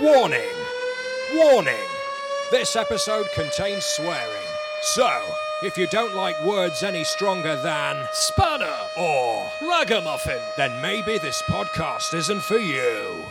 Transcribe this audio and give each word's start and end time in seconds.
Warning! 0.00 0.40
Warning! 1.34 1.74
This 2.50 2.74
episode 2.74 3.30
contains 3.32 3.84
swearing. 3.84 4.48
So, 4.80 5.10
if 5.62 5.76
you 5.76 5.86
don't 5.88 6.14
like 6.14 6.42
words 6.42 6.82
any 6.82 7.04
stronger 7.04 7.54
than 7.56 8.08
Spanner! 8.10 8.78
or, 8.96 9.52
Ragamuffin! 9.60 10.40
then 10.56 10.80
maybe 10.80 11.18
this 11.18 11.42
podcast 11.42 12.14
isn't 12.14 12.40
for 12.40 12.56
you. 12.56 13.26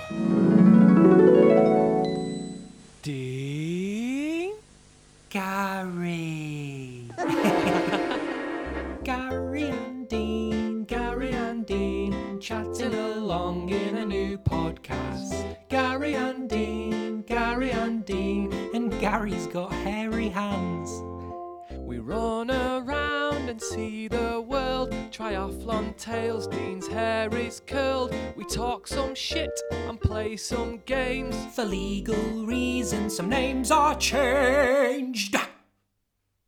For 31.60 31.66
legal 31.66 32.46
reasons, 32.46 33.18
some 33.18 33.28
names 33.28 33.70
are 33.70 33.94
changed. 33.96 35.36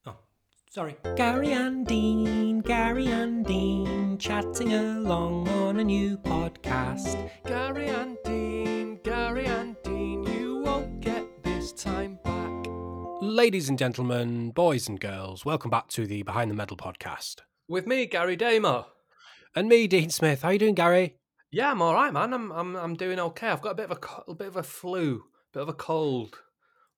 Oh, 0.05 0.15
sorry. 0.69 0.95
Gary 1.17 1.51
and 1.51 1.85
Dean, 1.85 2.61
Gary 2.61 3.07
and 3.07 3.45
Dean, 3.45 4.17
chatting 4.17 4.71
along 4.71 5.49
on 5.49 5.81
a 5.81 5.83
new 5.83 6.17
podcast. 6.17 7.29
Gary 7.45 7.89
and 7.89 8.17
Dean, 8.23 9.01
Gary 9.03 9.47
and 9.47 9.75
Dean, 9.83 10.23
you 10.23 10.61
won't 10.63 11.01
get 11.01 11.43
this 11.43 11.73
time 11.73 12.17
back. 12.23 12.67
Ladies 13.19 13.67
and 13.67 13.77
gentlemen, 13.77 14.51
boys 14.51 14.87
and 14.87 14.97
girls, 14.97 15.43
welcome 15.43 15.69
back 15.69 15.89
to 15.89 16.07
the 16.07 16.23
Behind 16.23 16.49
the 16.49 16.55
Medal 16.55 16.77
podcast. 16.77 17.41
With 17.67 17.85
me, 17.85 18.05
Gary 18.05 18.37
Damer. 18.37 18.85
And 19.53 19.67
me, 19.67 19.87
Dean 19.87 20.09
Smith. 20.09 20.43
How 20.43 20.51
you 20.51 20.59
doing, 20.59 20.75
Gary? 20.75 21.17
Yeah, 21.51 21.71
I'm 21.71 21.81
all 21.81 21.93
right, 21.93 22.13
man. 22.13 22.33
I'm 22.33 22.51
I'm 22.51 22.75
I'm 22.75 22.93
doing 22.95 23.19
okay. 23.19 23.49
I've 23.49 23.61
got 23.61 23.71
a 23.71 23.75
bit 23.75 23.85
of 23.85 23.91
a, 23.91 23.95
co- 23.97 24.23
a 24.27 24.33
bit 24.35 24.47
of 24.47 24.55
a 24.57 24.63
flu, 24.63 25.23
bit 25.53 25.61
of 25.63 25.69
a 25.69 25.73
cold. 25.73 26.39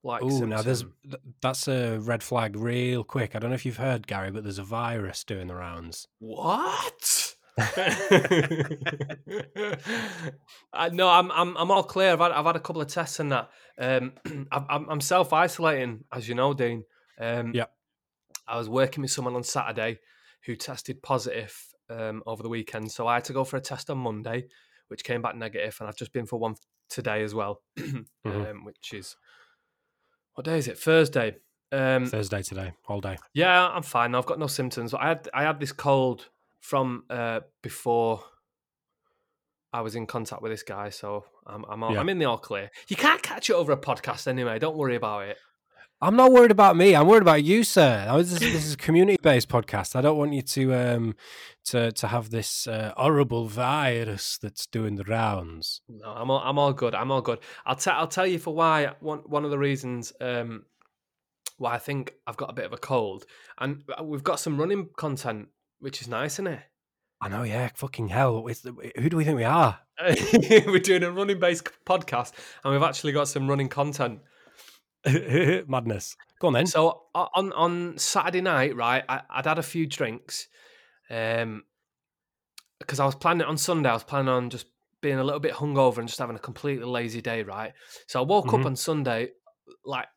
Like 0.03 0.21
Oh, 0.21 0.39
now 0.45 0.61
there's 0.61 0.81
th- 1.03 1.15
that's 1.41 1.67
a 1.69 1.97
red 1.99 2.21
flag, 2.23 2.55
real 2.57 3.03
quick. 3.05 3.35
I 3.35 3.39
don't 3.39 3.49
know 3.51 3.55
if 3.55 3.65
you've 3.65 3.77
heard, 3.77 4.05
Gary, 4.05 4.31
but 4.31 4.43
there's 4.43 4.59
a 4.59 4.63
virus 4.63 5.23
doing 5.23 5.47
the 5.47 5.55
rounds. 5.55 6.07
What? 6.19 7.35
I 10.73 10.89
no, 10.91 11.07
I'm 11.09 11.31
I'm 11.31 11.55
I'm 11.57 11.71
all 11.71 11.83
clear. 11.83 12.11
I've 12.13 12.19
had 12.19 12.31
I've 12.31 12.45
had 12.45 12.55
a 12.55 12.59
couple 12.59 12.81
of 12.81 12.87
tests 12.87 13.19
and 13.19 13.31
that. 13.31 13.49
Um, 13.79 14.13
I'm 14.51 14.89
I'm- 14.89 15.01
self 15.01 15.33
isolating, 15.33 16.03
as 16.11 16.27
you 16.27 16.35
know, 16.35 16.53
Dean. 16.53 16.83
Um, 17.19 17.53
Yep. 17.53 17.71
I 18.47 18.57
was 18.57 18.67
working 18.69 19.01
with 19.03 19.11
someone 19.11 19.35
on 19.35 19.43
Saturday 19.43 19.99
who 20.45 20.55
tested 20.55 21.01
positive 21.01 21.55
um, 21.89 22.23
over 22.25 22.43
the 22.43 22.49
weekend, 22.49 22.91
so 22.91 23.07
I 23.07 23.15
had 23.15 23.25
to 23.25 23.33
go 23.33 23.43
for 23.43 23.57
a 23.57 23.61
test 23.61 23.89
on 23.89 23.97
Monday, 23.97 24.45
which 24.87 25.03
came 25.03 25.21
back 25.21 25.35
negative, 25.35 25.75
and 25.79 25.87
I've 25.89 25.95
just 25.97 26.13
been 26.13 26.25
for 26.25 26.39
one 26.39 26.55
today 26.89 27.23
as 27.23 27.33
well, 27.33 27.61
um, 28.25 28.63
which 28.65 28.93
is 28.93 29.15
what 30.35 30.45
day 30.45 30.57
is 30.57 30.67
it? 30.67 30.77
Thursday. 30.77 31.37
Um, 31.71 32.05
Thursday 32.05 32.43
today, 32.43 32.73
all 32.87 33.01
day. 33.01 33.17
yeah, 33.33 33.67
I'm 33.67 33.81
fine. 33.81 34.13
I've 34.13 34.27
got 34.27 34.37
no 34.37 34.47
symptoms. 34.47 34.93
I 34.93 35.07
had 35.07 35.29
I 35.33 35.43
had 35.43 35.59
this 35.59 35.71
cold 35.71 36.29
from 36.59 37.03
uh, 37.09 37.39
before 37.63 38.21
I 39.71 39.81
was 39.81 39.95
in 39.95 40.05
contact 40.05 40.43
with 40.43 40.51
this 40.51 40.61
guy, 40.61 40.89
so 40.91 41.25
I'm 41.47 41.65
I'm, 41.67 41.81
all, 41.81 41.93
Yeah. 41.93 41.99
I'm 41.99 42.09
in 42.09 42.19
the 42.19 42.25
all 42.25 42.37
clear. 42.37 42.69
You 42.89 42.95
can't 42.95 43.23
catch 43.23 43.49
it 43.49 43.53
over 43.53 43.71
a 43.71 43.77
podcast 43.77 44.27
anyway. 44.27 44.59
Don't 44.59 44.77
worry 44.77 44.95
about 44.95 45.27
it. 45.29 45.37
I'm 46.03 46.17
not 46.17 46.33
worried 46.33 46.51
about 46.51 46.75
me. 46.75 46.97
I'm 46.97 47.07
worried 47.07 47.21
about 47.21 47.45
you, 47.45 47.63
sir. 47.63 48.05
This, 48.17 48.37
this 48.37 48.65
is 48.65 48.73
a 48.73 48.77
community-based 48.77 49.47
podcast. 49.47 49.95
I 49.95 50.01
don't 50.01 50.17
want 50.17 50.33
you 50.33 50.41
to 50.41 50.73
um 50.73 51.15
to 51.65 51.93
to 51.93 52.07
have 52.07 52.29
this 52.29 52.67
uh, 52.67 52.93
horrible 52.97 53.47
virus 53.47 54.37
that's 54.37 54.67
doing 54.67 54.97
the 54.97 55.05
rounds. 55.05 55.79
No, 55.87 56.09
I'm 56.09 56.29
all, 56.29 56.41
I'm 56.43 56.59
all 56.59 56.73
good. 56.73 56.93
I'm 56.93 57.09
all 57.09 57.21
good. 57.21 57.39
I'll 57.65 57.77
tell 57.77 57.95
I'll 57.95 58.07
tell 58.07 58.27
you 58.27 58.37
for 58.37 58.53
why 58.53 58.91
one 58.99 59.19
one 59.19 59.45
of 59.45 59.51
the 59.51 59.57
reasons 59.57 60.11
um 60.19 60.65
why 61.57 61.75
I 61.75 61.79
think 61.79 62.15
I've 62.27 62.35
got 62.35 62.49
a 62.49 62.53
bit 62.53 62.65
of 62.65 62.73
a 62.73 62.77
cold, 62.77 63.25
and 63.57 63.83
uh, 63.97 64.03
we've 64.03 64.23
got 64.23 64.41
some 64.41 64.59
running 64.59 64.89
content, 64.97 65.47
which 65.79 66.01
is 66.01 66.09
nice, 66.09 66.33
isn't 66.33 66.47
it? 66.47 66.59
I 67.21 67.29
know, 67.29 67.43
yeah. 67.43 67.69
Fucking 67.75 68.09
hell. 68.09 68.45
Who 68.97 69.09
do 69.09 69.15
we 69.15 69.23
think 69.23 69.37
we 69.37 69.45
are? 69.45 69.79
We're 70.01 70.79
doing 70.79 71.03
a 71.03 71.11
running 71.11 71.39
based 71.39 71.69
podcast, 71.85 72.33
and 72.61 72.73
we've 72.73 72.83
actually 72.83 73.13
got 73.13 73.29
some 73.29 73.49
running 73.49 73.69
content. 73.69 74.19
Madness. 75.67 76.15
Go 76.39 76.47
on 76.47 76.53
then. 76.53 76.67
So 76.67 77.03
on 77.13 77.51
on 77.53 77.97
Saturday 77.97 78.41
night, 78.41 78.75
right, 78.75 79.03
I, 79.07 79.21
I'd 79.29 79.45
had 79.45 79.59
a 79.59 79.63
few 79.63 79.85
drinks, 79.87 80.47
um, 81.09 81.63
because 82.79 82.99
I 82.99 83.05
was 83.05 83.15
planning 83.15 83.45
on 83.47 83.57
Sunday. 83.57 83.89
I 83.89 83.93
was 83.93 84.03
planning 84.03 84.29
on 84.29 84.49
just 84.49 84.67
being 85.01 85.19
a 85.19 85.23
little 85.23 85.39
bit 85.39 85.53
hungover 85.53 85.97
and 85.97 86.07
just 86.07 86.19
having 86.19 86.35
a 86.35 86.39
completely 86.39 86.85
lazy 86.85 87.21
day, 87.21 87.43
right. 87.43 87.73
So 88.07 88.21
I 88.21 88.25
woke 88.25 88.45
Mhm. 88.47 88.61
up 88.61 88.65
on 88.65 88.75
Sunday 88.75 89.31
like 89.85 90.07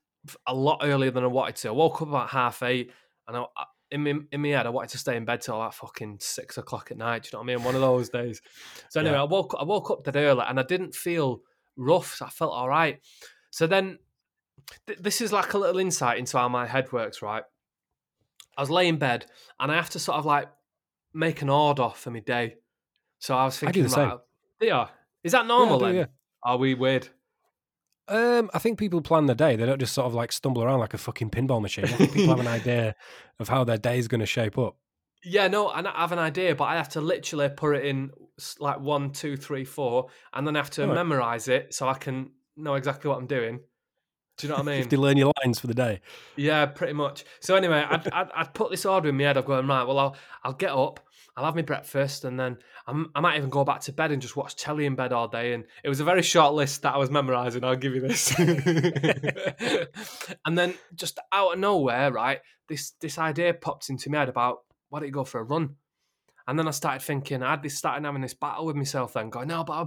a 0.46 0.54
lot 0.54 0.80
earlier 0.82 1.10
than 1.10 1.25
I 1.25 1.28
wanted 1.28 1.56
to. 1.56 1.69
I 1.69 1.72
woke 1.72 2.02
up 2.02 2.08
about 2.08 2.30
half 2.30 2.62
eight, 2.62 2.92
and 3.28 3.36
I, 3.36 3.44
I- 3.56 3.66
in 3.92 4.02
my 4.02 4.14
in 4.32 4.42
my 4.42 4.48
head, 4.48 4.66
I 4.66 4.70
wanted 4.70 4.91
to 4.91 4.98
stay 4.98 5.16
in 5.16 5.25
bed 5.25 5.41
till 5.42 5.58
like 5.58 5.72
fucking 5.72 6.19
six 6.20 6.58
o'clock 6.58 6.91
at 6.91 6.96
night. 6.96 7.22
Do 7.22 7.28
you 7.28 7.30
know 7.34 7.38
what 7.44 7.52
I 7.52 7.56
mean? 7.56 7.64
One 7.64 7.75
of 7.76 7.80
those 7.80 8.08
days. 8.08 8.42
So 8.91 8.98
anyway, 8.98 9.14
Yeah. 9.14 9.22
I 9.22 9.26
woke 9.26 9.54
I 9.58 9.62
woke 9.62 9.92
up 9.92 10.02
that 10.04 10.16
early, 10.16 10.42
and 10.46 10.58
I 10.58 10.64
didn't 10.64 10.92
feel 10.94 11.42
rough. 11.76 12.16
So 12.16 12.26
I 12.26 12.30
felt 12.30 12.52
all 12.52 12.69
right. 12.69 13.00
So 13.50 13.69
then 13.69 14.00
th- 14.87 14.99
this 14.99 15.21
is 15.21 15.32
like 15.32 15.53
a 15.54 15.59
little 15.59 15.78
insight 15.78 16.19
into 16.19 16.38
how 16.38 16.49
my 16.49 16.66
head 16.66 16.93
works, 16.93 17.22
right? 17.22 17.43
I 18.56 18.62
was 18.62 18.71
laying 18.71 18.94
in 18.94 18.99
bed 18.99 19.27
and 19.60 19.71
I 19.71 19.75
have 19.77 19.91
to 19.91 19.99
sort 19.99 20.19
of 20.19 20.25
like 20.25 20.49
make 21.12 21.43
an 21.43 21.49
order 21.49 21.91
for 21.94 22.10
my 22.10 22.21
day. 22.21 22.56
So 23.19 23.37
I 23.37 23.44
was 23.44 23.56
I 23.59 23.66
thinking, 23.66 23.82
do 23.82 23.88
the 23.88 23.94
same. 23.94 24.12
yeah, 24.60 24.88
is 25.25 25.32
that 25.32 25.43
Yeah, 25.43 25.49
normal 25.49 25.78
do, 25.78 25.84
then? 25.87 25.94
yeah. 25.94 26.06
Are 26.43 26.56
we 26.56 26.75
weird? 26.75 27.09
Um, 28.09 28.50
I 28.55 28.60
think 28.60 28.78
people 28.78 29.00
plan 29.00 29.26
their 29.26 29.34
day. 29.34 29.56
They 29.56 29.66
don't 29.66 29.81
just 29.81 29.93
sort 29.93 30.06
of 30.06 30.15
like 30.15 30.31
stumble 30.31 30.62
around 30.62 30.78
like 30.78 30.94
a 30.94 30.99
fucking 30.99 31.31
pinball 31.31 31.60
machine. 31.60 31.84
I 31.87 31.88
think 31.88 32.12
people 32.12 32.28
have 32.28 32.41
an 32.41 32.47
idea 32.47 32.94
of 33.41 33.49
how 33.49 33.65
their 33.65 33.78
day 33.78 33.99
is 33.99 34.06
going 34.06 34.21
to 34.21 34.26
shape 34.26 34.56
up. 34.59 34.76
Yeah, 35.25 35.49
no, 35.49 35.69
I 35.69 35.82
have 35.82 36.12
an 36.12 36.21
idea, 36.21 36.55
but 36.55 36.65
I 36.65 36.76
have 36.76 36.91
to 36.91 37.00
literally 37.00 37.49
put 37.49 37.75
it 37.76 37.84
in 37.84 38.12
like 38.60 38.78
one, 38.78 39.10
two, 39.10 39.37
three, 39.37 39.65
four, 39.65 40.06
and 40.32 40.47
then 40.47 40.55
I 40.55 40.60
have 40.60 40.71
to 40.71 40.82
Alright. 40.82 40.94
memorize 40.94 41.49
it 41.49 41.75
so 41.75 41.88
I 41.88 41.94
can 41.94 42.31
know 42.56 42.75
exactly 42.75 43.09
what 43.09 43.19
I'm 43.19 43.26
doing. 43.26 43.60
Do 44.36 44.47
you 44.47 44.50
know 44.50 44.58
what 44.58 44.62
I 44.62 44.66
mean? 44.66 44.74
You 44.74 44.82
have 44.82 44.91
to 44.91 45.00
learn 45.00 45.16
your 45.16 45.32
lines 45.42 45.58
for 45.58 45.66
the 45.66 45.74
day. 45.74 46.00
Yeah, 46.36 46.66
pretty 46.66 46.92
much. 46.92 47.24
So 47.41 47.56
anyway, 47.56 47.84
I'd, 47.88 48.06
I'd, 48.12 48.30
I'd 48.34 48.54
put 48.54 48.70
this 48.70 48.84
order 48.84 49.08
in 49.08 49.16
my 49.16 49.24
head. 49.24 49.36
I'm 49.36 49.44
going 49.44 49.66
right. 49.66 49.84
Well, 49.84 49.98
I'll 49.98 50.16
I'll 50.44 50.52
get 50.52 50.70
up. 50.70 51.00
I'll 51.36 51.44
have 51.44 51.54
my 51.54 51.62
breakfast, 51.62 52.24
and 52.24 52.41
then 52.41 52.56
I'm, 52.86 53.10
I 53.14 53.20
might 53.20 53.36
even 53.36 53.50
go 53.50 53.64
back 53.64 53.82
to 53.82 53.92
bed 53.92 54.10
and 54.10 54.22
just 54.22 54.36
watch 54.36 54.56
telly 54.56 54.86
in 54.86 54.94
bed 54.94 55.12
all 55.12 55.28
day. 55.28 55.52
And 55.52 55.64
it 55.84 55.91
was 55.91 56.00
a 56.00 56.04
very 56.04 56.22
short 56.22 56.54
list 56.54 56.80
that 56.82 56.94
I 56.94 56.98
was 56.98 57.10
memorising. 57.10 57.62
I'll 57.62 57.76
give 57.76 57.94
you 57.94 58.00
this. 58.00 58.34
and 60.46 60.58
then 60.58 60.75
just 60.94 61.19
out 61.32 61.52
of 61.54 61.58
nowhere, 61.58 62.10
right, 62.10 62.41
this 62.69 62.92
this 63.00 63.19
idea 63.19 63.54
popped 63.54 63.91
into 63.91 64.10
my 64.10 64.19
head 64.19 64.28
about 64.28 64.60
why 64.88 65.00
don't 65.00 65.08
you 65.08 65.12
go 65.12 65.25
for 65.25 65.41
a 65.41 65.44
run? 65.44 65.76
And 66.48 66.58
then 66.58 66.69
I 66.69 66.70
started 66.70 67.02
thinking. 67.02 67.42
I 67.42 67.50
had 67.50 67.62
this 67.62 67.76
started 67.76 68.04
having 68.04 68.22
this 68.22 68.34
battle 68.34 68.66
with 68.66 68.76
myself. 68.76 69.14
Then 69.14 69.30
going, 69.30 69.48
no, 69.48 69.64
but 69.64 69.72
I, 69.72 69.86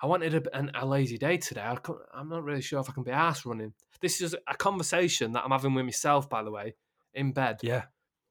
I 0.00 0.06
wanted 0.06 0.34
a, 0.34 0.56
an, 0.56 0.70
a 0.74 0.84
lazy 0.84 1.18
day 1.18 1.38
today. 1.38 1.62
I 1.62 1.76
I'm 2.14 2.28
not 2.28 2.44
really 2.44 2.60
sure 2.60 2.80
if 2.80 2.90
I 2.90 2.92
can 2.92 3.02
be 3.02 3.10
asked 3.10 3.46
running. 3.46 3.72
This 4.00 4.20
is 4.20 4.34
a 4.46 4.54
conversation 4.54 5.32
that 5.32 5.44
I'm 5.44 5.50
having 5.50 5.74
with 5.74 5.84
myself, 5.84 6.28
by 6.28 6.42
the 6.42 6.50
way, 6.50 6.74
in 7.14 7.32
bed. 7.32 7.58
Yeah. 7.62 7.84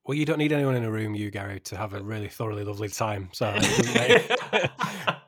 Well, 0.05 0.15
you 0.15 0.25
don't 0.25 0.37
need 0.37 0.51
anyone 0.51 0.75
in 0.75 0.83
a 0.83 0.91
room, 0.91 1.15
you 1.15 1.31
Gary, 1.31 1.59
to 1.61 1.77
have 1.77 1.95
a 1.95 2.03
really 2.03 2.29
thoroughly 2.29 2.63
lovely 2.63 2.89
time. 2.89 3.29
So 3.33 3.51
it 3.55 4.39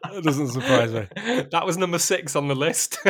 doesn't, 0.03 0.24
doesn't 0.24 0.48
surprise 0.50 0.94
me. 0.94 1.08
That 1.52 1.66
was 1.66 1.80
number 1.80 1.98
six 1.98 2.36
on 2.36 2.48
the 2.48 2.56
list. 2.56 3.00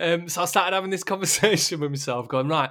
um, 0.00 0.28
so 0.28 0.42
I 0.42 0.44
started 0.46 0.74
having 0.74 0.90
this 0.90 1.04
conversation 1.04 1.80
with 1.80 1.90
myself, 1.90 2.28
going 2.28 2.48
right. 2.48 2.70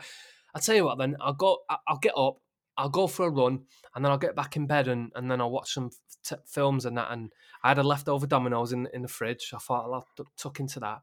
I'll 0.56 0.62
tell 0.62 0.76
you 0.76 0.86
what, 0.86 0.98
then 0.98 1.16
I'll 1.22 1.34
go. 1.34 1.60
I'll 1.70 2.00
get 2.00 2.14
up. 2.18 2.38
I'll 2.78 2.90
go 2.90 3.08
for 3.08 3.28
a 3.28 3.30
run, 3.30 3.66
and 3.96 4.04
then 4.04 4.12
I'll 4.12 4.18
get 4.18 4.36
back 4.36 4.56
in 4.56 4.68
bed, 4.68 4.88
and, 4.88 5.12
and 5.16 5.32
then 5.32 5.40
I'll 5.42 5.50
watch 5.52 5.74
some 5.74 5.90
t- 6.24 6.36
films 6.46 6.86
and 6.86 6.98
that. 6.98 7.12
And 7.12 7.32
I 7.64 7.70
had 7.70 7.78
a 7.80 7.84
leftover 7.84 8.28
Domino's 8.28 8.74
in 8.74 8.88
in 8.94 9.02
the 9.02 9.08
fridge. 9.08 9.52
I 9.54 9.58
thought 9.58 9.90
I'll 9.92 10.06
t- 10.18 10.24
tuck 10.38 10.60
into 10.60 10.80
that. 10.82 11.00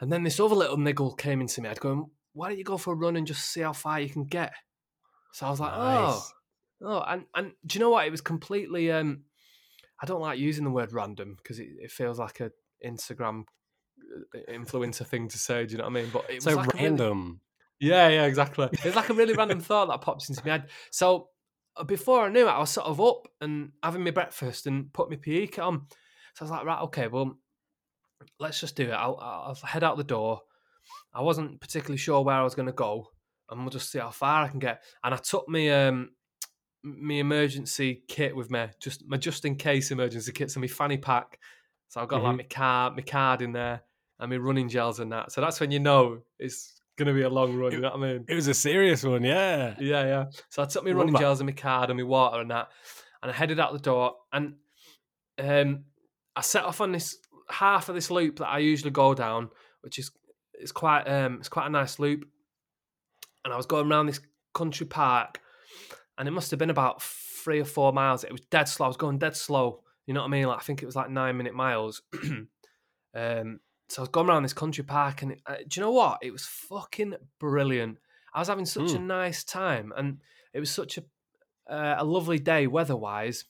And 0.00 0.12
then 0.12 0.22
this 0.22 0.38
other 0.38 0.54
little 0.54 0.76
niggle 0.76 1.14
came 1.14 1.40
into 1.40 1.60
me. 1.60 1.68
I'd 1.68 1.80
go, 1.80 2.10
why 2.32 2.48
don't 2.48 2.58
you 2.58 2.64
go 2.64 2.76
for 2.76 2.92
a 2.92 2.96
run 2.96 3.16
and 3.16 3.26
just 3.26 3.50
see 3.50 3.62
how 3.62 3.72
far 3.72 4.00
you 4.00 4.08
can 4.08 4.24
get? 4.24 4.52
So 5.32 5.46
I 5.46 5.50
was 5.50 5.58
like, 5.60 5.72
oh, 5.74 6.04
Nice. 6.06 6.32
oh, 6.82 7.00
and 7.06 7.24
and 7.34 7.52
do 7.66 7.78
you 7.78 7.80
know 7.84 7.90
what? 7.90 8.06
It 8.06 8.10
was 8.10 8.20
completely. 8.20 8.92
um 8.92 9.22
I 10.00 10.06
don't 10.06 10.20
like 10.20 10.38
using 10.38 10.62
the 10.64 10.70
word 10.70 10.92
random 10.92 11.34
because 11.36 11.58
it, 11.58 11.68
it 11.80 11.90
feels 11.90 12.18
like 12.20 12.38
a 12.40 12.52
Instagram 12.86 13.42
uh, 14.34 14.38
influencer 14.52 15.04
thing 15.06 15.26
to 15.28 15.38
say. 15.38 15.66
Do 15.66 15.72
you 15.72 15.78
know 15.78 15.84
what 15.84 15.90
I 15.90 15.94
mean? 16.02 16.10
But 16.12 16.26
it 16.30 16.34
was 16.36 16.44
So 16.44 16.54
like 16.54 16.66
a 16.66 16.76
really- 16.76 16.88
random. 16.90 17.40
yeah, 17.80 18.08
yeah, 18.08 18.24
exactly. 18.26 18.68
It's 18.84 18.94
like 18.96 19.08
a 19.10 19.14
really 19.14 19.34
random 19.34 19.58
thought 19.60 19.88
that 19.88 20.00
pops 20.00 20.28
into 20.28 20.42
my 20.44 20.52
head. 20.52 20.68
So 20.92 21.28
before 21.86 22.24
I 22.24 22.28
knew 22.28 22.46
it, 22.46 22.50
I 22.50 22.58
was 22.58 22.70
sort 22.70 22.86
of 22.86 23.00
up 23.00 23.28
and 23.40 23.72
having 23.82 24.04
my 24.04 24.10
breakfast 24.10 24.66
and 24.66 24.92
put 24.92 25.10
my 25.10 25.16
PE 25.16 25.46
kit 25.48 25.58
on. 25.60 25.86
So 26.34 26.42
I 26.42 26.44
was 26.44 26.50
like, 26.50 26.64
right, 26.64 26.82
okay, 26.82 27.08
well, 27.08 27.38
let's 28.38 28.60
just 28.60 28.76
do 28.76 28.84
it. 28.84 28.92
I'll, 28.92 29.18
I'll 29.20 29.54
head 29.54 29.84
out 29.84 29.96
the 29.96 30.04
door. 30.04 30.42
I 31.14 31.22
wasn't 31.22 31.60
particularly 31.60 31.98
sure 31.98 32.22
where 32.22 32.36
I 32.36 32.44
was 32.44 32.54
going 32.54 32.66
to 32.66 32.72
go, 32.72 33.08
and 33.50 33.60
we'll 33.60 33.70
just 33.70 33.90
see 33.90 33.98
how 33.98 34.10
far 34.10 34.44
I 34.44 34.48
can 34.48 34.58
get. 34.58 34.82
And 35.04 35.14
I 35.14 35.18
took 35.18 35.48
me 35.48 35.70
um 35.70 36.10
my 36.82 37.14
emergency 37.14 38.04
kit 38.08 38.34
with 38.34 38.50
me, 38.50 38.66
just 38.80 39.06
my 39.06 39.16
just 39.16 39.44
in 39.44 39.56
case 39.56 39.90
emergency 39.90 40.32
kit, 40.32 40.50
so 40.50 40.60
my 40.60 40.66
fanny 40.66 40.96
pack. 40.96 41.38
So 41.88 42.00
I've 42.00 42.08
got 42.08 42.22
like 42.22 42.36
my 42.36 42.42
card, 42.44 42.96
my 42.96 43.02
card 43.02 43.42
in 43.42 43.52
there, 43.52 43.82
and 44.18 44.30
my 44.30 44.36
running 44.36 44.68
gels 44.68 45.00
and 45.00 45.12
that. 45.12 45.32
So 45.32 45.40
that's 45.40 45.60
when 45.60 45.70
you 45.70 45.80
know 45.80 46.20
it's 46.38 46.77
gonna 46.98 47.14
be 47.14 47.22
a 47.22 47.30
long 47.30 47.56
run. 47.56 47.72
You 47.72 47.80
know 47.80 47.90
what 47.90 48.04
I 48.04 48.12
mean? 48.12 48.24
It 48.28 48.34
was 48.34 48.48
a 48.48 48.54
serious 48.54 49.04
one, 49.04 49.22
yeah. 49.22 49.74
Yeah, 49.78 50.04
yeah. 50.04 50.24
So 50.50 50.62
I 50.62 50.66
took 50.66 50.84
my 50.84 50.90
running 50.90 51.16
gels 51.16 51.40
and 51.40 51.46
my 51.46 51.52
card 51.52 51.90
and 51.90 51.98
my 51.98 52.04
water 52.04 52.40
and 52.40 52.50
that, 52.50 52.68
and 53.22 53.30
I 53.30 53.34
headed 53.34 53.60
out 53.60 53.72
the 53.72 53.78
door. 53.78 54.16
And 54.32 54.54
um, 55.38 55.84
I 56.36 56.40
set 56.40 56.64
off 56.64 56.80
on 56.80 56.92
this 56.92 57.16
half 57.48 57.88
of 57.88 57.94
this 57.94 58.10
loop 58.10 58.38
that 58.40 58.48
I 58.48 58.58
usually 58.58 58.90
go 58.90 59.14
down, 59.14 59.50
which 59.80 59.98
is 59.98 60.10
it's 60.54 60.72
quite 60.72 61.04
um 61.04 61.36
it's 61.38 61.48
quite 61.48 61.66
a 61.66 61.70
nice 61.70 61.98
loop. 61.98 62.26
And 63.44 63.54
I 63.54 63.56
was 63.56 63.66
going 63.66 63.90
around 63.90 64.06
this 64.06 64.20
country 64.52 64.86
park, 64.86 65.40
and 66.18 66.28
it 66.28 66.32
must 66.32 66.50
have 66.50 66.58
been 66.58 66.70
about 66.70 67.00
three 67.02 67.60
or 67.60 67.64
four 67.64 67.92
miles. 67.92 68.24
It 68.24 68.32
was 68.32 68.42
dead 68.50 68.68
slow. 68.68 68.86
I 68.86 68.88
was 68.88 68.96
going 68.96 69.18
dead 69.18 69.36
slow. 69.36 69.82
You 70.06 70.14
know 70.14 70.20
what 70.20 70.26
I 70.26 70.30
mean? 70.30 70.46
Like 70.46 70.58
I 70.58 70.62
think 70.62 70.82
it 70.82 70.86
was 70.86 70.96
like 70.96 71.10
nine 71.10 71.36
minute 71.36 71.54
miles. 71.54 72.02
um, 73.14 73.60
so 73.88 74.00
I 74.00 74.02
was 74.02 74.08
going 74.10 74.28
around 74.28 74.42
this 74.42 74.52
country 74.52 74.84
park, 74.84 75.22
and 75.22 75.36
uh, 75.46 75.56
do 75.66 75.80
you 75.80 75.82
know 75.82 75.92
what? 75.92 76.18
It 76.22 76.30
was 76.30 76.44
fucking 76.44 77.14
brilliant. 77.40 77.98
I 78.34 78.40
was 78.40 78.48
having 78.48 78.66
such 78.66 78.92
a 78.92 78.98
nice 78.98 79.44
time, 79.44 79.92
and 79.96 80.18
it 80.52 80.60
was 80.60 80.70
such 80.70 80.98
a 80.98 81.04
uh, 81.72 81.96
a 81.98 82.04
lovely 82.04 82.38
day 82.38 82.66
weather-wise. 82.66 83.44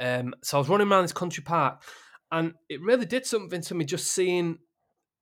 Um, 0.00 0.34
so 0.42 0.56
I 0.56 0.60
was 0.60 0.68
running 0.68 0.88
around 0.90 1.04
this 1.04 1.12
country 1.12 1.42
park, 1.42 1.82
and 2.30 2.54
it 2.68 2.80
really 2.80 3.06
did 3.06 3.26
something 3.26 3.60
to 3.62 3.74
me 3.74 3.84
just 3.84 4.12
seeing 4.12 4.58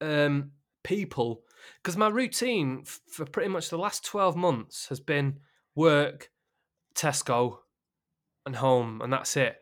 um, 0.01 0.53
people. 0.83 1.43
Because 1.83 1.97
my 1.97 2.09
routine 2.09 2.83
f- 2.87 3.01
for 3.09 3.25
pretty 3.27 3.49
much 3.49 3.71
the 3.71 3.79
last 3.79 4.05
twelve 4.05 4.37
months 4.37 4.89
has 4.89 5.01
been 5.01 5.41
work, 5.75 6.31
Tesco, 6.95 7.59
and 8.47 8.57
home, 8.57 9.01
and 9.03 9.13
that's 9.13 9.37
it. 9.37 9.61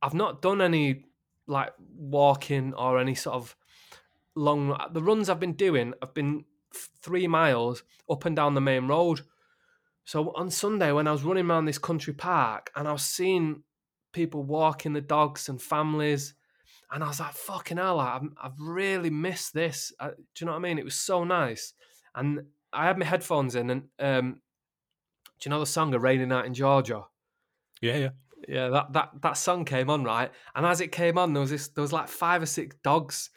I've 0.00 0.14
not 0.14 0.42
done 0.42 0.60
any 0.60 1.04
like 1.46 1.72
walking 1.96 2.74
or 2.74 2.98
any 2.98 3.14
sort 3.14 3.36
of 3.36 3.56
long. 4.34 4.76
The 4.92 5.02
runs 5.02 5.28
I've 5.28 5.40
been 5.40 5.54
doing 5.54 5.94
have 6.00 6.14
been 6.14 6.44
three 6.74 7.26
miles 7.26 7.82
up 8.10 8.24
and 8.24 8.34
down 8.36 8.54
the 8.54 8.60
main 8.60 8.86
road. 8.86 9.20
So 10.04 10.32
on 10.34 10.50
Sunday, 10.50 10.92
when 10.92 11.06
I 11.06 11.12
was 11.12 11.22
running 11.22 11.48
around 11.48 11.66
this 11.66 11.78
country 11.78 12.12
park 12.12 12.70
and 12.74 12.88
I 12.88 12.92
was 12.92 13.04
seeing 13.04 13.62
people 14.12 14.42
walking 14.42 14.92
the 14.92 15.00
dogs 15.00 15.48
and 15.48 15.60
families, 15.60 16.34
and 16.90 17.02
I 17.02 17.08
was 17.08 17.20
like, 17.20 17.32
"Fucking 17.32 17.78
hell! 17.78 18.00
I've, 18.00 18.22
I've 18.42 18.58
really 18.60 19.10
missed 19.10 19.54
this." 19.54 19.92
Uh, 19.98 20.10
do 20.10 20.14
you 20.40 20.46
know 20.46 20.52
what 20.52 20.58
I 20.58 20.62
mean? 20.62 20.78
It 20.78 20.84
was 20.84 20.94
so 20.94 21.24
nice, 21.24 21.72
and 22.14 22.46
I 22.72 22.86
had 22.86 22.98
my 22.98 23.06
headphones 23.06 23.54
in, 23.54 23.70
and 23.70 23.82
um, 23.98 24.40
do 25.40 25.48
you 25.48 25.50
know 25.50 25.60
the 25.60 25.66
song 25.66 25.94
"A 25.94 25.98
Rainy 25.98 26.26
Night 26.26 26.44
in 26.44 26.54
Georgia"? 26.54 27.04
Yeah, 27.80 27.96
yeah. 27.96 28.08
Yeah, 28.48 28.68
that, 28.68 28.92
that 28.92 29.10
that 29.22 29.36
song 29.36 29.64
came 29.64 29.90
on 29.90 30.04
right, 30.04 30.30
and 30.54 30.66
as 30.66 30.80
it 30.80 30.92
came 30.92 31.18
on, 31.18 31.32
there 31.32 31.40
was 31.40 31.50
this 31.50 31.68
there 31.68 31.82
was 31.82 31.92
like 31.92 32.08
five 32.08 32.42
or 32.42 32.46
six 32.46 32.74
dogs 32.82 33.30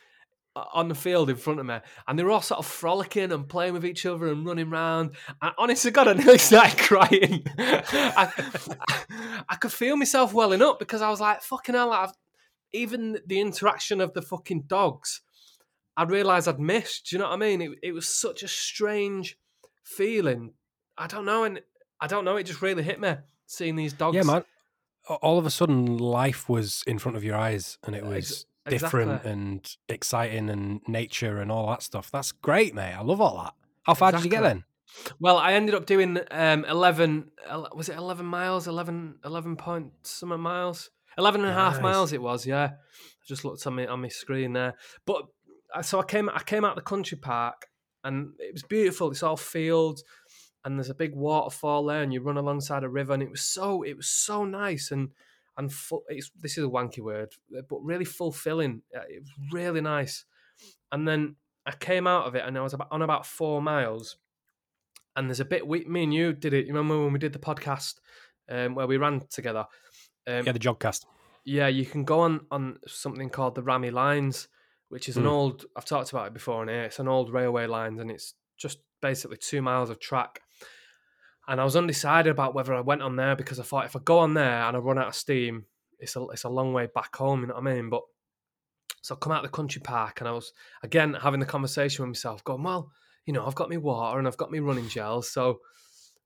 uh, 0.56 0.64
on 0.74 0.88
the 0.88 0.96
field 0.96 1.30
in 1.30 1.36
front 1.36 1.60
of 1.60 1.66
me, 1.66 1.78
and 2.08 2.18
they 2.18 2.24
were 2.24 2.32
all 2.32 2.42
sort 2.42 2.60
of 2.60 2.66
frolicking 2.66 3.32
and 3.32 3.48
playing 3.48 3.74
with 3.74 3.86
each 3.86 4.06
other 4.06 4.28
and 4.28 4.46
running 4.46 4.72
around. 4.72 5.12
And 5.42 5.54
honest 5.58 5.84
to 5.84 5.92
God, 5.92 6.08
I 6.08 6.14
nearly 6.14 6.38
started 6.40 6.78
crying. 6.80 7.44
I, 7.58 8.32
I 9.50 9.56
could 9.56 9.72
feel 9.72 9.98
myself 9.98 10.34
welling 10.34 10.62
up 10.62 10.80
because 10.80 11.02
I 11.02 11.10
was 11.10 11.20
like, 11.20 11.42
"Fucking 11.42 11.76
hell!" 11.76 11.92
I've, 11.92 12.14
even 12.74 13.20
the 13.26 13.40
interaction 13.42 14.02
of 14.02 14.14
the 14.14 14.22
fucking 14.22 14.64
dogs, 14.64 15.22
I 15.98 16.04
realised 16.04 16.48
I'd 16.48 16.60
missed. 16.60 17.10
Do 17.10 17.16
you 17.16 17.20
know 17.20 17.30
what 17.30 17.36
I 17.36 17.38
mean? 17.38 17.62
It, 17.62 17.72
it 17.84 17.92
was 17.92 18.08
such 18.08 18.44
a 18.44 18.48
strange 18.48 19.38
feeling. 19.84 20.54
I 20.98 21.08
don't 21.08 21.26
know, 21.26 21.44
and 21.44 21.62
I 22.00 22.08
don't 22.08 22.26
know. 22.26 22.38
It 22.38 22.44
just 22.44 22.62
really 22.62 22.84
hit 22.84 23.00
me 23.00 23.16
seeing 23.46 23.76
these 23.76 23.94
dogs. 23.94 24.16
Yeah, 24.16 24.24
man. 24.24 24.44
All 25.08 25.38
of 25.38 25.46
a 25.46 25.52
sudden, 25.52 25.98
life 25.98 26.50
was 26.50 26.84
in 26.88 27.00
front 27.00 27.18
of 27.18 27.24
your 27.24 27.36
eyes, 27.36 27.78
and 27.84 27.96
it 27.96 28.04
was 28.06 28.46
Ex- 28.66 28.82
different 28.82 29.24
and 29.24 29.76
exciting, 29.88 30.50
and 30.50 30.82
nature 30.88 31.40
and 31.40 31.52
all 31.52 31.68
that 31.70 31.84
stuff. 31.84 32.10
That's 32.12 32.32
great, 32.32 32.74
mate. 32.74 32.94
I 32.94 33.02
love 33.02 33.22
all 33.22 33.38
that. 33.44 33.54
How 33.84 33.94
far 33.94 34.12
did 34.12 34.24
you 34.24 34.30
get 34.30 34.42
then? 34.42 34.64
Well, 35.20 35.38
I 35.38 35.54
ended 35.54 35.76
up 35.76 35.86
doing 35.86 36.20
um, 36.32 36.66
11, 36.66 37.32
was 37.74 37.90
it 37.90 37.98
11 37.98 38.26
miles? 38.26 38.68
11, 38.68 39.16
11 39.24 39.56
point 39.58 39.92
something 40.04 40.40
miles? 40.40 40.90
11 41.18 41.42
and 41.42 41.50
a 41.50 41.54
half 41.54 41.82
miles 41.82 42.12
it 42.12 42.22
was, 42.22 42.46
yeah. 42.46 42.64
I 42.66 43.26
just 43.28 43.46
looked 43.46 43.66
on 43.66 43.76
my, 43.76 43.88
on 43.88 44.02
my 44.02 44.08
screen 44.10 44.54
there. 44.54 44.76
But 45.06 45.24
uh, 45.74 45.82
so 45.82 46.00
I 46.00 46.04
came, 46.04 46.30
I 46.30 46.44
came 46.44 46.66
out 46.66 46.76
the 46.76 46.82
country 46.82 47.18
park 47.18 47.68
and 48.04 48.34
it 48.40 48.54
was 48.54 48.64
beautiful. 48.64 49.12
It's 49.12 49.24
all 49.24 49.38
fields 49.38 50.04
and 50.66 50.78
there's 50.78 50.90
a 50.90 50.96
big 50.96 51.16
waterfall 51.16 51.86
there 51.86 52.02
and 52.02 52.12
you 52.14 52.22
run 52.22 52.38
alongside 52.38 52.84
a 52.84 52.90
river 52.90 53.14
and 53.14 53.24
it 53.24 53.30
was 53.30 53.42
so, 53.42 53.84
it 53.84 53.96
was 53.96 54.08
so 54.08 54.44
nice 54.44 54.92
and, 54.92 55.12
and 55.58 55.72
fu- 55.72 56.04
it's, 56.10 56.32
this 56.42 56.58
is 56.58 56.66
a 56.66 56.68
wanky 56.68 57.00
word, 57.00 57.30
uh, 57.58 57.62
but 57.70 57.78
really 57.84 58.04
fulfilling. 58.06 58.82
Uh, 58.94 59.02
It 59.08 59.22
was 59.22 59.32
really 59.54 59.80
nice. 59.82 60.26
And 60.92 61.08
then 61.08 61.36
I 61.66 61.72
came 61.72 62.08
out 62.08 62.26
of 62.26 62.36
it 62.36 62.44
and 62.46 62.58
I 62.58 62.62
was 62.62 62.74
about, 62.74 62.88
on 62.92 63.02
about 63.04 63.26
four 63.26 63.62
miles 63.62 64.18
and 65.16 65.30
there's 65.30 65.40
a 65.40 65.46
bit 65.46 65.66
we, 65.68 65.86
me 65.86 66.04
and 66.04 66.14
you 66.14 66.34
did 66.34 66.54
it. 66.54 66.66
You 66.66 66.74
remember 66.74 67.02
when 67.04 67.14
we 67.14 67.20
did 67.20 67.34
the 67.34 67.40
podcast 67.40 67.96
um, 68.50 68.76
where 68.76 68.88
we 68.88 68.98
ran 68.98 69.22
together? 69.30 69.66
Um, 70.28 70.46
Yeah, 70.46 70.52
the 70.52 70.60
jogcast. 70.60 71.06
yeah, 71.46 71.68
you 71.68 71.86
can 71.86 72.04
go 72.04 72.20
on 72.22 72.48
on 72.52 72.80
something 72.88 73.30
called 73.30 73.56
the 73.56 73.64
Rami 73.64 73.92
Lines, 73.92 74.48
which 74.90 75.08
is 75.08 75.16
an 75.18 75.24
Mm. 75.24 75.32
old. 75.32 75.66
I've 75.76 75.86
talked 75.86 76.12
about 76.12 76.28
it 76.28 76.34
before 76.34 76.62
on 76.62 76.68
here. 76.68 76.84
It's 76.84 77.00
an 77.00 77.08
old 77.08 77.32
railway 77.32 77.66
lines, 77.68 78.00
and 78.02 78.10
it's 78.12 78.34
just 78.58 78.80
basically 79.02 79.38
two 79.38 79.62
miles 79.62 79.90
of 79.90 80.00
track. 80.00 80.42
And 81.48 81.62
I 81.62 81.64
was 81.64 81.76
undecided 81.76 82.32
about 82.32 82.56
whether 82.56 82.74
I 82.74 82.82
went 82.82 83.04
on 83.04 83.16
there 83.16 83.36
because 83.36 83.60
I 83.60 83.64
thought 83.64 83.86
if 83.86 83.96
I 83.96 84.00
go 84.04 84.20
on 84.20 84.34
there 84.34 84.64
and 84.64 84.76
I 84.76 84.80
run 84.80 84.98
out 84.98 85.10
of 85.10 85.16
steam, 85.16 85.66
it's 86.00 86.16
a 86.16 86.26
it's 86.28 86.44
a 86.44 86.50
long 86.50 86.74
way 86.74 86.88
back 86.94 87.16
home. 87.16 87.42
You 87.42 87.48
know 87.48 87.56
what 87.56 87.68
I 87.68 87.76
mean? 87.76 87.90
But 87.90 88.02
so 89.02 89.16
I 89.16 89.18
come 89.20 89.32
out 89.32 89.46
of 89.46 89.52
the 89.52 89.56
country 89.56 89.82
park, 89.82 90.20
and 90.20 90.28
I 90.28 90.32
was 90.32 90.52
again 90.82 91.14
having 91.14 91.40
the 91.40 91.46
conversation 91.46 92.04
with 92.04 92.10
myself, 92.10 92.44
going, 92.44 92.64
well, 92.64 92.92
you 93.26 93.34
know, 93.34 93.46
I've 93.46 93.56
got 93.56 93.70
my 93.70 93.78
water 93.78 94.18
and 94.18 94.28
I've 94.28 94.38
got 94.38 94.52
my 94.52 94.60
running 94.60 94.90
gels, 94.90 95.30
so 95.30 95.60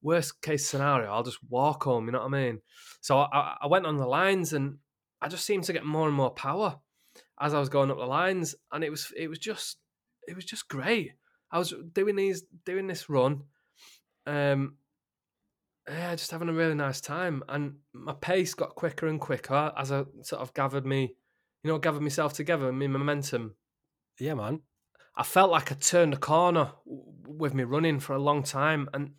worst 0.02 0.42
case 0.42 0.66
scenario, 0.66 1.12
I'll 1.12 1.24
just 1.24 1.40
walk 1.50 1.84
home. 1.84 2.06
You 2.06 2.14
know 2.14 2.20
what 2.20 2.34
I 2.34 2.42
mean? 2.42 2.62
So 3.02 3.18
I, 3.20 3.58
I 3.62 3.68
went 3.68 3.86
on 3.86 3.98
the 3.98 4.08
lines, 4.08 4.54
and 4.54 4.78
I 5.22 5.28
just 5.28 5.46
seemed 5.46 5.66
to 5.66 5.74
get 5.74 5.86
more 5.86 6.08
and 6.08 6.16
more 6.16 6.32
power 6.32 6.80
as 7.40 7.54
I 7.54 7.60
was 7.60 7.70
going 7.70 7.92
up 7.92 7.98
the 7.98 8.06
lines, 8.06 8.56
and 8.72 8.84
it 8.84 8.90
was 8.90 9.12
it 9.18 9.28
was 9.28 9.40
just 9.40 9.78
it 10.28 10.36
was 10.36 10.46
just 10.46 10.68
great. 10.68 11.12
I 11.52 11.60
was 11.60 11.74
doing 11.94 12.16
these 12.16 12.44
doing 12.66 12.88
this 12.88 13.10
run, 13.10 13.44
um, 14.26 14.76
yeah, 15.88 16.16
just 16.16 16.32
having 16.32 16.50
a 16.50 16.54
really 16.54 16.76
nice 16.76 17.02
time, 17.02 17.44
and 17.50 17.76
my 17.94 18.14
pace 18.14 18.54
got 18.54 18.76
quicker 18.76 19.08
and 19.08 19.20
quicker 19.20 19.72
as 19.76 19.92
I 19.92 20.04
sort 20.22 20.42
of 20.42 20.54
gathered 20.54 20.86
me, 20.86 21.16
you 21.64 21.72
know, 21.72 21.80
gathered 21.80 22.02
myself 22.02 22.34
together 22.34 22.70
and 22.70 22.78
my 22.78 22.88
momentum. 22.88 23.56
Yeah, 24.20 24.36
man. 24.36 24.62
I 25.16 25.24
felt 25.24 25.52
like 25.52 25.72
I 25.72 25.76
turned 25.76 26.14
a 26.14 26.18
corner 26.18 26.72
with 26.86 27.54
me 27.54 27.64
running 27.64 28.00
for 28.00 28.14
a 28.14 28.22
long 28.22 28.44
time, 28.44 28.90
and 28.94 29.14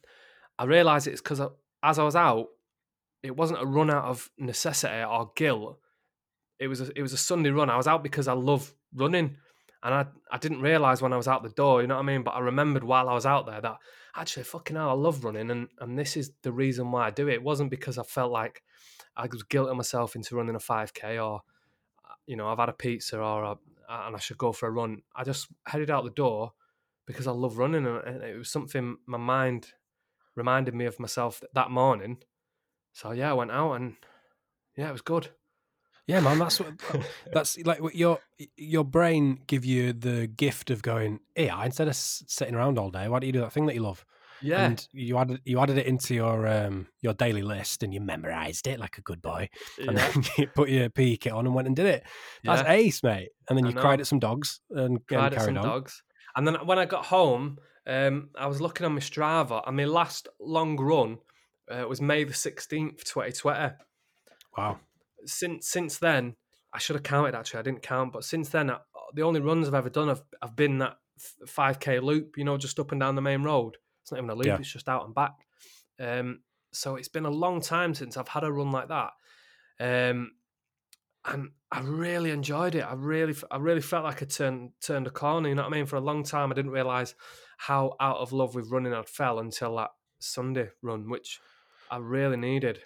I 0.58 0.64
realised 0.64 1.06
it's 1.06 1.20
because 1.20 1.40
as 1.82 1.98
I 1.98 2.04
was 2.04 2.16
out, 2.16 2.46
it 3.22 3.36
wasn't 3.36 3.62
a 3.62 3.66
run 3.66 3.90
out 3.90 4.04
of 4.04 4.30
necessity 4.38 5.02
or 5.02 5.32
guilt. 5.34 5.78
It 6.58 6.68
was 6.68 6.80
a, 6.82 6.90
it 6.96 7.02
was 7.02 7.12
a 7.12 7.18
Sunday 7.18 7.50
run. 7.50 7.70
I 7.70 7.76
was 7.76 7.86
out 7.86 8.02
because 8.02 8.28
I 8.28 8.34
love 8.34 8.72
running, 8.94 9.36
and 9.82 9.94
I 9.94 10.06
I 10.30 10.38
didn't 10.38 10.60
realise 10.60 11.00
when 11.00 11.12
I 11.12 11.16
was 11.16 11.28
out 11.28 11.42
the 11.42 11.50
door. 11.50 11.80
You 11.80 11.88
know 11.88 11.96
what 11.96 12.02
I 12.02 12.06
mean? 12.06 12.22
But 12.22 12.32
I 12.32 12.40
remembered 12.40 12.84
while 12.84 13.08
I 13.08 13.14
was 13.14 13.26
out 13.26 13.46
there 13.46 13.60
that 13.60 13.78
actually 14.14 14.44
fucking 14.44 14.76
hell, 14.76 14.90
I 14.90 14.92
love 14.92 15.24
running, 15.24 15.50
and 15.50 15.68
and 15.78 15.98
this 15.98 16.16
is 16.16 16.32
the 16.42 16.52
reason 16.52 16.90
why 16.90 17.06
I 17.06 17.10
do 17.10 17.28
it. 17.28 17.34
It 17.34 17.42
wasn't 17.42 17.70
because 17.70 17.98
I 17.98 18.02
felt 18.02 18.32
like 18.32 18.62
I 19.16 19.26
was 19.30 19.42
guilting 19.44 19.76
myself 19.76 20.16
into 20.16 20.36
running 20.36 20.56
a 20.56 20.60
five 20.60 20.94
k 20.94 21.18
or 21.18 21.42
uh, 22.04 22.14
you 22.26 22.36
know 22.36 22.48
I've 22.48 22.58
had 22.58 22.68
a 22.68 22.74
pizza 22.74 23.18
or 23.18 23.42
a, 23.44 23.50
uh, 23.52 23.56
and 23.88 24.16
I 24.16 24.18
should 24.18 24.38
go 24.38 24.52
for 24.52 24.68
a 24.68 24.72
run. 24.72 25.02
I 25.14 25.24
just 25.24 25.48
headed 25.66 25.90
out 25.90 26.04
the 26.04 26.10
door 26.10 26.52
because 27.06 27.26
I 27.26 27.32
love 27.32 27.58
running, 27.58 27.86
and 27.86 28.22
it 28.22 28.36
was 28.36 28.50
something 28.50 28.98
my 29.06 29.18
mind 29.18 29.72
reminded 30.36 30.74
me 30.74 30.84
of 30.84 31.00
myself 31.00 31.42
that 31.54 31.70
morning. 31.70 32.18
So 32.92 33.12
yeah, 33.12 33.30
I 33.30 33.34
went 33.34 33.50
out 33.50 33.74
and 33.74 33.96
yeah, 34.76 34.88
it 34.88 34.92
was 34.92 35.02
good. 35.02 35.30
Yeah, 36.06 36.20
man. 36.20 36.38
That's 36.38 36.58
what. 36.60 36.72
That's 37.32 37.58
like 37.58 37.80
what 37.80 37.94
your 37.94 38.18
your 38.56 38.84
brain 38.84 39.40
give 39.46 39.64
you 39.64 39.92
the 39.92 40.26
gift 40.26 40.70
of 40.70 40.82
going. 40.82 41.20
Yeah, 41.36 41.64
instead 41.64 41.88
of 41.88 41.94
sitting 41.96 42.54
around 42.54 42.78
all 42.78 42.90
day, 42.90 43.08
why 43.08 43.20
don't 43.20 43.26
you 43.26 43.32
do 43.32 43.40
that 43.40 43.52
thing 43.52 43.66
that 43.66 43.74
you 43.74 43.82
love? 43.82 44.04
Yeah, 44.42 44.64
And 44.64 44.88
you 44.92 45.18
added 45.18 45.40
you 45.44 45.60
added 45.60 45.76
it 45.78 45.86
into 45.86 46.14
your 46.14 46.46
um 46.46 46.86
your 47.02 47.12
daily 47.12 47.42
list, 47.42 47.82
and 47.82 47.92
you 47.92 48.00
memorized 48.00 48.66
it 48.66 48.80
like 48.80 48.98
a 48.98 49.02
good 49.02 49.20
boy. 49.20 49.48
And 49.78 49.98
yeah, 49.98 50.10
then 50.10 50.24
you 50.38 50.46
put 50.46 50.68
your 50.68 50.88
PE 50.88 51.16
kit 51.16 51.32
on 51.32 51.46
and 51.46 51.54
went 51.54 51.66
and 51.66 51.76
did 51.76 51.86
it. 51.86 52.06
That's 52.44 52.62
yeah. 52.62 52.72
ace, 52.72 53.02
mate. 53.02 53.28
And 53.48 53.58
then 53.58 53.66
you 53.66 53.74
cried 53.74 54.00
at 54.00 54.06
some 54.06 54.18
dogs 54.18 54.60
and, 54.70 54.80
and 54.80 55.06
Cried 55.06 55.32
at 55.34 55.38
carried 55.38 55.56
some 55.56 55.58
on. 55.58 55.64
dogs. 55.64 56.02
And 56.36 56.46
then 56.46 56.54
when 56.64 56.78
I 56.78 56.86
got 56.86 57.06
home, 57.06 57.58
um, 57.86 58.30
I 58.34 58.46
was 58.46 58.60
looking 58.60 58.86
on 58.86 58.94
my 58.94 59.00
Strava, 59.00 59.62
and 59.66 59.76
my 59.76 59.84
last 59.84 60.28
long 60.40 60.76
run 60.76 61.18
uh, 61.70 61.86
was 61.86 62.00
May 62.00 62.24
the 62.24 62.34
sixteenth, 62.34 63.04
twenty 63.04 63.32
twenty. 63.32 63.74
Wow. 64.56 64.78
Since 65.26 65.68
since 65.68 65.98
then, 65.98 66.36
I 66.72 66.78
should 66.78 66.96
have 66.96 67.02
counted 67.02 67.34
actually. 67.34 67.60
I 67.60 67.62
didn't 67.62 67.82
count, 67.82 68.12
but 68.12 68.24
since 68.24 68.48
then, 68.48 68.70
I, 68.70 68.78
the 69.14 69.22
only 69.22 69.40
runs 69.40 69.66
I've 69.68 69.74
ever 69.74 69.90
done 69.90 70.08
have, 70.08 70.22
have 70.42 70.56
been 70.56 70.78
that 70.78 70.96
five 71.46 71.80
k 71.80 71.98
loop. 72.00 72.36
You 72.36 72.44
know, 72.44 72.56
just 72.56 72.78
up 72.80 72.92
and 72.92 73.00
down 73.00 73.14
the 73.14 73.22
main 73.22 73.42
road. 73.42 73.76
It's 74.02 74.12
not 74.12 74.18
even 74.18 74.30
a 74.30 74.34
loop; 74.34 74.46
Yeah. 74.46 74.56
it's 74.58 74.72
just 74.72 74.88
out 74.88 75.04
and 75.04 75.14
back. 75.14 75.34
Um, 75.98 76.42
so 76.72 76.96
it's 76.96 77.08
been 77.08 77.26
a 77.26 77.30
long 77.30 77.60
time 77.60 77.94
since 77.94 78.16
I've 78.16 78.28
had 78.28 78.44
a 78.44 78.52
run 78.52 78.70
like 78.70 78.88
that, 78.88 79.10
um, 79.80 80.32
and 81.24 81.50
I 81.70 81.80
really 81.80 82.30
enjoyed 82.30 82.74
it. 82.74 82.82
I 82.82 82.94
really, 82.94 83.34
I 83.50 83.58
really 83.58 83.80
felt 83.82 84.04
like 84.04 84.22
I 84.22 84.26
turned 84.26 84.70
turned 84.80 85.06
a 85.06 85.10
corner. 85.10 85.48
You 85.48 85.54
know 85.54 85.62
what 85.62 85.72
I 85.72 85.76
mean? 85.76 85.86
For 85.86 85.96
a 85.96 86.00
long 86.00 86.22
time, 86.22 86.50
I 86.50 86.54
didn't 86.54 86.70
realize 86.70 87.14
how 87.58 87.96
out 88.00 88.18
of 88.18 88.32
love 88.32 88.54
with 88.54 88.70
running 88.70 88.94
I'd 88.94 89.08
fell 89.08 89.38
until 89.40 89.76
that 89.76 89.90
Sunday 90.20 90.70
run, 90.82 91.10
which 91.10 91.40
I 91.90 91.98
really 91.98 92.36
needed. 92.36 92.82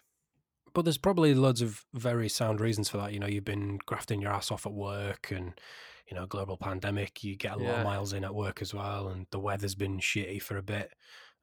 But 0.74 0.84
there's 0.84 0.98
probably 0.98 1.34
loads 1.34 1.62
of 1.62 1.84
very 1.94 2.28
sound 2.28 2.60
reasons 2.60 2.88
for 2.88 2.98
that. 2.98 3.12
You 3.12 3.20
know, 3.20 3.26
you've 3.28 3.44
been 3.44 3.78
grafting 3.86 4.20
your 4.20 4.32
ass 4.32 4.50
off 4.50 4.66
at 4.66 4.72
work 4.72 5.30
and, 5.30 5.58
you 6.10 6.16
know, 6.16 6.26
global 6.26 6.56
pandemic, 6.56 7.22
you 7.22 7.36
get 7.36 7.52
a 7.52 7.56
lot 7.56 7.62
Yeah. 7.64 7.78
of 7.78 7.84
miles 7.84 8.12
in 8.12 8.24
at 8.24 8.34
work 8.34 8.60
as 8.60 8.74
well. 8.74 9.08
And 9.08 9.26
the 9.30 9.38
weather's 9.38 9.76
been 9.76 10.00
shitty 10.00 10.42
for 10.42 10.56
a 10.56 10.62
bit. 10.62 10.92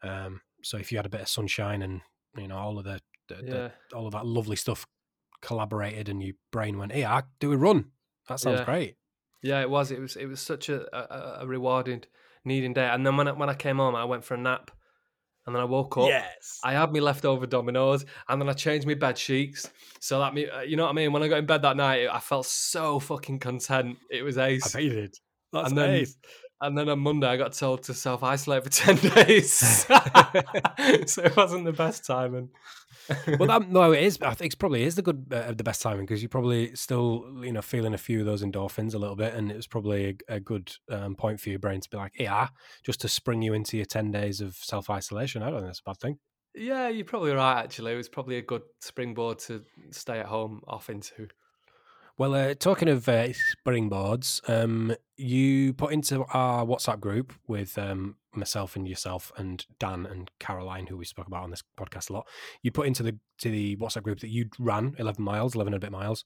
Um, 0.04 0.42
so 0.64 0.78
if 0.78 0.92
you 0.92 0.98
had 0.98 1.06
a 1.06 1.10
bit 1.10 1.22
of 1.22 1.30
sunshine 1.30 1.82
and, 1.82 2.02
you 2.38 2.48
know, 2.48 2.58
all 2.58 2.78
of 2.78 2.84
the, 2.84 3.00
the, 3.30 3.36
the 3.36 3.72
all 3.96 4.06
of 4.06 4.14
that 4.14 4.26
lovely 4.26 4.58
stuff 4.58 4.86
collaborated 5.42 6.10
and 6.10 6.22
your 6.22 6.36
brain 6.52 6.78
went, 6.78 6.92
hey, 6.92 7.06
I 7.06 7.24
do 7.40 7.54
a 7.54 7.58
run. 7.58 7.92
That 8.28 8.40
sounds 8.40 8.60
Yeah. 8.60 8.66
great. 8.66 8.98
yeah, 9.42 9.62
it 9.62 9.70
was. 9.70 9.92
It 9.92 10.00
was. 10.00 10.16
It 10.16 10.26
was 10.28 10.40
such 10.42 10.70
a, 10.70 10.86
a, 10.96 11.44
a 11.44 11.48
rewarding, 11.48 12.04
needing 12.46 12.74
day. 12.74 12.88
And 12.88 13.06
then 13.06 13.18
when 13.18 13.28
I, 13.28 13.32
when 13.32 13.50
I 13.50 13.56
came 13.56 13.78
home, 13.78 13.96
I 13.96 14.06
went 14.06 14.24
for 14.24 14.36
a 14.36 14.38
nap, 14.38 14.72
and 15.46 15.56
then 15.56 15.62
I 15.62 15.66
woke 15.66 15.98
up. 15.98 16.08
Yes. 16.08 16.60
I 16.64 16.74
had 16.74 16.94
my 16.94 17.00
leftover 17.00 17.46
Domino's, 17.46 18.06
and 18.30 18.42
then 18.42 18.50
I 18.50 18.54
changed 18.54 18.88
my 18.88 18.94
bed 18.94 19.18
sheets. 19.18 19.70
So 20.00 20.20
that 20.20 20.34
me, 20.34 20.50
uh, 20.50 20.62
you 20.62 20.78
know 20.78 20.84
what 20.84 20.92
I 20.92 20.94
mean. 20.94 21.12
When 21.12 21.24
I 21.24 21.28
got 21.28 21.40
in 21.40 21.46
bed 21.46 21.62
that 21.64 21.78
night, 21.78 22.08
I 22.12 22.20
felt 22.20 22.46
so 22.46 23.00
fucking 23.00 23.40
content. 23.40 23.98
It 24.10 24.24
was 24.24 24.38
I 24.38 24.50
ace. 24.50 24.74
bet 24.74 24.84
you 24.84 24.90
did. 24.90 25.16
That's 25.52 25.70
and 25.70 25.78
then, 25.78 25.90
ace. 25.96 26.18
And 26.62 26.78
then 26.78 26.88
on 26.90 27.00
Monday, 27.00 27.28
I 27.28 27.38
got 27.38 27.54
told 27.54 27.84
to 27.84 27.94
self 27.94 28.24
isolate 28.24 28.64
for 28.64 28.70
ten 28.70 28.96
days. 28.96 29.52
so 29.54 31.24
it 31.24 31.36
wasn't 31.36 31.66
the 31.66 31.74
best 31.76 32.06
timing. 32.06 32.50
well, 33.40 33.48
that, 33.48 33.68
no, 33.70 33.92
it 33.92 34.04
is. 34.04 34.20
I 34.22 34.34
think 34.36 34.54
it 34.54 34.60
probably 34.60 34.84
is 34.84 34.96
the 34.96 35.02
good, 35.02 35.26
uh, 35.32 35.54
the 35.54 35.64
best 35.64 35.82
timing 35.82 36.06
because 36.06 36.22
you're 36.22 36.30
probably 36.30 36.76
still, 36.76 37.26
you 37.44 37.52
know, 37.52 37.62
feeling 37.62 37.94
a 37.94 37.98
few 37.98 38.20
of 38.20 38.26
those 38.26 38.44
endorphins 38.44 38.94
a 38.94 39.00
little 39.00 39.16
bit, 39.16 39.34
and 39.34 39.52
it 39.52 39.56
was 39.56 39.68
probably 39.68 40.18
a, 40.30 40.36
a 40.36 40.40
good 40.40 40.72
um, 40.90 41.16
point 41.16 41.40
for 41.40 41.50
your 41.50 41.60
brain 41.60 41.82
to 41.82 41.90
be 41.90 41.98
like, 41.98 42.14
yeah, 42.20 42.50
just 42.84 43.02
to 43.02 43.08
spring 43.08 43.42
you 43.42 43.54
into 43.54 43.76
your 43.78 43.86
ten 43.86 44.12
days 44.12 44.40
of 44.40 44.56
self 44.56 44.90
isolation. 44.90 45.42
I 45.42 45.50
don't 45.50 45.60
think 45.60 45.68
that's 45.68 45.80
a 45.86 45.90
bad 45.90 45.98
thing. 45.98 46.20
yeah, 46.56 46.88
you're 46.90 47.06
probably 47.06 47.32
right. 47.32 47.64
Actually, 47.64 47.94
it 47.94 47.98
was 47.98 48.10
probably 48.10 48.38
a 48.38 48.42
good 48.44 48.64
springboard 48.82 49.40
to 49.40 49.64
stay 49.90 50.20
at 50.20 50.28
home 50.28 50.62
off 50.68 50.90
into. 50.90 51.28
Well, 52.22 52.36
uh, 52.36 52.54
talking 52.54 52.88
of 52.88 53.10
uh, 53.10 53.30
springboards, 53.66 54.48
um, 54.48 54.94
you 55.18 55.74
put 55.74 55.92
into 55.92 56.24
our 56.26 56.64
WhatsApp 56.68 57.00
group 57.00 57.34
with 57.48 57.80
um, 57.80 58.16
myself 58.36 58.76
and 58.76 58.88
yourself 58.88 59.32
and 59.38 59.66
Dan 59.80 60.06
and 60.06 60.30
Caroline, 60.40 60.86
who 60.86 60.98
we 60.98 61.06
spoke 61.06 61.26
about 61.26 61.42
on 61.42 61.50
this 61.50 61.64
podcast 61.80 62.12
a 62.12 62.14
lot. 62.14 62.28
You 62.62 62.72
put 62.72 62.86
into 62.86 63.02
the 63.02 63.18
to 63.40 63.50
the 63.50 63.76
WhatsApp 63.78 64.04
group 64.04 64.20
that 64.20 64.30
you 64.30 64.50
ran 64.60 64.94
eleven 65.00 65.24
miles, 65.24 65.56
eleven 65.56 65.74
and 65.74 65.84
a 65.84 65.84
bit 65.84 65.92
miles, 65.92 66.24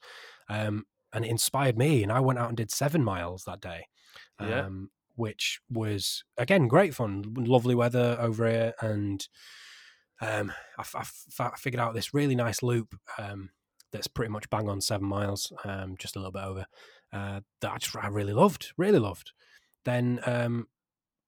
um, 0.49 0.83
and 1.13 1.23
it 1.23 1.31
inspired 1.31 1.77
me. 1.77 2.03
And 2.03 2.11
I 2.11 2.19
went 2.19 2.39
out 2.39 2.49
and 2.49 2.57
did 2.57 2.71
seven 2.71 3.01
miles 3.01 3.45
that 3.45 3.61
day, 3.61 3.85
Yeah. 4.41 4.65
um, 4.65 4.89
which 5.15 5.61
was 5.69 6.25
again 6.37 6.67
great 6.67 6.93
fun, 6.93 7.23
lovely 7.37 7.73
weather 7.73 8.17
over 8.19 8.45
here, 8.49 8.73
and 8.81 9.25
um, 10.19 10.51
I, 10.77 10.81
f- 10.81 10.95
I 10.95 10.99
f- 10.99 11.39
I 11.39 11.55
figured 11.55 11.79
out 11.79 11.93
this 11.93 12.13
really 12.13 12.35
nice 12.35 12.61
loop. 12.61 12.95
That's 13.95 14.07
pretty 14.07 14.31
much 14.31 14.49
bang 14.49 14.69
on 14.69 14.81
seven 14.81 15.07
miles, 15.07 15.51
um, 15.63 15.95
just 15.97 16.15
a 16.15 16.19
little 16.19 16.31
bit 16.31 16.43
over. 16.43 16.65
Uh, 17.13 17.41
that 17.61 17.71
I 17.71 17.77
just 17.77 17.95
I 17.95 18.07
really 18.07 18.33
loved, 18.33 18.73
really 18.77 18.99
loved. 18.99 19.31
Then 19.85 20.19
um, 20.25 20.67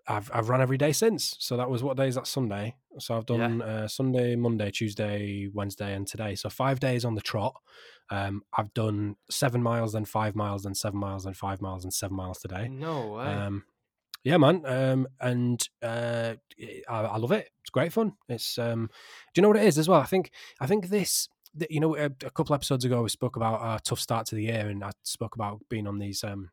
I've 0.07 0.29
I've 0.33 0.49
run 0.49 0.61
every 0.61 0.77
day 0.77 0.91
since. 0.91 1.35
So 1.39 1.57
that 1.57 1.69
was 1.69 1.83
what 1.83 1.97
day 1.97 2.07
is 2.07 2.15
that 2.15 2.27
Sunday? 2.27 2.75
So 2.99 3.15
I've 3.17 3.25
Yeah. 3.29 3.37
done 3.37 3.61
uh, 3.61 3.87
Sunday, 3.87 4.35
Monday, 4.35 4.71
Tuesday, 4.71 5.49
Wednesday, 5.53 5.93
and 5.93 6.07
today. 6.07 6.35
So 6.35 6.49
five 6.49 6.79
days 6.79 7.05
on 7.05 7.15
the 7.15 7.21
trot. 7.21 7.55
Um, 8.09 8.43
I've 8.57 8.73
done 8.73 9.17
seven 9.29 9.61
miles, 9.61 9.93
then 9.93 10.05
five 10.05 10.33
miles, 10.35 10.63
then 10.63 10.73
seven 10.75 10.99
miles, 10.99 11.25
then 11.25 11.33
five 11.33 11.61
miles, 11.61 11.83
and 11.83 11.93
seven 11.93 12.15
miles 12.15 12.39
today. 12.39 12.67
No 12.69 13.13
way. 13.13 13.25
Um, 13.25 13.65
yeah, 14.23 14.37
man. 14.37 14.65
Um, 14.65 15.07
and 15.21 15.69
uh, 15.83 16.35
I, 16.89 16.95
I 17.01 17.17
love 17.17 17.31
it. 17.31 17.49
It's 17.61 17.69
great 17.69 17.93
fun. 17.93 18.13
It's 18.27 18.57
um, 18.57 18.87
do 19.33 19.39
you 19.39 19.41
know 19.41 19.49
what 19.49 19.57
it 19.57 19.65
is 19.65 19.77
as 19.77 19.87
well? 19.87 19.99
I 20.01 20.05
think 20.05 20.31
I 20.59 20.67
think 20.67 20.87
this. 20.89 21.29
You 21.69 21.79
know, 21.79 21.95
a, 21.97 22.05
a 22.05 22.31
couple 22.31 22.53
episodes 22.55 22.85
ago, 22.85 23.03
we 23.03 23.09
spoke 23.09 23.35
about 23.35 23.61
our 23.61 23.79
tough 23.79 23.99
start 23.99 24.25
to 24.27 24.35
the 24.35 24.43
year, 24.43 24.67
and 24.69 24.83
I 24.83 24.91
spoke 25.03 25.35
about 25.35 25.59
being 25.69 25.87
on 25.87 25.99
these 25.99 26.23
um, 26.23 26.49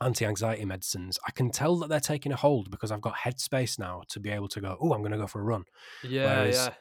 anti-anxiety 0.00 0.64
medicines. 0.64 1.18
I 1.26 1.30
can 1.32 1.50
tell 1.50 1.76
that 1.78 1.88
they're 1.88 2.00
taking 2.00 2.32
a 2.32 2.36
hold 2.36 2.70
because 2.70 2.90
I've 2.90 3.00
got 3.00 3.16
headspace 3.16 3.78
now 3.78 4.02
to 4.08 4.20
be 4.20 4.30
able 4.30 4.48
to 4.48 4.60
go. 4.60 4.76
Oh, 4.80 4.92
I'm 4.92 5.00
going 5.00 5.12
to 5.12 5.18
go 5.18 5.26
for 5.26 5.40
a 5.40 5.44
run. 5.44 5.64
yeah, 6.02 6.24
whereas- 6.40 6.56
yeah. 6.56 6.74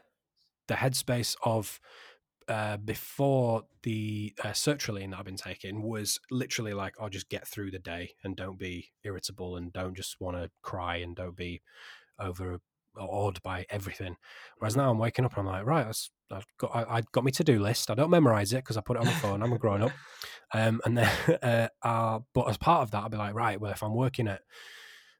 The 0.68 0.76
headspace 0.76 1.36
of 1.44 1.80
uh, 2.48 2.78
before 2.78 3.64
the 3.82 4.34
uh, 4.44 4.50
sertraline 4.50 5.12
that 5.12 5.20
I've 5.20 5.26
been 5.26 5.36
taking 5.36 5.82
was 5.82 6.20
literally 6.30 6.74
like, 6.76 6.94
"I'll 7.00 7.10
just 7.10 7.28
get 7.30 7.48
through 7.48 7.72
the 7.72 7.80
day 7.80 8.12
and 8.24 8.36
don't 8.36 8.60
be 8.60 8.90
irritable 9.04 9.56
and 9.56 9.74
don't 9.74 9.96
just 9.96 10.22
want 10.22 10.38
to 10.38 10.52
cry 10.62 10.98
and 10.98 11.16
don't 11.16 11.36
be 11.36 11.62
over 12.20 12.60
awed 12.96 13.42
by 13.42 13.66
everything." 13.72 14.16
Whereas 14.58 14.76
now 14.76 14.92
I'm 14.92 15.00
waking 15.00 15.26
up 15.26 15.36
and 15.38 15.48
I'm 15.48 15.54
like, 15.54 15.66
"Right, 15.66 15.86
that's, 15.86 16.12
I've 16.32 16.46
got 16.58 16.76
I, 16.76 16.98
I 16.98 17.02
got 17.12 17.24
my 17.24 17.32
to 17.32 17.44
do 17.44 17.60
list. 17.60 17.90
I 17.90 17.96
don't 17.96 18.10
memorize 18.10 18.54
it 18.54 18.58
because 18.58 18.78
I 18.78 18.82
put 18.82 18.98
it 18.98 19.02
on 19.02 19.06
my 19.06 19.14
phone. 19.14 19.42
I'm 19.42 19.54
a 19.54 19.58
grown 19.58 19.82
up." 19.82 19.92
Um, 20.52 20.82
and 20.84 20.98
then, 20.98 21.12
uh, 21.44 21.68
uh, 21.84 22.22
but 22.34 22.50
as 22.50 22.58
part 22.58 22.82
of 22.82 22.90
that, 22.90 23.04
I'll 23.04 23.10
be 23.10 23.18
like, 23.18 23.36
"Right, 23.36 23.62
well, 23.62 23.72
if 23.72 23.84
I'm 23.84 23.94
working 23.94 24.28
at 24.28 24.42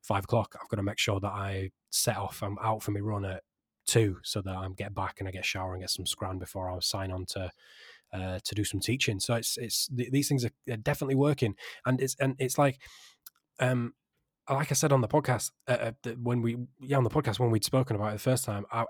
five 0.02 0.24
o'clock, 0.24 0.56
I've 0.60 0.68
got 0.70 0.78
to 0.78 0.84
make 0.84 0.98
sure 0.98 1.20
that 1.20 1.32
I 1.32 1.70
set 1.92 2.18
off. 2.18 2.42
I'm 2.42 2.58
out 2.64 2.82
for 2.82 2.90
my 2.90 3.00
run 3.00 3.26
at 3.26 3.44
two, 3.86 4.18
so 4.24 4.42
that 4.42 4.56
I 4.56 4.68
get 4.76 4.96
back 4.96 5.18
and 5.20 5.28
I 5.28 5.32
get 5.32 5.42
a 5.42 5.48
shower 5.48 5.74
and 5.74 5.84
get 5.84 5.92
some 5.92 6.08
scran 6.08 6.40
before 6.40 6.72
I 6.72 6.80
sign 6.80 7.12
on 7.12 7.26
to 7.28 7.52
uh, 8.14 8.40
to 8.44 8.56
do 8.56 8.64
some 8.64 8.80
teaching. 8.80 9.20
So 9.20 9.36
it's 9.36 9.58
it's 9.58 9.88
th- 9.88 10.12
these 10.12 10.28
things 10.28 10.46
are, 10.46 10.52
are 10.70 10.78
definitely 10.78 11.16
working, 11.16 11.56
and 11.86 12.02
it's 12.02 12.16
and 12.20 12.36
it's 12.40 12.58
like, 12.58 12.80
um, 13.60 13.94
like 14.50 14.72
I 14.72 14.76
said 14.76 14.92
on 14.92 15.02
the 15.02 15.08
podcast 15.08 15.52
uh, 15.68 15.92
uh, 16.06 16.10
when 16.22 16.42
we 16.42 16.58
yeah 16.82 16.98
on 16.98 17.04
the 17.04 17.10
podcast 17.10 17.40
when 17.40 17.52
we'd 17.52 17.64
spoken 17.64 17.96
about 17.96 18.10
it 18.10 18.14
the 18.14 18.20
first 18.20 18.46
time, 18.46 18.66
I. 18.72 18.86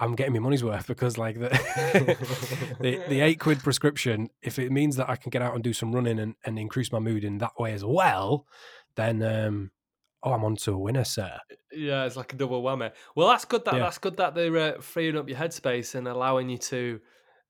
I'm 0.00 0.14
getting 0.16 0.32
my 0.32 0.38
money's 0.38 0.64
worth 0.64 0.86
because, 0.86 1.18
like 1.18 1.38
the 1.38 1.48
the, 2.80 3.02
the 3.08 3.20
eight 3.20 3.38
quid 3.38 3.60
prescription, 3.60 4.30
if 4.42 4.58
it 4.58 4.72
means 4.72 4.96
that 4.96 5.08
I 5.10 5.16
can 5.16 5.30
get 5.30 5.42
out 5.42 5.54
and 5.54 5.62
do 5.62 5.72
some 5.72 5.92
running 5.92 6.18
and, 6.18 6.34
and 6.44 6.58
increase 6.58 6.90
my 6.90 6.98
mood 6.98 7.22
in 7.22 7.38
that 7.38 7.52
way 7.58 7.72
as 7.72 7.84
well, 7.84 8.46
then 8.96 9.22
um, 9.22 9.70
oh, 10.22 10.32
I'm 10.32 10.44
on 10.44 10.56
to 10.56 10.72
a 10.72 10.78
winner, 10.78 11.04
sir. 11.04 11.38
Yeah, 11.70 12.04
it's 12.06 12.16
like 12.16 12.32
a 12.32 12.36
double 12.36 12.62
whammy. 12.62 12.90
Well, 13.14 13.28
that's 13.28 13.44
good. 13.44 13.64
That 13.66 13.74
Yeah. 13.74 13.80
that's 13.80 13.98
good 13.98 14.16
that 14.16 14.34
they're 14.34 14.56
uh, 14.56 14.80
freeing 14.80 15.16
up 15.18 15.28
your 15.28 15.38
headspace 15.38 15.94
and 15.94 16.08
allowing 16.08 16.48
you 16.48 16.58
to 16.58 17.00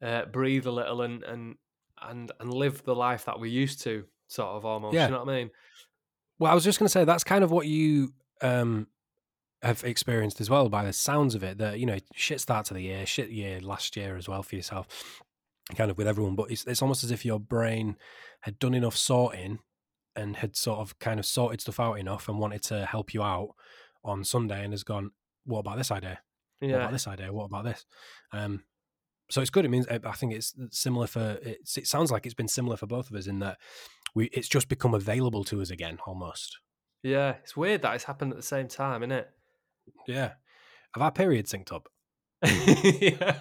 uh, 0.03 0.25
breathe 0.27 0.67
a 0.67 0.73
little 0.73 1.03
and 1.03 1.23
and 1.23 1.55
and 2.03 2.33
and 2.41 2.53
live 2.53 2.83
the 2.85 2.95
life 2.95 3.27
that 3.27 3.39
we 3.39 3.49
used 3.51 3.83
to, 3.85 4.05
sort 4.27 4.49
of 4.51 4.65
almost. 4.65 4.95
Yeah. 4.95 5.07
You 5.07 5.13
know 5.13 5.25
what 5.25 5.33
I 5.33 5.37
mean? 5.37 5.51
Well, 6.39 6.51
I 6.51 6.55
was 6.55 6.65
just 6.65 6.79
going 6.79 6.87
to 6.87 6.93
say 6.93 7.05
that's 7.05 7.25
kind 7.25 7.45
of 7.45 7.51
what 7.51 7.67
you 7.67 8.13
um, 8.41 8.87
have 9.63 9.85
experienced 9.85 10.41
as 10.41 10.49
well 10.49 10.69
by 10.69 10.85
the 10.85 10.93
sounds 10.93 11.35
of 11.35 11.43
it. 11.43 11.59
That 11.59 11.79
you 11.79 11.87
know, 11.87 11.99
shit 12.15 12.41
start 12.41 12.67
to 12.67 12.75
the 12.75 12.83
year, 12.83 13.07
shit 13.07 13.31
year 13.31 13.61
last 13.61 13.97
year 13.97 14.17
as 14.17 14.29
well 14.29 14.43
for 14.43 14.57
yourself, 14.57 15.23
kind 15.77 15.91
of 15.91 15.99
with 15.99 16.09
everyone. 16.09 16.37
But 16.37 16.51
it's 16.51 16.65
it's 16.67 16.83
almost 16.83 17.05
as 17.05 17.11
if 17.11 17.25
your 17.25 17.41
brain 17.41 17.97
had 18.43 18.59
done 18.59 18.75
enough 18.75 18.97
sorting 18.97 19.59
and 20.17 20.37
had 20.37 20.57
sort 20.57 20.81
of 20.81 20.99
kind 20.99 21.21
of 21.21 21.27
sorted 21.27 21.61
stuff 21.61 21.81
out 21.81 21.95
enough 21.95 22.29
and 22.29 22.39
wanted 22.39 22.63
to 22.63 22.87
help 22.87 23.15
you 23.15 23.23
out 23.23 23.55
on 24.05 24.25
Sunday 24.25 24.65
and 24.65 24.73
has 24.73 24.83
gone, 24.83 25.11
what 25.45 25.61
about 25.61 25.77
this 25.77 25.91
idea? 25.91 26.21
yeah. 26.61 26.73
What 26.73 26.81
about 26.81 26.93
this 26.93 27.07
idea? 27.07 27.33
What 27.33 27.45
about 27.45 27.65
this? 27.65 27.85
Um, 28.33 28.65
so 29.31 29.41
it's 29.41 29.51
good. 29.51 29.65
It 29.65 29.71
means 29.71 29.87
I 29.89 30.01
I 30.05 30.13
think 30.13 30.33
it's 30.33 30.55
similar 30.71 31.07
for. 31.07 31.39
It's, 31.43 31.77
it 31.77 31.87
sounds 31.87 32.11
like 32.11 32.27
it's 32.27 32.35
been 32.35 32.49
similar 32.49 32.77
for 32.77 32.87
both 32.87 33.11
of 33.11 33.17
us 33.17 33.27
in 33.27 33.39
that 33.41 33.59
we 34.15 34.27
it's 34.27 34.49
just 34.49 34.69
become 34.69 34.95
available 34.95 35.45
to 35.45 35.61
us 35.61 35.71
again 35.71 35.99
almost. 36.07 36.59
Yeah. 37.03 37.37
It's 37.43 37.57
weird 37.57 37.83
that 37.83 37.95
it's 37.95 38.05
happened 38.05 38.33
at 38.33 38.37
the 38.37 38.43
same 38.43 38.69
time, 38.69 39.03
isn't 39.03 39.13
it? 39.13 39.31
Yeah. 40.07 40.33
Have 40.95 41.03
our 41.03 41.13
periods 41.13 41.53
synced 41.53 41.73
up? 41.73 41.89
yeah. 43.01 43.37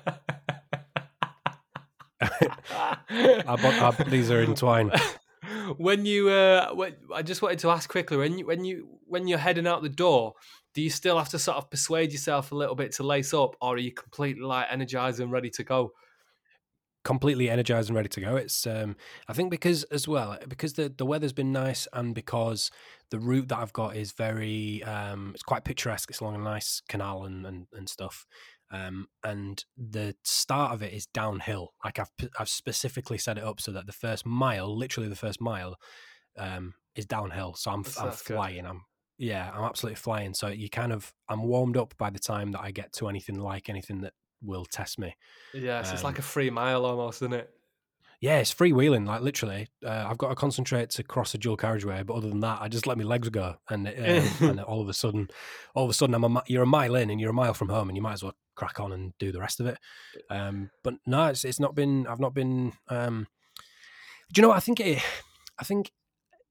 Our, 3.47 3.57
bo- 3.57 3.79
our 3.79 3.93
bodies 3.93 4.29
are 4.29 4.41
entwined. 4.43 4.91
when 5.77 6.05
you 6.05 6.29
uh 6.29 6.71
when, 6.73 6.93
i 7.13 7.21
just 7.21 7.41
wanted 7.41 7.59
to 7.59 7.69
ask 7.69 7.89
quickly 7.89 8.17
when 8.17 8.37
you 8.37 8.45
when 8.45 8.65
you 8.65 8.87
when 9.05 9.27
you're 9.27 9.39
heading 9.39 9.65
out 9.65 9.81
the 9.81 9.89
door 9.89 10.33
do 10.75 10.81
you 10.81 10.89
still 10.89 11.17
have 11.17 11.29
to 11.29 11.39
sort 11.39 11.57
of 11.57 11.69
persuade 11.71 12.11
yourself 12.11 12.51
a 12.51 12.55
little 12.55 12.75
bit 12.75 12.91
to 12.91 13.03
lace 13.03 13.33
up 13.33 13.55
or 13.61 13.75
are 13.75 13.79
you 13.79 13.91
completely 13.91 14.43
like 14.43 14.67
energized 14.69 15.19
and 15.19 15.31
ready 15.31 15.49
to 15.49 15.63
go 15.63 15.91
completely 17.03 17.49
energized 17.49 17.89
and 17.89 17.95
ready 17.95 18.09
to 18.09 18.21
go. 18.21 18.35
It's 18.35 18.67
um 18.67 18.95
I 19.27 19.33
think 19.33 19.51
because 19.51 19.83
as 19.85 20.07
well 20.07 20.37
because 20.47 20.73
the 20.73 20.93
the 20.95 21.05
weather's 21.05 21.33
been 21.33 21.51
nice 21.51 21.87
and 21.93 22.13
because 22.13 22.71
the 23.09 23.19
route 23.19 23.47
that 23.47 23.57
I've 23.59 23.73
got 23.73 23.95
is 23.95 24.11
very 24.11 24.83
um 24.83 25.31
it's 25.33 25.43
quite 25.43 25.63
picturesque. 25.63 26.09
It's 26.09 26.19
along 26.19 26.35
a 26.35 26.39
nice 26.39 26.81
canal 26.89 27.23
and 27.25 27.45
and, 27.45 27.67
and 27.73 27.87
stuff. 27.89 28.25
Um, 28.71 29.07
and 29.23 29.65
the 29.75 30.15
start 30.23 30.73
of 30.73 30.83
it 30.83 30.93
is 30.93 31.07
downhill. 31.07 31.73
Like 31.83 31.97
I've 31.99 32.11
I've 32.39 32.49
specifically 32.49 33.17
set 33.17 33.37
it 33.37 33.43
up 33.43 33.59
so 33.59 33.71
that 33.71 33.87
the 33.87 33.91
first 33.93 34.25
mile, 34.27 34.77
literally 34.77 35.09
the 35.09 35.15
first 35.15 35.41
mile, 35.41 35.75
um, 36.37 36.75
is 36.95 37.07
downhill. 37.07 37.55
So 37.55 37.71
I'm 37.71 37.81
That's- 37.81 37.99
I'm 37.99 38.09
that's 38.09 38.21
good. 38.21 38.35
flying. 38.35 38.65
I'm 38.67 38.83
yeah, 39.17 39.51
I'm 39.53 39.63
absolutely 39.63 39.95
flying. 39.95 40.33
So 40.33 40.47
you 40.49 40.69
kind 40.69 40.93
of 40.93 41.13
I'm 41.27 41.43
warmed 41.43 41.77
up 41.77 41.93
by 41.97 42.09
the 42.11 42.19
time 42.19 42.51
that 42.51 42.61
I 42.61 42.71
get 42.71 42.93
to 42.93 43.09
anything 43.09 43.39
like 43.39 43.69
anything 43.69 44.01
that 44.01 44.13
will 44.41 44.65
test 44.65 44.99
me. 44.99 45.15
Yes, 45.53 45.91
it's 45.91 46.03
like 46.03 46.15
Um, 46.15 46.19
a 46.19 46.23
free 46.23 46.49
mile 46.49 46.85
almost, 46.85 47.21
isn't 47.21 47.33
it? 47.33 47.49
Yeah, 48.21 48.39
it's 48.39 48.53
freewheeling, 48.53 49.07
like 49.07 49.21
literally. 49.21 49.69
Uh, 49.85 50.05
I've 50.09 50.17
got 50.17 50.27
to 50.27 50.35
concentrate 50.35 50.89
to 50.91 51.03
cross 51.03 51.33
a 51.33 51.37
dual 51.37 51.55
carriageway, 51.55 52.03
but 52.03 52.15
other 52.15 52.27
than 52.27 52.41
that, 52.41 52.61
I 52.61 52.67
just 52.67 52.85
let 52.85 52.97
my 52.97 53.05
legs 53.05 53.29
go, 53.29 53.55
and 53.69 53.87
um, 53.87 53.93
and 54.49 54.59
all 54.59 54.81
of 54.81 54.89
a 54.89 54.93
sudden, 54.93 55.29
all 55.73 55.85
of 55.85 55.89
a 55.89 55.93
sudden, 55.93 56.13
I'm 56.15 56.35
a, 56.37 56.43
you're 56.45 56.63
a 56.63 56.67
mile 56.67 56.95
in, 56.95 57.09
and 57.09 57.19
you're 57.21 57.29
a 57.29 57.33
mile 57.33 57.53
from 57.53 57.69
home, 57.69 57.87
and 57.89 57.95
you 57.95 58.01
might 58.01 58.13
as 58.13 58.23
well 58.23 58.35
crack 58.55 58.81
on 58.81 58.91
and 58.91 59.13
do 59.19 59.31
the 59.31 59.39
rest 59.39 59.61
of 59.61 59.67
it. 59.67 59.77
Um, 60.29 60.69
but 60.83 60.95
no, 61.05 61.27
it's 61.27 61.45
it's 61.45 61.61
not 61.61 61.75
been. 61.75 62.07
I've 62.07 62.19
not 62.19 62.33
been. 62.33 62.73
Um, 62.89 63.27
do 64.33 64.39
you 64.39 64.41
know 64.41 64.49
what 64.49 64.57
I 64.57 64.61
think? 64.61 64.81
It, 64.81 65.01
I 65.57 65.63
think 65.63 65.91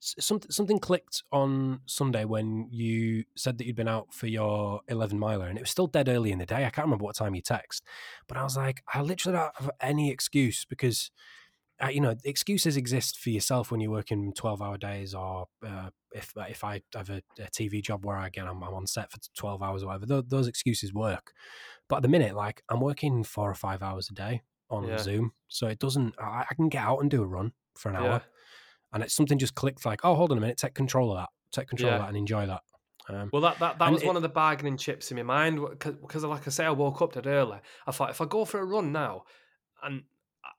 something 0.01 0.51
something 0.51 0.79
clicked 0.79 1.23
on 1.33 1.81
Sunday 1.87 2.25
when 2.25 2.69
you 2.71 3.25
said 3.37 3.59
that 3.59 3.67
you'd 3.67 3.77
been 3.77 3.89
out 3.89 4.13
for 4.15 4.27
your 4.27 4.81
11 4.89 5.19
miler, 5.19 5.47
and 5.47 5.59
it 5.59 5.63
was 5.63 5.71
still 5.71 5.87
dead 5.87 6.09
early 6.09 6.31
in 6.33 6.39
the 6.39 6.47
day. 6.47 6.65
I 6.65 6.71
can't 6.71 6.87
remember 6.87 7.05
what 7.05 7.17
time 7.17 7.35
you 7.35 7.43
text, 7.43 7.85
but 8.29 8.37
I 8.37 8.43
was 8.45 8.57
like, 8.57 8.83
I 8.93 9.03
literally 9.03 9.39
don't 9.39 9.53
have 9.59 9.71
any 9.81 10.11
excuse 10.11 10.65
because 10.65 11.11
uh, 11.83 11.89
you 11.89 12.01
know, 12.01 12.15
excuses 12.25 12.77
exist 12.77 13.19
for 13.19 13.31
yourself 13.31 13.71
when 13.71 13.81
you're 13.81 13.91
working 13.91 14.33
12 14.33 14.61
hour 14.61 14.77
days 14.77 15.15
or 15.15 15.47
uh, 15.65 15.91
if 16.13 16.33
if 16.37 16.65
I 16.65 16.83
have 16.95 17.11
a, 17.11 17.23
a 17.39 17.45
TV 17.51 17.83
job 17.83 18.05
where 18.05 18.19
again 18.19 18.49
I'm, 18.49 18.63
I'm 18.63 18.75
on 18.75 18.87
set 18.87 19.13
for 19.13 19.19
12 19.37 19.63
hours 19.63 19.83
or 19.83 19.87
whatever, 19.87 20.07
those, 20.07 20.25
those 20.27 20.49
excuses 20.49 20.93
work. 20.93 21.33
But 21.89 21.97
at 21.97 22.03
the 22.03 22.09
minute, 22.09 22.35
like 22.35 22.63
I'm 22.69 22.81
working 22.81 23.23
four 23.25 23.51
or 23.51 23.55
five 23.55 23.83
hours 23.83 24.09
a 24.11 24.15
day 24.15 24.43
on 24.71 24.89
Yeah. 24.89 24.99
Zoom, 24.99 25.33
so 25.49 25.67
it 25.69 25.79
doesn't. 25.79 26.15
I, 26.19 26.45
I 26.51 26.55
can 26.55 26.69
get 26.69 26.83
out 26.83 26.99
and 26.99 27.11
do 27.11 27.23
a 27.23 27.27
run 27.27 27.53
for 27.77 27.91
an 27.91 27.97
hour, 27.97 28.05
Yeah. 28.05 28.19
And 28.93 29.03
it's 29.03 29.15
something 29.15 29.39
just 29.39 29.55
clicked 29.55 29.85
like, 29.87 30.01
oh, 30.05 30.15
hold 30.15 30.31
on 30.33 30.39
a 30.39 30.41
minute, 30.41 30.57
take 30.59 30.75
control 30.75 31.13
of 31.13 31.19
that, 31.19 31.29
take 31.53 31.69
control 31.69 31.91
Yeah. 31.91 31.97
of 31.97 32.03
that, 32.03 32.09
and 32.09 32.17
enjoy 32.17 32.47
that. 32.47 32.63
Um, 33.11 33.31
Well, 33.33 33.43
that 33.43 33.59
that, 33.61 33.79
that 33.79 33.91
was 33.93 34.03
it- 34.03 34.07
one 34.07 34.17
of 34.17 34.23
the 34.23 34.29
bargaining 34.29 34.77
chips 34.77 35.11
in 35.11 35.17
my 35.17 35.23
mind 35.23 35.61
because, 35.79 36.25
like 36.25 36.47
I 36.47 36.51
say, 36.51 36.65
I 36.67 36.71
woke 36.71 37.01
up 37.03 37.13
dead 37.13 37.27
early. 37.27 37.59
I 37.87 37.91
thought 37.93 38.11
if 38.11 38.21
I 38.21 38.27
go 38.27 38.45
for 38.45 38.61
a 38.61 38.65
run 38.67 38.93
now, 38.93 39.25
and 39.83 40.03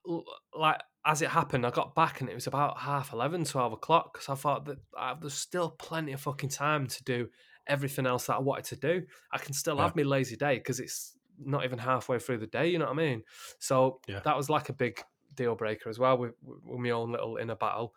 uh, 0.09 0.19
like 0.57 0.81
as 1.05 1.21
it 1.21 1.29
happened, 1.29 1.65
I 1.65 1.69
got 1.69 1.95
back 1.95 2.21
and 2.21 2.29
it 2.29 2.33
was 2.35 2.47
about 2.47 2.79
half 2.79 3.13
11, 3.13 3.45
12 3.45 3.73
o'clock. 3.73 4.13
Because 4.13 4.29
I 4.29 4.35
thought 4.35 4.65
that 4.65 4.77
uh, 4.97 5.15
there's 5.19 5.33
still 5.33 5.69
plenty 5.69 6.11
of 6.11 6.21
fucking 6.21 6.49
time 6.49 6.87
to 6.87 7.03
do 7.03 7.29
everything 7.67 8.05
else 8.05 8.25
that 8.27 8.35
I 8.35 8.39
wanted 8.39 8.65
to 8.65 8.75
do. 8.75 9.05
I 9.31 9.37
can 9.37 9.53
still 9.53 9.75
Yeah. 9.77 9.83
have 9.83 9.95
my 9.95 10.03
lazy 10.03 10.35
day 10.35 10.55
because 10.57 10.79
it's 10.79 11.15
not 11.37 11.63
even 11.63 11.79
halfway 11.79 12.19
through 12.19 12.39
the 12.39 12.47
day. 12.47 12.67
You 12.67 12.79
know 12.79 12.85
what 12.85 12.93
I 12.93 12.97
mean? 12.97 13.23
So 13.59 14.01
Yeah. 14.07 14.19
that 14.21 14.35
was 14.35 14.49
like 14.49 14.69
a 14.69 14.73
big 14.73 15.01
deal 15.35 15.55
breaker 15.55 15.89
as 15.89 15.99
well 15.99 16.17
with, 16.17 16.33
with 16.41 16.59
with 16.65 16.79
my 16.79 16.89
own 16.89 17.11
little 17.11 17.37
inner 17.37 17.55
battle. 17.55 17.93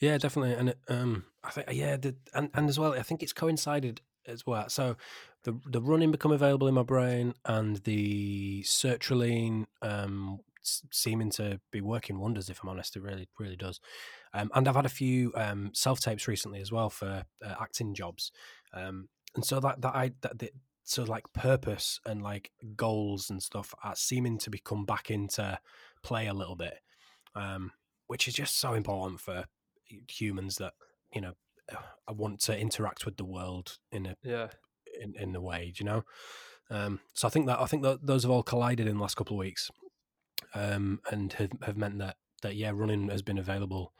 Yeah, 0.00 0.18
definitely, 0.18 0.54
and 0.54 0.74
um, 0.88 1.24
I 1.44 1.50
think 1.50 1.68
yeah, 1.72 1.96
the, 1.96 2.16
and 2.34 2.50
and 2.54 2.68
as 2.68 2.78
well, 2.78 2.94
I 2.94 3.02
think 3.02 3.22
it's 3.22 3.32
coincided 3.32 4.00
as 4.26 4.46
well. 4.46 4.68
So 4.68 4.96
the 5.44 5.58
the 5.66 5.80
running 5.80 6.10
become 6.10 6.32
available 6.32 6.68
in 6.68 6.74
my 6.74 6.82
brain, 6.82 7.34
and 7.44 7.76
the 7.78 8.62
sertraline 8.62 9.66
um 9.82 10.40
seeming 10.92 11.30
to 11.30 11.60
be 11.70 11.80
working 11.80 12.18
wonders. 12.18 12.50
If 12.50 12.62
I'm 12.62 12.68
honest, 12.68 12.96
it 12.96 13.02
really 13.02 13.28
really 13.38 13.56
does. 13.56 13.80
Um, 14.34 14.50
and 14.54 14.68
I've 14.68 14.76
had 14.76 14.86
a 14.86 14.90
few 14.90 15.32
um 15.36 15.70
self 15.74 16.00
tapes 16.00 16.28
recently 16.28 16.60
as 16.60 16.72
well 16.72 16.90
for 16.90 17.24
uh, 17.44 17.54
acting 17.60 17.94
jobs, 17.94 18.32
um, 18.74 19.08
and 19.34 19.44
so 19.44 19.60
that 19.60 19.80
that 19.82 19.94
I 19.94 20.12
that 20.22 20.38
the, 20.38 20.50
so 20.84 21.04
like 21.04 21.24
purpose 21.32 22.00
and 22.06 22.22
like 22.22 22.52
goals 22.76 23.30
and 23.30 23.42
stuff 23.42 23.74
are 23.82 23.96
seeming 23.96 24.38
to 24.38 24.50
become 24.50 24.84
back 24.84 25.10
into 25.10 25.58
play 26.02 26.28
a 26.28 26.34
little 26.34 26.56
bit, 26.56 26.78
um, 27.34 27.72
which 28.06 28.28
is 28.28 28.34
just 28.34 28.58
so 28.58 28.74
important 28.74 29.20
for 29.20 29.46
humans 30.08 30.56
that 30.56 30.74
you 31.12 31.20
know 31.20 31.34
I 32.06 32.12
want 32.12 32.40
to 32.42 32.58
interact 32.58 33.04
with 33.04 33.16
the 33.16 33.24
world 33.24 33.78
in 33.90 34.06
a 34.06 34.16
Yeah. 34.22 34.48
in, 35.00 35.14
in 35.16 35.34
a 35.34 35.40
way, 35.40 35.72
you 35.76 35.84
know. 35.84 36.04
Um, 36.70 37.00
so 37.12 37.26
I 37.28 37.30
think 37.30 37.46
that 37.46 37.60
I 37.60 37.66
think 37.66 37.82
that 37.82 38.06
those 38.06 38.22
have 38.22 38.30
all 38.30 38.42
collided 38.42 38.86
in 38.86 38.96
the 38.96 39.02
last 39.02 39.16
couple 39.16 39.36
of 39.36 39.40
weeks, 39.40 39.70
um, 40.54 41.00
and 41.10 41.32
have, 41.34 41.50
have 41.62 41.76
meant 41.76 41.98
that 41.98 42.16
that 42.42 42.56
yeah, 42.56 42.72
running 42.74 43.08
has 43.08 43.22
been 43.22 43.38
available 43.38 43.92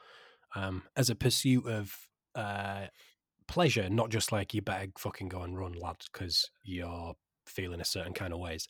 um, 0.55 0.83
as 0.97 1.11
a 1.11 1.15
pursuit 1.15 1.67
of 1.67 1.97
uh, 2.35 2.87
pleasure, 3.47 3.89
not 3.89 4.11
just 4.11 4.33
like 4.33 4.55
you 4.55 4.63
better 4.63 4.89
fucking 4.99 5.29
go 5.29 5.43
and 5.43 5.59
run, 5.59 5.73
lad, 5.73 5.97
because 6.13 6.51
you're 6.63 7.15
feeling 7.47 7.81
a 7.81 7.85
certain 7.85 8.13
kind 8.13 8.33
of 8.33 8.41
ways. 8.41 8.69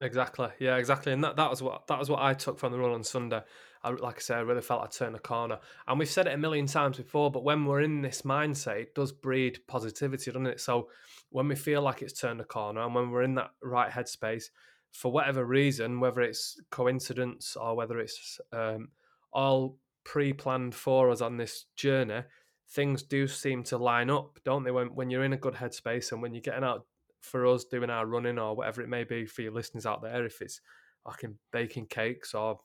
Exactly. 0.00 0.48
Yeah, 0.60 0.76
exactly. 0.76 1.12
And 1.12 1.24
that, 1.24 1.36
that 1.36 1.50
was 1.50 1.62
what 1.62 1.86
that 1.88 1.98
was 1.98 2.08
what 2.08 2.22
I 2.22 2.34
took 2.34 2.58
from 2.58 2.72
the 2.72 2.78
run 2.78 2.92
on 2.92 3.02
Sunday. 3.02 3.42
I, 3.82 3.90
like 3.90 4.16
I 4.16 4.20
said, 4.20 4.38
I 4.38 4.40
really 4.40 4.60
felt 4.60 4.82
I 4.82 4.86
turned 4.86 5.16
a 5.16 5.20
corner. 5.20 5.58
And 5.86 5.98
we've 5.98 6.08
said 6.08 6.26
it 6.26 6.34
a 6.34 6.38
million 6.38 6.66
times 6.66 6.96
before, 6.96 7.30
but 7.30 7.44
when 7.44 7.64
we're 7.64 7.82
in 7.82 8.02
this 8.02 8.22
mindset, 8.22 8.80
it 8.80 8.94
does 8.94 9.12
breed 9.12 9.60
positivity, 9.66 10.30
doesn't 10.30 10.46
it? 10.46 10.60
So 10.60 10.88
when 11.30 11.48
we 11.48 11.54
feel 11.54 11.82
like 11.82 12.02
it's 12.02 12.18
turned 12.18 12.40
a 12.40 12.44
corner 12.44 12.82
and 12.82 12.94
when 12.94 13.10
we're 13.10 13.22
in 13.22 13.34
that 13.36 13.50
right 13.62 13.90
headspace, 13.90 14.46
for 14.92 15.12
whatever 15.12 15.44
reason, 15.44 16.00
whether 16.00 16.20
it's 16.22 16.60
coincidence 16.70 17.56
or 17.56 17.76
whether 17.76 17.98
it's 17.98 18.40
um, 18.52 18.88
all 19.32 19.76
pre-planned 20.04 20.74
for 20.74 21.10
us 21.10 21.20
on 21.20 21.36
this 21.36 21.66
journey, 21.76 22.22
things 22.70 23.02
do 23.02 23.26
seem 23.26 23.62
to 23.64 23.78
line 23.78 24.10
up, 24.10 24.38
don't 24.44 24.64
they? 24.64 24.70
When 24.70 24.88
when 24.94 25.10
you're 25.10 25.24
in 25.24 25.32
a 25.32 25.38
good 25.38 25.54
headspace 25.54 26.12
and 26.12 26.22
when 26.22 26.34
you're 26.34 26.40
getting 26.40 26.64
out 26.64 26.86
for 27.20 27.46
us 27.46 27.64
doing 27.64 27.90
our 27.90 28.06
running 28.06 28.38
or 28.38 28.54
whatever 28.56 28.80
it 28.82 28.88
may 28.88 29.04
be 29.04 29.26
for 29.26 29.42
your 29.42 29.52
listeners 29.52 29.86
out 29.86 30.02
there, 30.02 30.24
if 30.24 30.40
it's 30.40 30.60
fucking 31.04 31.36
baking 31.52 31.86
cakes 31.86 32.34
or 32.34 32.60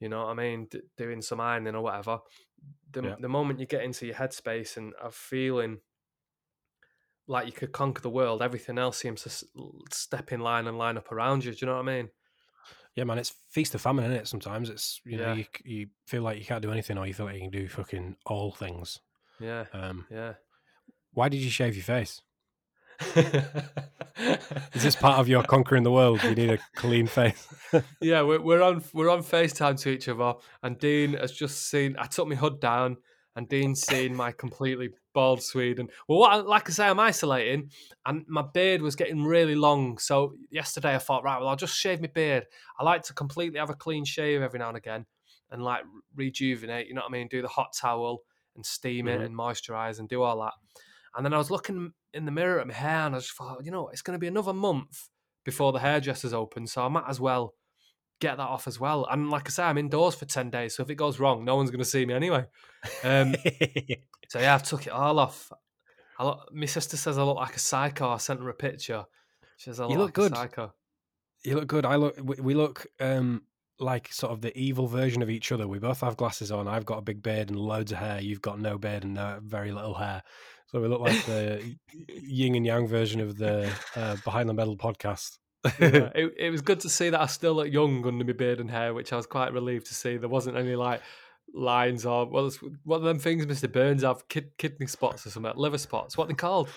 you 0.00 0.08
know 0.08 0.24
what 0.26 0.30
I 0.30 0.34
mean, 0.34 0.66
d- 0.70 0.80
doing 0.96 1.22
some 1.22 1.40
ironing 1.40 1.74
or 1.74 1.82
whatever, 1.82 2.18
the, 2.92 3.02
Yeah. 3.02 3.16
the 3.20 3.28
moment 3.28 3.60
you 3.60 3.66
get 3.66 3.82
into 3.84 4.06
your 4.06 4.14
headspace 4.16 4.76
and 4.76 4.92
are 5.00 5.10
feeling 5.10 5.80
like 7.28 7.46
you 7.46 7.52
could 7.52 7.72
conquer 7.72 8.02
the 8.02 8.10
world, 8.10 8.40
everything 8.42 8.78
else 8.78 8.98
seems 8.98 9.22
to 9.22 9.28
s- 9.28 9.44
step 9.90 10.32
in 10.32 10.40
line 10.40 10.66
and 10.66 10.78
line 10.78 10.96
up 10.96 11.10
around 11.10 11.44
you. 11.44 11.52
Do 11.52 11.58
you 11.60 11.66
know 11.66 11.76
what 11.76 11.88
I 11.88 11.96
mean? 11.96 12.08
Yeah, 12.94 13.04
man, 13.04 13.18
it's 13.18 13.34
feast 13.50 13.74
of 13.74 13.80
famine, 13.82 14.04
isn't 14.06 14.16
it? 14.22 14.28
Sometimes 14.28 14.70
it's 14.70 15.00
you 15.04 15.18
know 15.18 15.32
Yeah. 15.32 15.34
you, 15.34 15.44
you 15.64 15.86
feel 16.06 16.22
like 16.22 16.38
you 16.38 16.44
can't 16.44 16.62
do 16.62 16.70
anything, 16.72 16.96
or 16.98 17.06
you 17.06 17.14
feel 17.14 17.26
like 17.26 17.34
you 17.34 17.42
can 17.42 17.50
do 17.50 17.68
fucking 17.68 18.16
all 18.26 18.52
things. 18.52 19.00
Yeah, 19.38 19.66
Um, 19.72 20.06
yeah. 20.10 20.34
why 21.12 21.28
did 21.28 21.38
you 21.42 21.50
shave 21.50 21.74
your 21.76 21.84
face? 21.84 22.22
Is 24.74 24.82
this 24.82 24.96
part 24.96 25.18
of 25.18 25.28
your 25.28 25.42
conquering 25.42 25.82
the 25.82 25.90
world? 25.92 26.22
You 26.24 26.34
need 26.34 26.50
a 26.50 26.58
clean 26.74 27.06
face. 27.06 27.46
yeah, 28.00 28.22
we're, 28.22 28.40
we're 28.40 28.62
on 28.62 28.82
we're 28.92 29.10
on 29.10 29.22
FaceTime 29.22 29.78
to 29.80 29.90
each 29.90 30.08
other, 30.08 30.34
and 30.62 30.78
Dean 30.78 31.14
has 31.14 31.32
just 31.32 31.68
seen. 31.70 31.96
I 31.98 32.06
took 32.06 32.26
my 32.28 32.34
hood 32.34 32.60
down, 32.60 32.96
and 33.34 33.48
Dean's 33.48 33.82
seen 33.82 34.14
my 34.14 34.32
completely 34.32 34.90
bald 35.14 35.42
Sweden. 35.42 35.88
Well, 36.08 36.24
I- 36.24 36.36
like 36.36 36.68
I 36.68 36.72
say, 36.72 36.86
I'm 36.86 37.00
isolating, 37.00 37.70
and 38.06 38.24
my 38.28 38.42
beard 38.54 38.80
was 38.82 38.96
getting 38.96 39.24
really 39.24 39.54
long. 39.54 39.98
So 39.98 40.34
yesterday 40.50 40.94
I 40.94 40.98
thought, 40.98 41.24
right, 41.24 41.38
well, 41.38 41.48
I'll 41.48 41.56
just 41.56 41.76
shave 41.76 42.00
my 42.00 42.08
beard. 42.08 42.44
I 42.78 42.84
like 42.84 43.02
to 43.04 43.14
completely 43.14 43.58
have 43.58 43.70
a 43.70 43.74
clean 43.74 44.04
shave 44.04 44.40
every 44.42 44.58
now 44.58 44.68
and 44.68 44.76
again, 44.78 45.04
and 45.50 45.62
like 45.62 45.84
rejuvenate. 46.14 46.86
You 46.88 46.94
know 46.94 47.02
what 47.02 47.10
I 47.10 47.12
mean? 47.12 47.28
Do 47.28 47.42
the 47.42 47.48
hot 47.48 47.74
towel 47.78 48.22
and 48.54 48.64
steam 48.64 49.08
it 49.08 49.20
Mhm. 49.20 49.26
and 49.26 49.34
moisturize 49.36 49.98
and 49.98 50.08
do 50.08 50.22
all 50.22 50.40
that. 50.40 50.54
And 51.14 51.24
then 51.24 51.32
I 51.34 51.38
was 51.38 51.50
looking 51.50 51.92
in 52.16 52.24
the 52.24 52.32
mirror 52.32 52.60
at 52.60 52.66
my 52.66 52.74
hair, 52.74 53.06
and 53.06 53.14
I 53.14 53.18
just 53.18 53.32
thought, 53.32 53.64
you 53.64 53.70
know, 53.70 53.88
it's 53.88 54.02
going 54.02 54.14
to 54.16 54.20
be 54.20 54.26
another 54.26 54.52
month 54.52 55.08
before 55.44 55.72
the 55.72 55.78
hairdresser's 55.78 56.32
open, 56.32 56.66
so 56.66 56.84
I 56.84 56.88
might 56.88 57.04
as 57.08 57.20
well 57.20 57.54
get 58.20 58.36
that 58.38 58.48
off 58.48 58.66
as 58.66 58.80
well. 58.80 59.06
And 59.10 59.30
like 59.30 59.46
I 59.46 59.50
say, 59.50 59.62
I'm 59.64 59.78
indoors 59.78 60.14
for 60.14 60.24
10 60.24 60.50
days, 60.50 60.74
so 60.74 60.82
if 60.82 60.90
it 60.90 60.94
goes 60.96 61.20
wrong, 61.20 61.44
no 61.44 61.56
one's 61.56 61.70
going 61.70 61.78
to 61.80 61.84
see 61.84 62.04
me 62.06 62.14
anyway. 62.14 62.44
Um, 63.04 63.34
so 64.28 64.40
yeah, 64.40 64.54
I've 64.54 64.62
took 64.62 64.86
it 64.86 64.92
all 64.92 65.18
off. 65.18 65.52
I 66.18 66.24
look, 66.24 66.48
my 66.52 66.66
sister 66.66 66.96
says 66.96 67.18
I 67.18 67.22
look 67.22 67.36
like 67.36 67.54
a 67.56 67.58
psycho. 67.60 68.08
I 68.08 68.16
sent 68.16 68.40
her 68.40 68.48
a 68.48 68.54
picture. 68.54 69.04
She 69.58 69.70
says 69.70 69.80
I 69.80 69.84
look, 69.84 69.92
You 69.92 69.98
look 69.98 70.06
like 70.08 70.14
good. 70.14 70.32
a 70.32 70.36
psycho. 70.36 70.72
you 71.44 71.54
look 71.56 71.66
good. 71.66 71.84
I 71.84 71.96
look. 71.96 72.16
We, 72.22 72.36
we 72.40 72.54
look 72.54 72.86
um, 73.00 73.42
like 73.78 74.12
sort 74.12 74.32
of 74.32 74.40
the 74.40 74.56
evil 74.58 74.86
version 74.86 75.22
of 75.22 75.30
each 75.30 75.52
other. 75.52 75.68
We 75.68 75.78
both 75.78 76.00
have 76.00 76.16
glasses 76.16 76.50
on. 76.50 76.68
I've 76.68 76.86
got 76.86 76.98
a 76.98 77.02
big 77.02 77.22
beard 77.22 77.50
and 77.50 77.58
loads 77.58 77.92
of 77.92 77.98
hair. 77.98 78.20
You've 78.20 78.42
got 78.42 78.60
no 78.60 78.78
beard 78.78 79.04
and 79.04 79.14
no, 79.14 79.38
very 79.42 79.72
little 79.72 79.94
hair. 79.94 80.22
So 80.66 80.80
we 80.80 80.88
look 80.88 81.00
like 81.00 81.24
the 81.26 81.76
yin 82.08 82.54
and 82.54 82.66
yang 82.66 82.86
version 82.86 83.20
of 83.20 83.36
the 83.36 83.70
uh, 83.94 84.16
Behind 84.24 84.48
the 84.48 84.54
Medal 84.54 84.76
podcast. 84.76 85.38
Yeah, 85.80 86.10
it, 86.14 86.34
it 86.38 86.50
was 86.50 86.60
good 86.60 86.80
to 86.80 86.88
see 86.88 87.10
that 87.10 87.20
I 87.20 87.26
still 87.26 87.54
look 87.54 87.72
young 87.72 88.06
under 88.06 88.24
my 88.24 88.32
beard 88.32 88.60
and 88.60 88.70
hair, 88.70 88.94
which 88.94 89.12
I 89.12 89.16
was 89.16 89.26
quite 89.26 89.52
relieved 89.52 89.86
to 89.86 89.94
see. 89.94 90.16
There 90.16 90.28
wasn't 90.28 90.56
any 90.56 90.74
like 90.74 91.02
lines 91.54 92.04
or 92.04 92.26
well, 92.26 92.46
it's 92.46 92.58
one 92.84 92.98
of 92.98 93.04
them 93.04 93.18
things 93.18 93.46
Mr. 93.46 93.70
Burns 93.70 94.02
have 94.02 94.26
kid, 94.28 94.50
kidney 94.58 94.86
spots 94.86 95.26
or 95.26 95.30
something, 95.30 95.52
liver 95.56 95.78
spots. 95.78 96.16
What 96.16 96.28
they 96.28 96.34
called? 96.34 96.68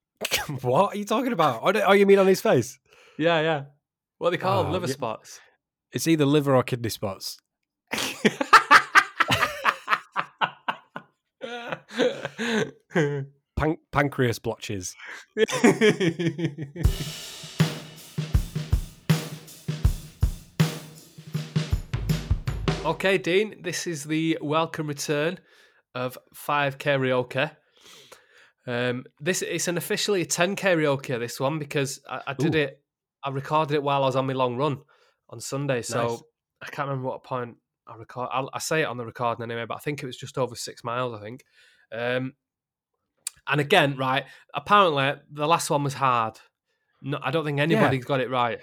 what 0.62 0.94
are 0.94 0.98
you 0.98 1.04
talking 1.04 1.32
about? 1.32 1.60
Oh, 1.62 1.80
oh, 1.86 1.92
you 1.92 2.06
mean 2.06 2.18
on 2.18 2.26
his 2.26 2.40
face? 2.40 2.78
Yeah, 3.16 3.40
yeah. 3.40 3.62
What 4.18 4.30
they 4.30 4.36
called? 4.36 4.66
Oh, 4.66 4.70
liver 4.70 4.86
yeah. 4.86 4.92
spots. 4.92 5.40
It's 5.90 6.06
either 6.06 6.26
liver 6.26 6.54
or 6.54 6.62
kidney 6.62 6.90
spots. 6.90 7.38
Pan- 13.56 13.78
pancreas 13.90 14.38
blotches. 14.38 14.94
okay, 22.84 23.16
Dean, 23.18 23.62
this 23.62 23.86
is 23.86 24.04
the 24.04 24.36
welcome 24.42 24.88
return 24.88 25.38
of 25.94 26.18
5 26.34 26.76
karaoke. 26.76 27.50
Um, 28.66 29.06
this 29.18 29.40
it's 29.40 29.68
an 29.68 29.78
officially 29.78 30.20
a 30.20 30.26
10 30.26 30.54
karaoke 30.54 31.18
this 31.18 31.40
one 31.40 31.58
because 31.58 32.02
I, 32.06 32.20
I 32.26 32.34
did 32.34 32.54
Ooh. 32.54 32.58
it 32.58 32.82
I 33.24 33.30
recorded 33.30 33.74
it 33.74 33.82
while 33.82 34.02
I 34.02 34.06
was 34.06 34.16
on 34.16 34.26
my 34.26 34.34
long 34.34 34.56
run 34.56 34.82
on 35.30 35.40
Sunday, 35.40 35.82
so 35.82 36.06
Nice. 36.06 36.22
I 36.62 36.66
can't 36.66 36.88
remember 36.88 37.08
what 37.08 37.24
point 37.24 37.56
I 37.86 37.96
record. 37.96 38.28
I'll, 38.32 38.50
I 38.52 38.58
say 38.58 38.82
it 38.82 38.86
on 38.86 38.96
the 38.96 39.06
recording 39.06 39.42
anyway, 39.42 39.64
but 39.66 39.76
I 39.76 39.80
think 39.80 40.02
it 40.02 40.06
was 40.06 40.16
just 40.16 40.38
over 40.38 40.54
six 40.54 40.82
miles. 40.84 41.14
I 41.14 41.20
think. 41.22 41.44
Um, 41.92 42.34
and 43.46 43.60
again, 43.60 43.96
right? 43.96 44.24
Apparently, 44.54 45.14
the 45.32 45.46
last 45.46 45.70
one 45.70 45.84
was 45.84 45.94
hard. 45.94 46.38
No, 47.00 47.18
I 47.22 47.30
don't 47.30 47.44
think 47.44 47.60
anybody's 47.60 48.04
got 48.04 48.20
it 48.20 48.30
right. 48.30 48.60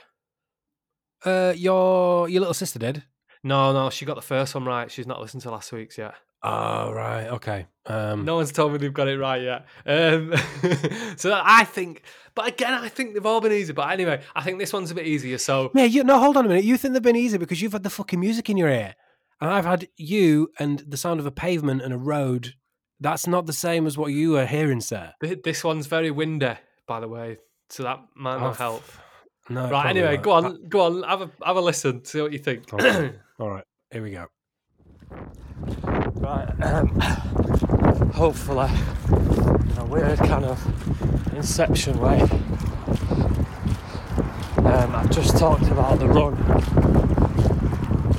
Uh, 1.24 1.54
your 1.56 2.30
your 2.30 2.42
little 2.42 2.54
sister 2.54 2.78
did. 2.80 3.04
No, 3.44 3.74
no, 3.74 3.90
she 3.90 4.06
got 4.06 4.16
the 4.16 4.22
first 4.22 4.54
one 4.56 4.66
right. 4.66 4.92
She's 4.92 5.08
not 5.08 5.22
listened 5.22 5.44
to 5.44 5.52
last 5.52 5.72
week's 5.72 5.98
yet. 5.98 6.16
Oh 6.48 6.92
right, 6.94 7.28
okay. 7.28 7.66
Um, 7.88 8.24
No 8.26 8.36
one's 8.36 8.52
told 8.52 8.72
me 8.72 8.78
they've 8.78 8.94
got 8.94 9.08
it 9.08 9.18
right 9.18 9.42
yet. 9.42 9.66
Um, 9.86 10.34
so 11.18 11.40
I 11.44 11.64
think, 11.64 12.04
but 12.36 12.48
again, 12.48 12.74
I 12.74 12.88
think 12.88 13.14
they've 13.14 13.26
all 13.26 13.42
been 13.42 13.52
easy. 13.52 13.74
But 13.74 13.90
anyway, 13.90 14.22
I 14.36 14.44
think 14.44 14.60
this 14.60 14.72
one's 14.72 14.92
a 14.92 14.96
bit 14.96 15.08
easier. 15.08 15.38
So 15.40 15.72
Yeah, 15.74 15.86
you 15.86 16.04
no, 16.04 16.20
hold 16.20 16.38
on 16.38 16.46
a 16.46 16.48
minute. 16.50 16.64
You 16.66 16.78
think 16.78 16.94
they've 16.94 17.02
been 17.02 17.16
easy 17.16 17.38
because 17.40 17.62
you've 17.62 17.74
had 17.74 17.84
the 17.84 17.90
fucking 17.90 18.20
music 18.20 18.50
in 18.50 18.58
your 18.58 18.70
ear, 18.70 18.94
and 19.42 19.50
I've 19.52 19.66
had 19.66 19.88
you 19.98 20.50
and 20.60 20.80
the 20.80 20.98
sound 20.98 21.20
of 21.20 21.26
a 21.26 21.32
pavement 21.32 21.82
and 21.82 21.94
a 21.94 21.98
road. 21.98 22.54
That's 23.00 23.26
not 23.28 23.46
the 23.48 23.54
same 23.54 23.88
as 23.88 23.98
what 23.98 24.12
you 24.14 24.38
are 24.38 24.46
hearing, 24.46 24.82
sir. 24.82 25.14
this 25.44 25.64
one's 25.64 25.88
very 25.88 26.12
windy, 26.12 26.54
by 26.88 27.00
the 27.00 27.08
way. 27.08 27.38
So 27.70 27.84
that 27.84 28.00
might 28.16 28.36
Oh, 28.36 28.40
not 28.40 28.52
f- 28.52 28.58
help. 28.58 28.84
No. 29.50 29.70
Right. 29.70 29.88
Anyway, 29.90 30.16
not. 30.16 30.24
go 30.24 30.32
on, 30.32 30.70
go 30.70 30.82
on. 30.82 31.04
Have 31.04 31.22
a 31.22 31.32
have 31.44 31.58
a 31.58 31.62
listen. 31.62 32.06
See 32.06 32.22
what 32.22 32.32
you 32.32 32.40
think. 32.40 32.72
Okay. 32.74 33.14
All 33.40 33.50
right, 33.50 33.64
here 33.92 34.04
we 34.04 34.12
go. 34.12 34.28
Right. 36.16 36.48
Um, 36.64 36.88
hopefully, 38.14 38.70
in 39.10 39.78
a 39.78 39.86
weird 39.86 40.18
kind 40.20 40.46
of 40.46 41.34
inception 41.36 42.00
way. 42.00 42.22
Um, 44.58 44.96
I've 44.96 45.12
just 45.12 45.38
talked 45.38 45.64
about 45.68 46.00
the 46.00 46.08
run 46.08 46.36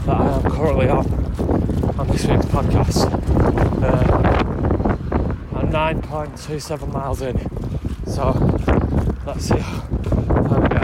that 0.07 0.17
I 0.17 0.37
am 0.37 0.43
currently 0.51 0.89
on 0.89 1.07
on 1.99 2.07
this 2.09 2.27
week's 2.27 2.47
podcast. 2.47 3.07
Uh, 3.83 4.23
I'm 5.59 5.71
9.27 5.73 6.93
miles 6.93 7.23
in. 7.23 7.39
So 8.07 8.31
let's 9.27 9.45
see 9.47 9.59
how 9.59 10.61
we 10.61 10.69
go. 10.69 10.79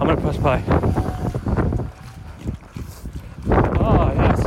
I'm 0.00 0.06
gonna 0.08 0.16
press 0.20 0.36
play. 0.38 0.62
Oh 3.82 4.12
yes. 4.14 4.40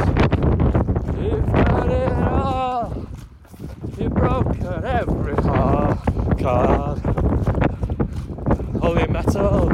You've 1.21 1.51
got 1.53 1.89
it 1.91 2.11
all. 2.13 3.07
You've 3.97 4.13
broken 4.13 4.83
every 4.85 5.35
heart 5.35 6.39
card. 6.39 6.99
Holy 8.81 9.07
metal, 9.07 9.69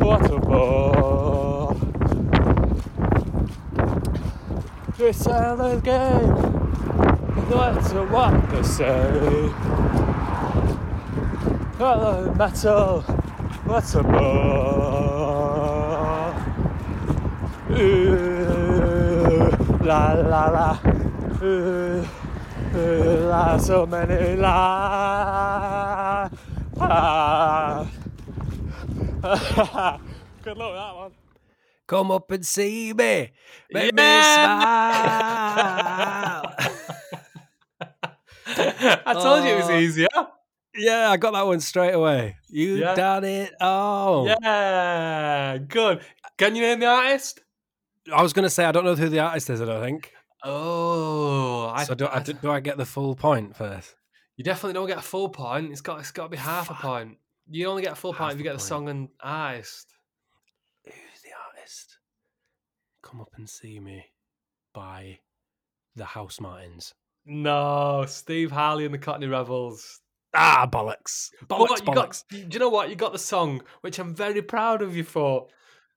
water 0.00 0.38
ball. 0.38 1.74
The 5.24 5.80
game, 5.82 6.32
matter 7.50 8.04
what 8.06 8.50
they 8.50 8.62
say. 8.62 9.50
Holy 11.76 12.30
metal, 12.36 13.04
water 13.66 14.02
ball. 14.04 15.08
La 19.82 20.12
la 20.12 20.46
la. 20.54 20.78
Ooh, 21.42 22.06
ooh, 22.76 23.28
la, 23.28 23.58
so 23.58 23.86
many 23.86 24.36
la. 24.36 26.28
Ah. 26.80 27.90
Good 30.44 30.56
luck 30.56 30.70
with 30.70 30.78
that 30.78 30.94
one. 30.94 31.17
Come 31.88 32.10
up 32.12 32.30
and 32.30 32.46
see 32.46 32.92
me. 32.92 33.32
Make 33.72 33.92
Yeah! 33.96 33.96
me 33.96 34.22
smile. 34.34 36.54
I 39.06 39.12
told 39.14 39.44
you 39.44 39.50
it 39.52 39.56
was 39.56 39.70
Oh. 39.70 39.78
easier. 39.78 40.08
yeah, 40.76 41.10
I 41.10 41.16
got 41.16 41.32
that 41.32 41.46
one 41.46 41.60
straight 41.60 41.92
away. 41.94 42.36
You 42.48 42.76
Yeah. 42.76 42.94
done 42.94 43.24
it. 43.24 43.54
Oh, 43.60 44.26
Yeah, 44.42 45.58
good. 45.66 46.02
Can 46.36 46.54
you 46.54 46.62
name 46.62 46.80
the 46.80 46.86
artist? 46.86 47.40
I 48.14 48.22
was 48.22 48.32
going 48.32 48.44
to 48.44 48.50
say 48.50 48.64
I 48.64 48.72
don't 48.72 48.84
know 48.84 48.94
who 48.94 49.08
the 49.08 49.18
artist 49.20 49.50
is. 49.50 49.60
I 49.60 49.64
don't 49.64 49.82
think. 49.82 50.12
Oh, 50.44 51.66
I, 51.74 51.84
so 51.84 51.94
do 51.94 52.06
I, 52.06 52.20
do, 52.20 52.32
do 52.34 52.50
I 52.50 52.60
get 52.60 52.76
the 52.76 52.86
full 52.86 53.16
point 53.16 53.56
first? 53.56 53.94
you 54.36 54.44
definitely 54.44 54.74
don't 54.74 54.86
get 54.86 54.98
a 54.98 55.02
full 55.02 55.28
point. 55.30 55.72
It's 55.72 55.80
got 55.80 55.98
it's 55.98 56.12
got 56.12 56.24
to 56.24 56.28
be 56.28 56.36
half 56.36 56.70
a 56.70 56.74
point. 56.74 57.16
You 57.50 57.66
only 57.66 57.82
get 57.82 57.92
a 57.92 57.96
full 57.96 58.14
point 58.14 58.32
if 58.32 58.38
you 58.38 58.44
get 58.44 58.52
the 58.52 58.58
point. 58.58 58.68
song 58.68 58.88
and 58.88 59.08
artist. 59.20 59.88
Who's 60.84 60.94
the 61.24 61.30
artist? 61.56 61.98
Come 63.08 63.20
up 63.22 63.30
and 63.36 63.48
see 63.48 63.80
me 63.80 64.04
by 64.74 65.20
the 65.96 66.04
Housemartins. 66.04 66.92
No, 67.24 68.04
Steve 68.06 68.50
Harley 68.50 68.84
and 68.84 68.92
the 68.92 68.98
Cockney 68.98 69.26
Rebels. 69.26 70.00
Ah, 70.34 70.68
bollocks. 70.70 71.30
Bollocks, 71.46 71.78
you 71.80 71.86
bollocks. 71.86 71.94
got, 71.94 72.24
do 72.30 72.38
you 72.52 72.58
know 72.58 72.68
what? 72.68 72.90
You 72.90 72.96
got 72.96 73.12
the 73.12 73.18
song, 73.18 73.62
which 73.80 73.98
I'm 73.98 74.14
very 74.14 74.42
proud 74.42 74.82
of 74.82 74.94
you 74.94 75.04
for. 75.04 75.46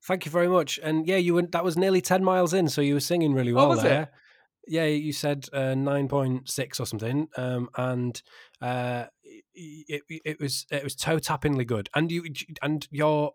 Thank 0.08 0.26
you 0.26 0.32
very 0.32 0.47
much. 0.47 0.80
And 0.82 1.06
yeah, 1.06 1.17
you 1.17 1.34
were, 1.34 1.41
that 1.43 1.63
was 1.63 1.78
nearly 1.78 2.00
10 2.02 2.24
miles 2.24 2.54
in, 2.54 2.69
so 2.69 2.82
you 2.82 2.93
were 2.93 3.00
singing 3.02 3.34
really 3.34 3.52
Oh, 3.52 3.56
well 3.56 3.69
was 3.69 3.80
it? 3.80 3.84
there. 3.84 4.10
Yeah, 4.67 4.86
you 4.86 5.12
said 5.12 5.47
uh, 5.54 5.74
9.6 5.76 6.80
or 6.80 6.86
something. 6.86 7.28
Um, 7.36 7.69
and 7.76 8.21
uh, 8.62 9.06
it, 9.54 10.02
it, 10.08 10.21
it 10.26 10.39
was 10.39 10.65
it 10.71 10.84
was 10.84 10.95
toe 10.95 11.17
tappingly 11.17 11.67
good. 11.67 11.89
And 11.93 12.12
you 12.12 12.24
and 12.62 12.88
your 12.89 13.34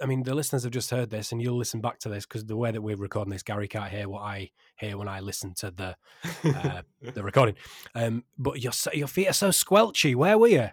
I 0.00 0.06
mean, 0.06 0.22
the 0.22 0.34
listeners 0.34 0.62
have 0.64 0.72
just 0.72 0.90
heard 0.90 1.10
this, 1.10 1.30
and 1.32 1.40
you'll 1.42 1.56
listen 1.58 1.80
back 1.80 1.98
to 2.00 2.08
this 2.08 2.24
because 2.26 2.44
the 2.46 2.56
way 2.56 2.70
that 2.70 2.80
we're 2.80 2.96
recording 2.96 3.30
this, 3.32 3.42
Gary 3.42 3.68
can't 3.68 3.90
hear 3.90 4.08
what 4.08 4.22
I 4.22 4.50
hear 4.76 4.96
when 4.96 5.08
I 5.08 5.20
listen 5.20 5.54
to 5.56 5.70
the 5.70 5.96
uh, 6.44 6.82
the 7.14 7.22
recording. 7.22 7.54
Um, 7.94 8.24
but 8.38 8.60
your 8.60 8.72
your 8.92 9.08
feet 9.08 9.28
are 9.28 9.32
so 9.34 9.48
squelchy. 9.50 10.14
Where 10.14 10.38
were 10.38 10.48
you? 10.48 10.68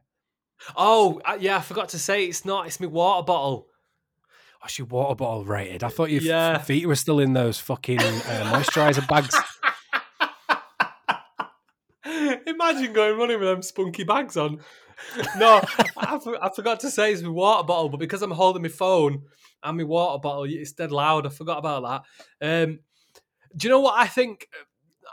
oh, 0.77 1.19
yeah, 1.39 1.57
I 1.57 1.61
forgot 1.61 1.89
to 1.89 1.99
say 1.99 2.25
it's 2.25 2.45
not. 2.45 2.67
It's 2.67 2.79
my 2.79 2.87
water 2.87 3.23
bottle. 3.25 3.67
Oh, 4.63 4.67
she 4.67 4.83
water 4.83 5.15
bottle 5.15 5.43
rated. 5.43 5.83
I 5.83 5.89
thought 5.89 6.11
your 6.11 6.21
Yeah. 6.21 6.59
feet 6.59 6.85
were 6.85 6.95
still 6.95 7.19
in 7.19 7.33
those 7.33 7.57
fucking 7.59 7.99
uh, 7.99 8.53
moisturizer 8.53 9.07
bags. 9.07 9.35
Imagine 12.71 12.93
going 12.93 13.17
running 13.17 13.39
with 13.39 13.49
them 13.49 13.61
spunky 13.61 14.03
bags 14.03 14.37
on. 14.37 14.59
No, 15.37 15.61
I, 15.97 16.19
for- 16.19 16.43
I 16.43 16.49
forgot 16.53 16.79
to 16.81 16.91
say 16.91 17.11
it's 17.11 17.21
my 17.21 17.29
water 17.29 17.63
bottle, 17.65 17.89
but 17.89 17.99
because 17.99 18.21
I'm 18.21 18.31
holding 18.31 18.61
my 18.61 18.69
phone 18.69 19.23
and 19.63 19.77
my 19.77 19.83
water 19.83 20.19
bottle, 20.19 20.43
it's 20.43 20.71
dead 20.73 20.91
loud. 20.91 21.25
I 21.25 21.29
forgot 21.29 21.57
about 21.57 22.05
that. 22.41 22.63
Um, 22.67 22.79
do 23.55 23.67
you 23.67 23.69
know 23.71 23.79
what 23.81 23.99
I 23.99 24.07
think? 24.07 24.47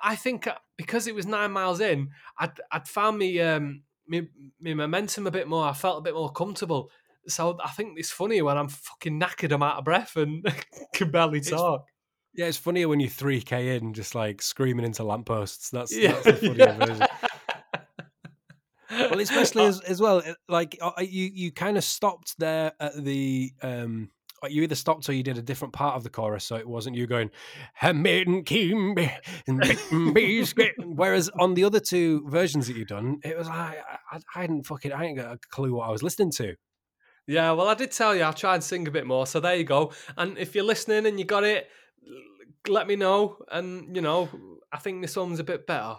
I 0.03 0.15
think 0.15 0.47
uh, 0.47 0.55
because 0.77 1.07
it 1.07 1.15
was 1.15 1.27
nine 1.27 1.51
miles 1.53 1.81
in, 1.81 2.11
I'd, 2.39 2.53
I'd 2.71 2.87
found 2.87 3.19
me, 3.19 3.41
um, 3.41 3.83
me, 4.07 4.29
me 4.61 4.75
momentum 4.75 5.27
a 5.27 5.31
bit 5.31 5.49
more. 5.49 5.65
I 5.67 5.73
felt 5.73 5.99
a 5.99 6.03
bit 6.03 6.15
more 6.15 6.31
comfortable. 6.31 6.91
So 7.27 7.59
I 7.65 7.71
think 7.71 7.99
it's 7.99 8.11
funny 8.11 8.41
when 8.43 8.57
I'm 8.57 8.69
fucking 8.69 9.19
knackered, 9.21 9.53
I'm 9.53 9.63
out 9.63 9.79
of 9.79 9.85
breath 9.85 10.17
and 10.17 10.47
can 10.95 11.11
barely 11.11 11.39
It's- 11.39 11.51
talk. 11.51 11.85
Yeah, 12.35 12.45
it's 12.47 12.59
funnier 12.59 12.87
when 12.89 13.01
you're 13.01 13.09
three 13.11 13.41
k 13.41 13.75
in, 13.77 13.95
just 13.95 14.15
like 14.15 14.41
screaming 14.43 14.85
into 14.85 15.03
lampposts. 15.03 15.71
That's 15.71 15.97
Yeah, 15.97 16.13
that's 16.13 16.25
the 16.25 16.33
funnier 16.35 16.57
yeah. 16.67 16.87
version. 16.87 17.07
Well, 19.11 19.21
especially 19.21 19.65
as 19.65 19.81
as 19.83 20.01
well, 20.01 20.19
uh, 20.19 20.35
like 20.49 20.79
uh, 20.81 20.93
you 21.01 21.31
you 21.33 21.53
kind 21.53 21.77
of 21.77 21.85
stopped 21.85 22.35
there 22.39 22.73
at 22.81 23.03
the 23.03 23.53
um. 23.63 24.11
uh, 24.43 24.49
You 24.49 24.63
either 24.63 24.75
stopped 24.75 25.09
or 25.09 25.13
you 25.13 25.23
did 25.23 25.39
a 25.39 25.43
different 25.43 25.75
part 25.75 25.97
of 25.97 26.03
the 26.05 26.11
chorus, 26.11 26.45
so 26.45 26.57
it 26.57 26.69
wasn't 26.69 26.97
you 26.97 27.07
going 27.07 27.31
"Hamilton 27.75 28.45
Kimby 28.45 29.11
and 29.47 29.61
bacon 29.61 30.13
biscuit." 30.13 30.75
Whereas 30.79 31.29
on 31.39 31.55
the 31.55 31.65
other 31.65 31.81
two 31.81 32.25
versions 32.29 32.67
that 32.67 32.77
you've 32.77 32.89
done, 32.89 33.19
it 33.25 33.37
was 33.37 33.49
like 33.49 33.79
I, 34.13 34.19
I 34.35 34.41
hadn't 34.41 34.67
fucking 34.67 34.93
I 34.93 35.05
ain't 35.07 35.19
got 35.19 35.33
a 35.33 35.39
clue 35.51 35.75
what 35.75 35.89
I 35.89 35.91
was 35.93 36.03
listening 36.03 36.33
to. 36.33 36.55
Yeah, 37.27 37.53
well, 37.53 37.69
I 37.69 37.75
did 37.75 37.91
tell 37.93 38.15
you 38.17 38.23
I'll 38.23 38.33
try 38.33 38.55
and 38.55 38.65
sing 38.65 38.89
a 38.89 38.91
bit 38.91 39.07
more. 39.07 39.27
So 39.27 39.39
there 39.41 39.55
you 39.57 39.65
go. 39.65 39.93
And 40.17 40.39
if 40.39 40.55
you're 40.55 40.65
listening 40.65 41.05
and 41.07 41.19
you 41.19 41.27
got 41.27 41.45
it, 41.45 41.69
let 42.69 42.87
me 42.87 42.97
know. 42.97 43.37
And 43.51 43.95
you 43.95 44.03
know, 44.03 44.29
I 44.73 44.79
think 44.79 45.03
this 45.03 45.17
one's 45.17 45.39
a 45.41 45.45
bit 45.45 45.67
better. 45.67 45.97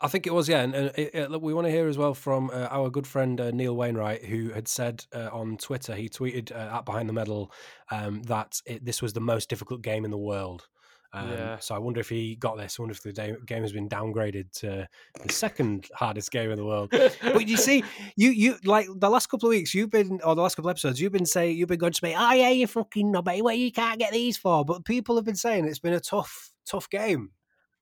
I 0.00 0.08
think 0.08 0.26
it 0.26 0.34
was, 0.34 0.48
yeah. 0.48 0.60
And, 0.60 0.74
and 0.74 0.86
it, 0.96 1.14
it, 1.14 1.30
look, 1.30 1.42
we 1.42 1.54
want 1.54 1.66
to 1.66 1.70
hear 1.70 1.88
as 1.88 1.96
well 1.96 2.14
from 2.14 2.50
uh, 2.50 2.68
our 2.70 2.90
good 2.90 3.06
friend 3.06 3.40
uh, 3.40 3.50
Neil 3.52 3.76
Wainwright, 3.76 4.24
who 4.24 4.50
had 4.50 4.68
said 4.68 5.04
uh, 5.14 5.30
on 5.32 5.56
Twitter, 5.56 5.94
he 5.94 6.08
tweeted 6.08 6.52
uh, 6.52 6.76
at 6.76 6.84
Behind 6.84 7.08
the 7.08 7.12
Medal 7.12 7.52
um, 7.90 8.22
that 8.24 8.60
it, 8.66 8.84
this 8.84 9.00
was 9.00 9.12
the 9.12 9.20
most 9.20 9.48
difficult 9.48 9.82
game 9.82 10.04
in 10.04 10.10
the 10.10 10.18
world. 10.18 10.68
Um, 11.14 11.30
Yeah. 11.30 11.58
So 11.60 11.76
I 11.76 11.78
wonder 11.78 12.00
if 12.00 12.08
he 12.08 12.34
got 12.34 12.58
this. 12.58 12.76
I 12.78 12.82
wonder 12.82 12.92
if 12.92 13.02
the 13.02 13.12
da- 13.12 13.36
game 13.46 13.62
has 13.62 13.72
been 13.72 13.88
downgraded 13.88 14.50
to 14.60 14.88
the 15.22 15.32
second 15.32 15.86
hardest 15.94 16.32
game 16.32 16.50
in 16.50 16.56
the 16.56 16.64
world. 16.64 16.90
But 16.90 17.46
you 17.46 17.56
see, 17.56 17.84
you 18.16 18.30
you 18.30 18.56
like 18.64 18.88
the 18.96 19.08
last 19.08 19.28
couple 19.28 19.48
of 19.48 19.50
weeks, 19.50 19.74
you've 19.74 19.90
been 19.90 20.20
or 20.24 20.34
the 20.34 20.42
last 20.42 20.56
couple 20.56 20.70
of 20.70 20.74
episodes, 20.74 21.00
you've 21.00 21.12
been 21.12 21.24
saying 21.24 21.56
you've 21.56 21.68
been 21.68 21.78
going 21.78 21.92
to 21.92 22.04
me, 22.04 22.16
oh 22.18 22.32
yeah, 22.32 22.50
you 22.50 22.66
fucking 22.66 23.12
knobby, 23.12 23.42
where 23.42 23.54
you 23.54 23.70
can't 23.70 24.00
get 24.00 24.12
these 24.12 24.36
for. 24.36 24.64
But 24.64 24.84
people 24.84 25.14
have 25.14 25.24
been 25.24 25.36
saying 25.36 25.66
it's 25.66 25.78
been 25.78 25.94
a 25.94 26.00
tough, 26.00 26.50
tough 26.66 26.90
game. 26.90 27.30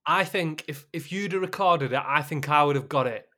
I 0.06 0.24
think 0.24 0.64
if 0.68 0.86
if 0.92 1.12
you'd 1.12 1.32
have 1.32 1.42
recorded 1.42 1.92
it, 1.92 2.02
I 2.04 2.22
think 2.22 2.48
I 2.48 2.64
would 2.64 2.76
have 2.76 2.88
got 2.88 3.06
it. 3.06 3.28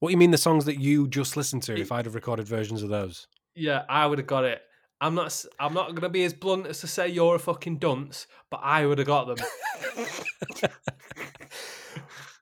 What 0.00 0.08
do 0.08 0.12
you 0.12 0.16
mean 0.18 0.30
the 0.30 0.38
songs 0.38 0.64
that 0.66 0.78
you 0.80 1.08
just 1.08 1.36
listened 1.36 1.62
to? 1.64 1.76
If 1.78 1.90
I'd 1.92 2.04
have 2.06 2.14
recorded 2.14 2.46
versions 2.46 2.82
of 2.82 2.88
those, 2.88 3.26
Yeah, 3.54 3.84
I 3.88 4.06
would 4.06 4.18
have 4.18 4.26
got 4.28 4.44
it. 4.44 4.62
I'm 5.00 5.14
not. 5.14 5.44
I'm 5.60 5.74
not 5.74 5.94
gonna 5.94 6.08
be 6.08 6.24
as 6.24 6.34
blunt 6.34 6.66
as 6.66 6.80
to 6.80 6.86
say 6.88 7.08
you're 7.08 7.36
a 7.36 7.38
fucking 7.38 7.78
dunce, 7.78 8.26
but 8.50 8.60
I 8.62 8.84
would 8.86 8.98
have 8.98 9.06
got 9.06 9.26
them. 9.28 9.36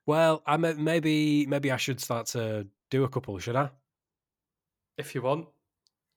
well, 0.07 0.43
I 0.47 0.57
may- 0.57 0.75
maybe 0.75 1.47
maybe 1.47 1.71
I 1.71 1.77
should 1.77 2.01
start 2.01 2.27
to 2.29 2.67
do 2.91 3.05
a 3.05 3.09
couple. 3.09 3.39
Should 3.39 3.57
I? 3.57 3.71
if 4.99 5.15
you 5.15 5.21
want. 5.21 5.47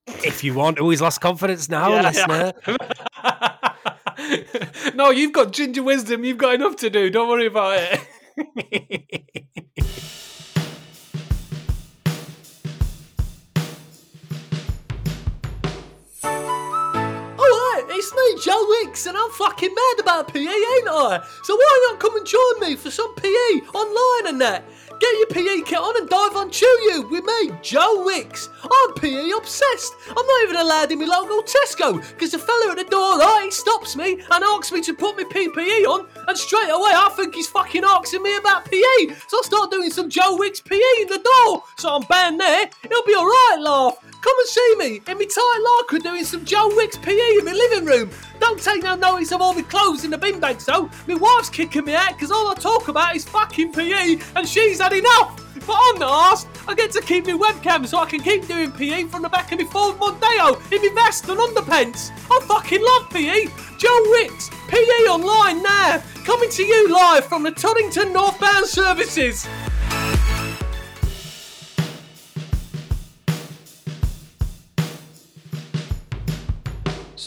If 0.08 0.44
you 0.44 0.54
want, 0.54 0.80
always 0.80 1.02
lost 1.02 1.20
confidence 1.22 1.68
now, 1.70 1.89
Yeah, 1.94 2.02
listener. 2.02 2.54
no, 4.96 5.10
you've 5.12 5.34
got 5.34 5.52
ginger 5.52 5.84
wisdom. 5.84 6.24
You've 6.24 6.38
got 6.38 6.56
enough 6.56 6.76
to 6.78 6.89
do. 6.89 7.10
Don't 7.10 7.30
worry 7.30 7.48
about 7.48 7.80
it. 7.80 8.00
It's 17.92 18.15
me, 18.15 18.42
Joe 18.42 18.65
Wicks, 18.70 19.08
and 19.08 19.18
I'm 19.18 19.30
fucking 19.32 19.76
mad 19.76 20.00
about 20.00 20.34
PE, 20.34 20.39
ain't 20.39 20.88
I? 20.88 21.22
So 21.44 21.56
why 21.56 21.88
not 21.89 22.00
come 22.00 22.15
and 22.15 22.26
join 22.26 22.60
me 22.62 22.78
for 22.78 22.89
some 22.89 23.13
PE 23.15 23.68
online 23.74 24.28
and 24.28 24.39
that? 24.39 24.63
Get 25.00 25.18
your 25.18 25.28
PE 25.28 25.62
kit 25.64 25.80
on 25.80 25.96
and 25.98 26.10
dive 26.10 26.36
on 26.36 26.52
You 26.52 27.08
with 27.10 27.24
me, 27.24 27.52
Joe 27.62 28.04
Wicks. 28.06 28.50
I'm 28.64 28.94
PE 28.96 29.32
obsessed. 29.32 29.94
I'm 30.10 30.16
not 30.16 30.44
even 30.44 30.58
allowed 30.58 30.92
in 30.92 31.00
my 31.00 31.06
local 31.06 31.42
Tesco 31.42 32.02
because 32.10 32.32
the 32.32 32.40
fella 32.40 32.72
at 32.72 32.78
the 32.78 32.84
door 32.84 33.20
he 33.42 33.52
stops 33.52 33.96
me 33.96 34.14
and 34.14 34.44
asks 34.44 34.72
me 34.72 34.82
to 34.82 34.94
put 34.94 35.16
my 35.16 35.24
PPE 35.24 35.86
on, 35.86 36.08
and 36.28 36.38
straight 36.38 36.70
away 36.70 36.92
I 36.94 37.10
think 37.16 37.34
he's 37.36 37.48
fucking 37.48 37.84
asking 37.86 38.24
me 38.24 38.36
about 38.36 38.66
PE. 38.66 39.16
So 39.28 39.38
I 39.38 39.42
start 39.44 39.72
doing 39.72 39.90
some 39.90 40.10
Joe 40.10 40.36
Wicks 40.38 40.60
PE 40.60 40.76
in 40.76 41.08
the 41.08 41.22
door. 41.46 41.64
So 41.78 41.96
I'm 41.96 42.04
banned 42.04 42.40
there. 42.40 42.70
It'll 42.84 43.04
be 43.06 43.16
alright, 43.16 43.60
laugh. 43.60 43.98
Come 44.22 44.38
and 44.38 44.50
see 44.50 44.76
me 44.78 45.02
in 45.08 45.18
my 45.18 45.26
tight 45.26 45.78
locker 45.78 46.00
doing 46.00 46.26
some 46.26 46.44
Joe 46.44 46.70
Wicks 46.76 46.98
PE 46.98 47.38
in 47.38 47.46
my 47.46 47.54
living 47.54 47.86
room. 47.86 48.10
Don't 48.42 48.62
take 48.62 48.84
no 48.84 48.96
notice 48.96 49.32
of 49.32 49.40
all 49.40 49.54
my 49.54 49.62
clothes 49.62 50.04
in 50.04 50.12
the 50.12 50.18
bin 50.18 50.42
bag, 50.42 50.60
though. 50.60 50.90
My 51.08 51.16
wife's 51.16 51.50
kicking 51.50 51.86
me 51.86 51.96
out 51.96 52.10
because 52.10 52.30
all 52.30 52.50
I 52.50 52.56
talk 52.56 52.90
about 52.90 53.16
is 53.16 53.24
fucking 53.24 53.72
PE 53.72 54.18
and 54.36 54.48
she's 54.48 54.82
had 54.82 54.92
enough. 54.92 55.42
But 55.66 55.78
I'm 55.80 56.00
not 56.00 56.34
asked. 56.34 56.48
I 56.68 56.74
get 56.74 56.92
to 56.92 57.02
keep 57.02 57.28
my 57.28 57.34
webcam 57.34 57.88
so 57.88 58.00
I 58.00 58.06
can 58.08 58.22
keep 58.22 58.46
doing 58.46 58.72
PE 58.72 59.06
from 59.06 59.22
the 59.22 59.30
back 59.30 59.54
of 59.54 59.60
my 59.60 59.66
Ford 59.66 59.96
Mondeo 59.98 60.56
in 60.72 60.82
my 60.82 61.04
vest 61.04 61.30
and 61.30 61.40
underpants. 61.40 62.12
I 62.30 62.40
fucking 62.46 62.84
love 62.84 63.10
PE. 63.12 63.46
Joe 63.78 64.04
Wicks, 64.12 64.50
PE 64.68 65.08
online 65.08 65.64
now. 65.64 66.04
Coming 66.26 66.50
to 66.50 66.64
you 66.64 66.92
live 66.92 67.26
from 67.26 67.44
the 67.44 67.52
Toddington 67.52 68.12
Northbound 68.12 68.66
Services. 68.66 69.48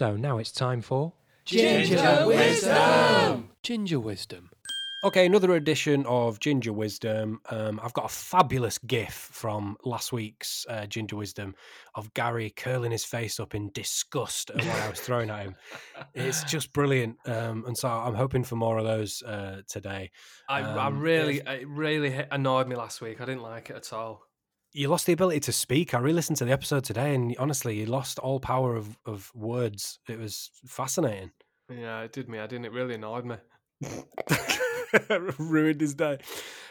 So 0.02 0.16
now 0.16 0.38
it's 0.38 0.50
time 0.50 0.80
for 0.82 1.12
Ginger 1.44 2.24
Wisdom. 2.26 3.50
Ginger 3.62 4.00
Wisdom. 4.00 4.50
Okay, 5.04 5.26
another 5.26 5.54
edition 5.54 6.04
of 6.06 6.40
Ginger 6.40 6.72
Wisdom. 6.72 7.40
Um, 7.50 7.78
I've 7.80 7.92
got 7.92 8.06
a 8.06 8.08
fabulous 8.08 8.78
GIF 8.78 9.12
from 9.12 9.76
last 9.84 10.12
week's 10.12 10.66
uh, 10.68 10.86
Ginger 10.86 11.14
Wisdom 11.14 11.54
of 11.94 12.12
Gary 12.14 12.50
curling 12.50 12.90
his 12.90 13.04
face 13.04 13.38
up 13.38 13.54
in 13.54 13.70
disgust 13.74 14.50
at 14.50 14.56
what 14.56 14.74
I 14.74 14.88
was 14.90 14.98
throwing 14.98 15.30
at 15.30 15.44
him. 15.44 15.54
It's 16.14 16.42
just 16.42 16.72
brilliant, 16.72 17.18
um, 17.26 17.62
and 17.68 17.78
so 17.78 17.88
I'm 17.88 18.16
hoping 18.16 18.42
for 18.42 18.56
more 18.56 18.78
of 18.78 18.84
those 18.84 19.22
uh, 19.22 19.62
today. 19.68 20.10
I, 20.48 20.62
I 20.62 20.86
Um, 20.88 20.98
really, 20.98 21.42
it 21.46 21.68
really 21.68 22.26
annoyed 22.32 22.66
me 22.66 22.74
last 22.74 23.00
week. 23.00 23.20
I 23.20 23.24
didn't 23.24 23.42
like 23.42 23.70
it 23.70 23.76
at 23.76 23.92
all. 23.92 24.24
You 24.74 24.88
lost 24.88 25.04
the 25.06 25.12
ability 25.12 25.40
to 25.40 25.52
speak. 25.52 25.92
I 25.92 25.98
re-listened 25.98 26.38
to 26.38 26.46
the 26.46 26.52
episode 26.52 26.84
today, 26.84 27.14
and 27.14 27.36
honestly, 27.38 27.78
you 27.78 27.86
lost 27.86 28.18
all 28.18 28.40
power 28.40 28.74
of, 28.74 28.98
of 29.04 29.30
words. 29.34 29.98
It 30.08 30.18
was 30.18 30.50
fascinating. 30.66 31.30
Yeah, 31.70 32.00
it 32.00 32.12
did 32.12 32.28
me. 32.28 32.38
I 32.38 32.46
didn't. 32.46 32.64
It 32.64 32.72
really 32.72 32.94
annoyed 32.94 33.26
me. 33.26 33.36
ruined 35.38 35.80
his 35.80 35.94
day. 35.94 36.18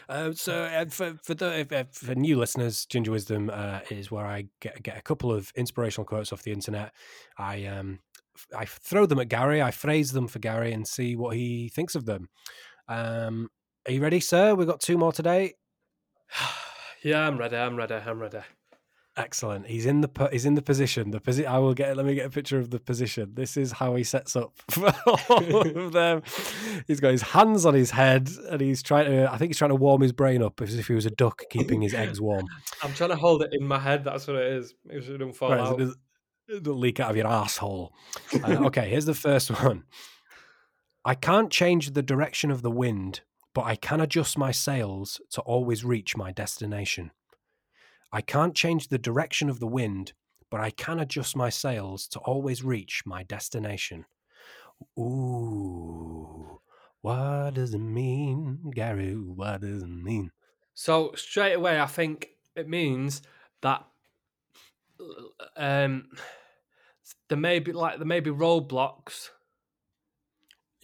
Um, 0.10 0.34
so 0.34 0.64
uh, 0.64 0.86
for 0.86 1.18
for, 1.24 1.36
the, 1.36 1.60
if, 1.60 1.72
if- 1.72 1.94
for 1.94 2.16
new 2.16 2.38
listeners, 2.38 2.86
Ginger 2.86 3.12
Wisdom 3.12 3.52
uh, 3.54 3.82
is 3.90 4.10
where 4.10 4.26
I 4.26 4.46
get 4.60 4.82
get 4.82 4.98
a 4.98 5.02
couple 5.02 5.32
of 5.32 5.52
inspirational 5.56 6.06
quotes 6.06 6.34
off 6.34 6.44
the 6.44 6.52
internet. 6.52 6.94
I 7.38 7.66
um 7.66 8.00
I 8.58 8.66
throw 8.66 9.06
them 9.06 9.20
at 9.20 9.30
Gary. 9.30 9.62
I 9.62 9.72
phrase 9.72 10.12
them 10.12 10.28
for 10.28 10.40
Gary 10.40 10.74
and 10.74 10.88
see 10.88 11.16
what 11.16 11.36
he 11.36 11.70
thinks 11.70 11.96
of 11.96 12.06
them. 12.06 12.30
Um, 12.88 13.50
are 13.86 13.92
you 13.92 14.02
ready, 14.02 14.20
sir? 14.20 14.56
We've 14.56 14.68
got 14.68 14.80
two 14.82 14.98
more 14.98 15.14
today. 15.14 15.54
yeah, 17.04 17.28
I'm 17.28 17.38
ready. 17.38 17.58
I'm 17.58 17.76
ready. 17.76 17.96
I'm 17.96 18.20
ready. 18.20 18.40
Excellent. 19.18 19.68
He's 19.68 19.86
in 19.86 20.00
the 20.00 20.30
he's 20.32 20.46
in 20.46 20.56
the 20.56 20.62
position. 20.62 21.12
The 21.12 21.20
posi- 21.20 21.46
I 21.46 21.58
will 21.60 21.74
get. 21.74 21.98
Let 21.98 22.06
me 22.06 22.16
get 22.16 22.26
a 22.26 22.30
picture 22.30 22.60
of 22.60 22.70
the 22.70 22.80
position. 22.80 23.32
This 23.34 23.58
is 23.58 23.74
how 23.74 23.96
he 23.96 24.06
sets 24.06 24.38
up 24.38 24.54
for 24.72 24.94
all 25.30 25.68
of 25.68 25.92
them. 25.92 26.22
He's 26.88 27.02
got 27.02 27.12
his 27.12 27.22
hands 27.22 27.66
on 27.66 27.74
his 27.74 27.92
head, 27.92 28.30
and 28.50 28.62
he's 28.62 28.82
trying 28.82 29.08
to. 29.12 29.30
I 29.30 29.38
think 29.38 29.50
he's 29.50 29.58
trying 29.58 29.72
to 29.72 29.76
warm 29.76 30.02
his 30.02 30.14
brain 30.14 30.42
up 30.42 30.62
as 30.62 30.76
if 30.80 30.88
he 30.88 30.94
was 30.94 31.06
a 31.06 31.12
duck 31.12 31.42
keeping 31.50 31.82
his 31.82 31.94
eggs 31.94 32.22
warm. 32.22 32.46
I'm 32.82 32.94
trying 32.94 33.10
to 33.10 33.18
hold 33.18 33.42
it 33.44 33.50
in 33.52 33.68
my 33.68 33.80
head. 33.80 34.06
That's 34.06 34.28
what 34.28 34.38
it 34.38 34.54
is. 34.54 34.74
It 34.90 35.04
shouldn't 35.04 35.36
fall 35.36 35.52
Right, 35.52 35.60
out. 35.60 35.78
doesn't- 35.78 35.98
it 36.48 36.64
doesn't 36.64 36.80
leak 36.80 37.00
out 37.02 37.12
of 37.12 37.18
your 37.18 37.28
asshole. 37.28 37.94
Uh, 38.44 38.66
okay, 38.68 38.90
here's 38.90 39.06
the 39.06 39.14
first 39.14 39.50
one. 39.64 39.84
I 41.06 41.16
can't 41.16 41.52
change 41.52 41.92
the 41.92 42.02
direction 42.04 42.50
of 42.52 42.62
the 42.62 42.72
wind, 42.72 43.22
but 43.54 43.64
I 43.64 43.76
can 43.76 44.02
adjust 44.02 44.38
my 44.38 44.52
sails 44.52 45.22
to 45.32 45.42
always 45.42 45.84
reach 45.84 46.16
my 46.18 46.32
destination. 46.32 47.12
I 48.12 48.22
can't 48.22 48.56
change 48.56 48.88
the 48.88 48.98
direction 48.98 49.50
of 49.50 49.60
the 49.60 49.68
wind, 49.68 50.14
but 50.50 50.60
I 50.62 50.70
can 50.72 51.00
adjust 51.00 51.36
my 51.36 51.50
sails 51.50 52.08
to 52.10 52.20
always 52.20 52.64
reach 52.64 53.04
my 53.06 53.24
destination. 53.24 54.06
Ooh, 54.98 56.62
what 57.02 57.56
does 57.56 57.74
it 57.74 57.80
mean, 57.80 58.72
Gary? 58.72 59.16
What 59.16 59.62
does 59.62 59.84
it 59.84 59.88
mean? 59.88 60.32
So 60.74 61.14
straight 61.16 61.54
away, 61.54 61.80
I 61.80 61.86
think 61.86 62.32
it 62.56 62.68
means 62.68 63.22
that 63.62 63.86
um, 65.58 66.10
there 67.30 67.38
may 67.38 67.60
be 67.60 67.72
like 67.72 67.98
there 67.98 68.06
may 68.06 68.20
be 68.20 68.30
roadblocks 68.30 69.30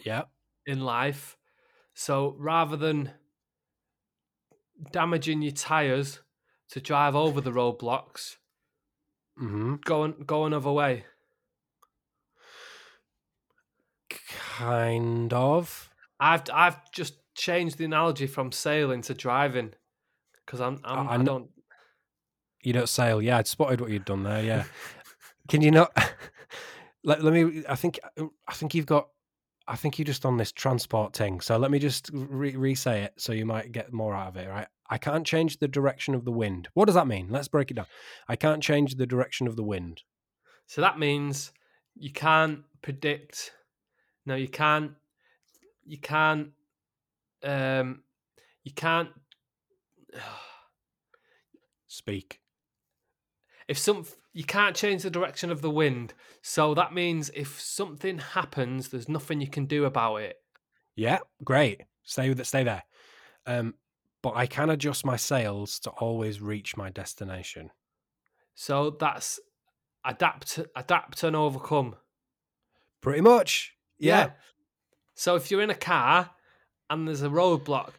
Yeah. 0.04 0.26
in 0.66 0.82
life. 0.82 1.38
So 2.00 2.36
rather 2.38 2.78
than 2.78 3.10
damaging 4.92 5.42
your 5.42 5.52
tires 5.52 6.20
to 6.70 6.80
drive 6.80 7.16
over 7.16 7.42
the 7.42 7.52
roadblocks, 7.52 8.36
Mm-hmm. 9.42 9.76
go 9.84 10.08
go 10.12 10.46
another 10.46 10.72
way. 10.72 11.06
Kind 14.58 15.34
of. 15.34 15.90
I've 16.20 16.44
I've 16.54 16.92
just 16.92 17.16
changed 17.36 17.78
the 17.78 17.86
analogy 17.86 18.28
from 18.28 18.52
sailing 18.52 19.02
to 19.04 19.14
driving 19.14 19.74
because 20.46 20.60
I'm, 20.62 20.80
I'm 20.84 21.08
I 21.08 21.14
I 21.14 21.18
don't 21.24 21.50
You 22.64 22.74
don't 22.74 22.90
sail. 22.90 23.22
Yeah, 23.22 23.38
I'd 23.38 23.48
spotted 23.48 23.82
what 23.82 23.90
you'd 23.92 24.06
done 24.06 24.24
there. 24.24 24.44
Yeah. 24.44 24.64
Can 25.48 25.62
you 25.62 25.72
not? 25.72 25.92
let, 27.04 27.24
let 27.24 27.34
me. 27.34 27.64
I 27.70 27.76
think. 27.76 28.00
I 28.48 28.54
think 28.54 28.74
you've 28.76 28.86
got. 28.86 29.10
I 29.68 29.76
think 29.76 30.00
you're 30.00 30.06
just 30.06 30.26
on 30.26 30.38
this 30.38 30.52
transport 30.52 31.14
thing. 31.14 31.42
So 31.42 31.58
let 31.58 31.72
me 31.72 31.80
just 31.80 32.10
re- 32.14 32.56
re-say 32.56 33.04
it, 33.04 33.14
so 33.18 33.34
you 33.34 33.46
might 33.46 33.72
get 33.72 33.92
more 33.92 34.16
out 34.16 34.30
of 34.30 34.38
it. 34.38 34.48
Right. 34.48 34.68
I 34.90 34.98
can't 34.98 35.28
change 35.28 35.60
the 35.60 35.68
direction 35.68 36.16
of 36.16 36.24
the 36.24 36.32
wind. 36.32 36.70
What 36.74 36.86
does 36.86 36.96
that 36.96 37.08
mean? 37.08 37.28
Let's 37.30 37.50
break 37.50 37.72
it 37.72 37.74
down. 37.74 37.88
I 38.28 38.38
can't 38.38 38.64
change 38.64 38.96
the 38.96 39.06
direction 39.06 39.48
of 39.48 39.58
the 39.58 39.64
wind. 39.64 40.04
So 40.68 40.82
that 40.82 40.98
means 40.98 41.52
you 41.96 42.12
can't 42.12 42.62
predict. 42.82 43.52
No, 44.26 44.36
you 44.36 44.48
can't. 44.48 44.92
You 45.86 45.98
can't. 45.98 46.52
Um, 47.44 48.04
you 48.64 48.72
can't. 48.74 49.10
Speak. 51.88 52.40
If 53.68 53.78
some, 53.78 54.06
you 54.34 54.44
can't 54.44 54.76
change 54.76 55.04
the 55.04 55.10
direction 55.10 55.52
of 55.52 55.62
the 55.62 55.70
wind. 55.70 56.14
So 56.42 56.74
that 56.74 56.94
means 56.94 57.30
if 57.34 57.60
something 57.60 58.20
happens, 58.20 58.90
there's 58.90 59.10
nothing 59.10 59.42
you 59.42 59.50
can 59.50 59.66
do 59.66 59.86
about 59.86 60.18
it. 60.18 60.38
Yeah. 60.96 61.20
Great. 61.44 61.82
Stay 62.04 62.30
with 62.30 62.40
it. 62.40 62.46
Stay 62.46 62.64
there. 62.64 62.84
Um, 63.46 63.76
but 64.22 64.36
I 64.36 64.46
can 64.46 64.70
adjust 64.70 65.06
my 65.06 65.16
sails 65.18 65.80
to 65.80 65.90
always 65.92 66.42
reach 66.42 66.76
my 66.78 66.90
destination. 66.90 67.72
So 68.56 68.90
that's 68.90 69.40
adapt, 70.04 70.60
adapt 70.76 71.24
and 71.24 71.36
overcome. 71.36 71.96
Pretty 73.02 73.22
much. 73.22 73.74
yeah. 74.00 74.32
So 75.16 75.36
if 75.36 75.50
you're 75.50 75.62
in 75.62 75.70
a 75.70 75.76
car 75.76 76.30
and 76.90 77.08
there's 77.08 77.24
a 77.24 77.30
roadblock, 77.30 77.92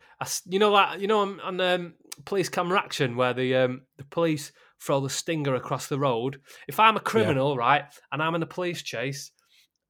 you 0.46 0.58
know 0.58 0.72
that 0.72 1.00
you 1.00 1.06
know 1.06 1.20
on, 1.20 1.40
on 1.40 1.60
um, 1.60 1.94
police 2.24 2.48
camera 2.48 2.78
action 2.78 3.16
where 3.16 3.32
the 3.32 3.54
um, 3.56 3.82
the 3.96 4.04
police 4.04 4.52
throw 4.80 5.00
the 5.00 5.10
stinger 5.10 5.54
across 5.54 5.88
the 5.88 5.98
road. 5.98 6.40
If 6.66 6.78
I'm 6.80 6.96
a 6.96 7.00
criminal, 7.00 7.56
right, 7.56 7.84
and 8.12 8.22
I'm 8.22 8.34
in 8.34 8.42
a 8.42 8.46
police 8.46 8.82
chase, 8.82 9.32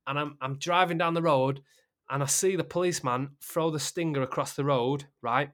and 0.07 0.19
I'm 0.19 0.37
I'm 0.41 0.59
driving 0.59 0.99
down 0.99 1.15
the 1.15 1.23
road, 1.23 1.61
and 2.11 2.23
I 2.23 2.27
see 2.27 2.57
the 2.57 2.65
policeman 2.65 3.31
throw 3.43 3.71
the 3.71 3.81
stinger 3.81 4.23
across 4.23 4.55
the 4.55 4.65
road, 4.65 5.05
right, 5.23 5.51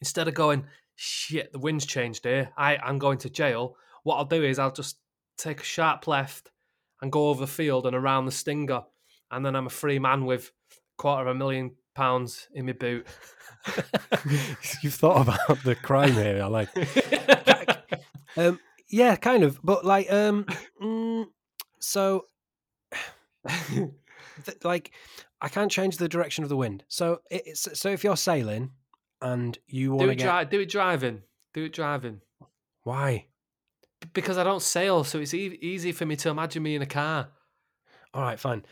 instead 0.00 0.28
of 0.28 0.34
going 0.34 0.64
shit, 0.94 1.52
the 1.52 1.58
wind's 1.58 1.86
changed 1.86 2.24
here, 2.24 2.50
I 2.56 2.76
I'm 2.76 2.98
going 2.98 3.18
to 3.18 3.30
jail. 3.30 3.76
What 4.02 4.16
I'll 4.16 4.24
do 4.24 4.44
is 4.44 4.58
I'll 4.58 4.72
just 4.72 4.98
take 5.38 5.60
a 5.60 5.64
sharp 5.64 6.06
left 6.06 6.50
and 7.02 7.12
go 7.12 7.28
over 7.28 7.40
the 7.40 7.46
field 7.46 7.86
and 7.86 7.96
around 7.96 8.26
the 8.26 8.32
stinger, 8.32 8.82
and 9.30 9.44
then 9.44 9.56
I'm 9.56 9.66
a 9.66 9.70
free 9.70 9.98
man 9.98 10.24
with 10.24 10.52
quarter 10.96 11.28
of 11.28 11.36
a 11.36 11.38
million 11.38 11.72
pounds 11.94 12.48
in 12.52 12.66
my 12.66 12.72
boot. 12.72 13.06
You've 14.80 14.94
thought 14.94 15.22
about 15.22 15.62
the 15.64 15.74
crime 15.74 16.12
here. 16.12 16.42
I 16.42 16.46
like. 16.46 16.68
Um, 18.36 18.60
yeah, 18.88 19.16
kind 19.16 19.42
of, 19.42 19.58
but 19.62 19.84
like, 19.84 20.10
um, 20.12 20.44
mm, 20.82 21.26
so, 21.80 22.24
th- 23.48 23.90
like, 24.64 24.92
I 25.40 25.48
can't 25.48 25.70
change 25.70 25.96
the 25.96 26.08
direction 26.08 26.44
of 26.44 26.48
the 26.50 26.56
wind. 26.56 26.84
So, 26.88 27.20
it's 27.30 27.68
so 27.78 27.90
if 27.90 28.04
you're 28.04 28.16
sailing 28.16 28.70
and 29.22 29.58
you 29.66 29.92
want 29.92 30.02
to 30.08 30.12
it, 30.12 30.16
get 30.16 30.48
dri- 30.50 30.58
do 30.58 30.62
it 30.62 30.68
driving. 30.70 31.22
Do 31.54 31.64
it 31.64 31.72
driving. 31.72 32.20
why? 32.82 33.26
B- 34.00 34.08
Because 34.12 34.38
I 34.38 34.44
don't 34.44 34.62
sail, 34.62 35.04
so 35.04 35.18
it's 35.18 35.34
e- 35.34 35.58
easy 35.60 35.92
for 35.92 36.06
me 36.06 36.16
to 36.16 36.28
imagine 36.28 36.62
me 36.62 36.74
in 36.76 36.82
a 36.82 36.86
car. 36.86 37.28
All 38.14 38.22
right, 38.22 38.38
fine. 38.38 38.64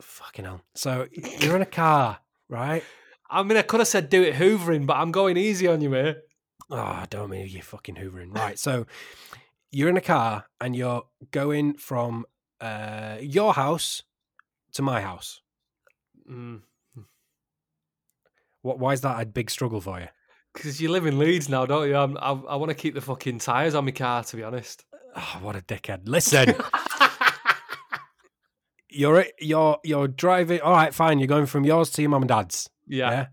Fucking 0.00 0.44
hell. 0.44 0.60
So 0.74 1.06
you're 1.40 1.56
in 1.56 1.62
a 1.62 1.66
car, 1.66 2.18
right? 2.48 2.82
I 3.30 3.42
mean, 3.42 3.56
I 3.56 3.62
could 3.62 3.80
have 3.80 3.88
said 3.88 4.08
do 4.10 4.22
it 4.22 4.34
hoovering, 4.34 4.86
but 4.86 4.96
I'm 4.98 5.10
going 5.10 5.36
easy 5.36 5.66
on 5.66 5.80
you, 5.80 5.88
mate. 5.90 6.16
Oh, 6.70 6.76
I 6.76 7.06
don't 7.08 7.30
mean 7.30 7.46
you 7.46 7.62
fucking 7.62 7.94
hoovering. 7.94 8.34
Right. 8.34 8.58
So 8.58 8.86
you're 9.70 9.88
in 9.88 9.96
a 9.96 10.00
car 10.02 10.46
and 10.60 10.74
you're 10.74 11.04
going 11.30 11.74
from 11.74 12.26
uh, 12.60 13.18
your 13.20 13.54
house 13.54 14.02
to 14.72 14.82
my 14.82 15.00
house. 15.00 15.40
Mm. 16.30 16.62
What? 18.62 18.78
Why 18.78 18.92
is 18.92 19.02
that 19.02 19.20
a 19.20 19.26
big 19.26 19.50
struggle 19.50 19.80
for 19.80 20.00
you? 20.00 20.08
Because 20.54 20.80
you 20.80 20.90
live 20.90 21.06
in 21.06 21.18
Leeds 21.18 21.48
now, 21.48 21.66
don't 21.66 21.86
you? 21.88 21.96
I'm, 21.96 22.16
I, 22.16 22.30
I 22.30 22.56
want 22.56 22.70
to 22.70 22.74
keep 22.74 22.94
the 22.94 23.00
fucking 23.00 23.38
tyres 23.38 23.74
on 23.74 23.84
my 23.84 23.90
car, 23.90 24.24
to 24.24 24.36
be 24.36 24.42
honest. 24.42 24.84
Oh, 25.14 25.38
what 25.40 25.54
a 25.54 25.60
dickhead! 25.60 26.08
Listen, 26.08 26.54
you're 28.88 29.26
you're 29.38 29.78
you're 29.84 30.08
driving. 30.08 30.60
All 30.62 30.72
right, 30.72 30.92
fine. 30.92 31.18
You're 31.18 31.28
going 31.28 31.46
from 31.46 31.64
yours 31.64 31.90
to 31.90 32.02
your 32.02 32.10
mum 32.10 32.22
and 32.22 32.28
dad's. 32.28 32.68
yeah. 32.86 33.10
Yeah. 33.10 33.26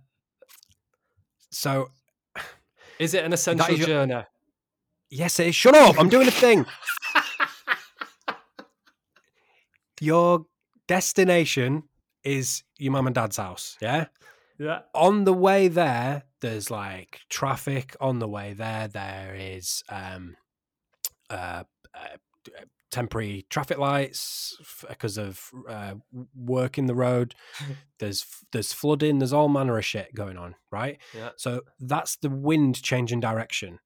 So 1.49 1.89
Is 3.03 3.13
it 3.13 3.23
an 3.25 3.33
essential 3.33 3.75
your- 3.75 3.87
journey? 3.87 4.23
yes, 5.09 5.39
it 5.39 5.47
is. 5.47 5.55
Shut 5.55 5.75
up! 5.75 5.99
I'm 5.99 6.09
doing 6.09 6.27
a 6.27 6.31
thing. 6.31 6.65
your 10.01 10.45
destination 10.87 11.83
is 12.23 12.63
your 12.77 12.91
mum 12.93 13.07
and 13.07 13.15
dad's 13.15 13.37
house. 13.37 13.77
Yeah. 13.81 14.05
Yeah. 14.59 14.81
on 14.93 15.23
the 15.23 15.33
way 15.33 15.67
there, 15.67 16.23
there's 16.41 16.69
like 16.69 17.19
traffic. 17.29 17.95
On 17.99 18.19
the 18.19 18.27
way 18.27 18.53
there, 18.53 18.87
there 18.87 19.35
is 19.37 19.83
um, 19.89 20.35
uh, 21.29 21.63
uh, 21.93 22.17
temporary 22.93 23.45
traffic 23.49 23.77
lights 23.79 24.55
because 24.87 25.17
of 25.17 25.49
uh, 25.67 25.95
work 26.35 26.77
in 26.77 26.85
the 26.85 26.95
road. 26.95 27.33
there's 27.99 28.25
there's 28.51 28.71
flooding. 28.71 29.19
There's 29.19 29.33
all 29.33 29.49
manner 29.49 29.77
of 29.77 29.85
shit 29.85 30.13
going 30.13 30.37
on, 30.37 30.55
right? 30.71 30.99
Yeah. 31.15 31.29
So 31.37 31.61
that's 31.79 32.15
the 32.17 32.29
wind 32.29 32.81
changing 32.83 33.19
direction. 33.19 33.79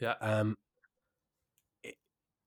Yeah. 0.00 0.14
Um, 0.20 0.56
it- 1.82 1.96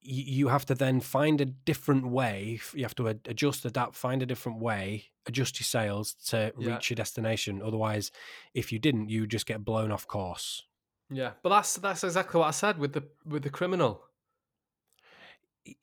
you 0.02 0.48
have 0.48 0.66
to 0.68 0.76
then 0.76 1.00
find 1.02 1.40
a 1.42 1.46
different 1.46 2.08
way. 2.08 2.60
You 2.74 2.84
have 2.84 2.96
to 2.96 3.08
adjust, 3.08 3.66
adapt, 3.66 3.96
find 3.96 4.24
a 4.24 4.26
different 4.26 4.60
way, 4.60 5.06
adjust 5.28 5.60
your 5.60 5.66
sails 5.66 6.16
to 6.30 6.54
Yeah. 6.58 6.74
reach 6.76 6.90
your 6.90 6.96
destination. 6.96 7.62
Otherwise, 7.64 8.12
if 8.54 8.72
you 8.72 8.80
didn't, 8.80 9.10
you 9.10 9.28
just 9.28 9.46
get 9.46 9.64
blown 9.66 9.92
off 9.92 10.08
course. 10.08 10.64
Yeah. 11.12 11.32
But 11.44 11.50
that's 11.50 11.76
that's 11.78 12.04
exactly 12.04 12.40
what 12.40 12.48
I 12.48 12.52
said 12.52 12.78
with 12.80 12.94
the 12.94 13.04
with 13.26 13.44
the 13.44 13.50
criminal. 13.50 14.04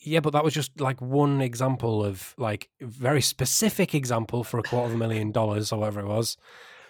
Yeah, 0.01 0.20
but 0.20 0.33
that 0.33 0.44
was 0.44 0.55
just 0.55 0.81
like 0.81 1.01
one 1.01 1.40
example 1.40 2.05
of 2.05 2.35
like 2.38 2.70
very 2.81 3.22
specific 3.22 3.94
example 3.94 4.44
for 4.44 4.59
a 4.59 4.62
quarter 4.62 4.88
of 4.88 4.94
a 4.94 4.99
million 4.99 5.33
dollars 5.33 5.72
or 5.72 5.81
whatever 5.81 6.01
it 6.01 6.07
was, 6.07 6.37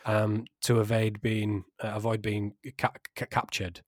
um, 0.05 0.47
to 0.63 0.81
evade 0.81 1.21
being 1.21 1.65
uh, 1.83 1.93
avoid 1.95 2.23
being 2.23 2.55
ca- 2.79 2.93
ca- 3.15 3.27
captured. 3.27 3.81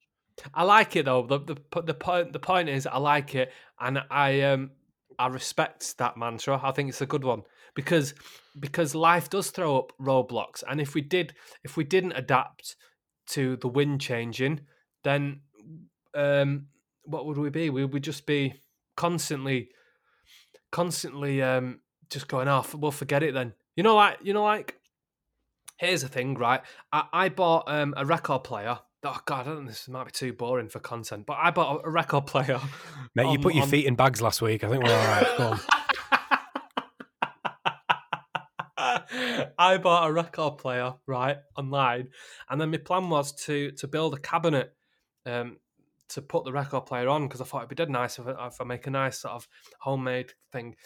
I 0.55 0.65
like 0.65 0.97
it 0.97 1.05
though. 1.05 1.27
The 1.27 1.39
the 1.39 1.83
the 1.83 1.95
point 1.95 2.33
the 2.33 2.39
point 2.39 2.69
is 2.69 2.87
I 2.87 2.99
like 2.99 3.35
it 3.35 3.53
and 3.81 4.01
I 4.11 4.43
um 4.43 4.71
I 5.19 5.27
respect 5.29 5.99
that 5.99 6.17
mantra. 6.17 6.61
I 6.63 6.73
think 6.73 6.89
it's 6.89 7.01
a 7.01 7.07
good 7.07 7.25
one 7.25 7.43
because 7.75 8.15
because 8.59 8.95
life 8.95 9.31
does 9.31 9.51
throw 9.51 9.79
up 9.79 9.93
roadblocks 10.01 10.63
and 10.69 10.81
if 10.81 10.95
we 10.95 11.01
did 11.01 11.35
if 11.65 11.77
we 11.77 11.85
didn't 11.85 12.13
adapt 12.13 12.77
to 13.29 13.57
the 13.57 13.69
wind 13.69 14.01
changing 14.01 14.61
then 15.05 15.41
um 16.15 16.67
what 17.05 17.25
would 17.27 17.39
we 17.39 17.51
be? 17.51 17.71
We 17.71 17.85
would 17.85 18.05
just 18.05 18.27
be 18.27 18.55
constantly 18.99 19.71
constantly 20.73 21.41
um 21.41 21.79
just 22.11 22.29
going 22.29 22.49
off. 22.49 22.75
Well 22.75 22.91
forget 22.91 23.23
it 23.23 23.33
then. 23.33 23.55
You 23.77 23.85
know 23.85 23.95
like 23.95 24.19
you 24.23 24.35
know 24.35 24.43
like 24.43 24.75
here's 25.77 26.03
the 26.03 26.09
thing, 26.09 26.35
right? 26.35 26.61
I, 26.93 27.05
I 27.13 27.29
bought 27.29 27.65
um, 27.69 27.95
a 27.97 28.05
record 28.05 28.43
player. 28.43 28.81
Oh 29.05 29.21
god, 29.25 29.47
I 29.47 29.51
don't 29.51 29.63
know. 29.63 29.69
This 29.69 29.89
might 29.89 30.07
be 30.07 30.11
too 30.11 30.33
boring 30.33 30.69
for 30.69 30.81
content, 30.81 31.25
but 31.27 31.39
I 31.41 31.53
bought 31.53 31.83
a, 31.85 31.91
record 31.91 32.27
player. 32.27 32.61
Mate, 33.15 33.31
you 33.31 33.39
put 33.39 33.55
your 33.55 33.63
on- 33.63 33.69
feet 33.69 33.87
in 33.87 33.95
bags 33.95 34.21
last 34.21 34.43
week. 34.43 34.65
I 34.65 34.69
think 34.69 34.83
we're 34.83 34.93
all 34.93 35.07
right. 35.07 35.39
Go 35.39 35.45
on. 35.45 35.61
I 39.61 39.79
bought 39.79 40.09
a 40.09 40.13
record 40.13 40.59
player 40.59 40.95
right 41.07 41.37
online, 41.57 42.09
and 42.51 42.61
then 42.61 42.73
my 42.73 42.79
plan 42.79 43.09
was 43.09 43.33
to 43.45 43.71
to 43.73 43.87
build 43.87 44.15
a 44.15 44.19
cabinet 44.19 44.75
um, 45.25 45.59
to 46.11 46.23
put 46.23 46.45
the 46.45 46.53
record 46.53 46.87
player 46.87 47.09
on 47.09 47.27
because 47.27 47.41
I 47.41 47.45
thought 47.45 47.59
it'd 47.59 47.71
be 47.71 47.75
dead 47.75 47.91
nice 47.91 48.19
if 48.19 48.27
I, 48.27 48.47
if 48.47 48.61
I 48.61 48.65
make 48.65 48.87
a 48.87 48.91
nice 48.91 49.21
sort 49.21 49.35
of 49.35 49.49
homemade 49.81 50.33
thing. 50.53 50.77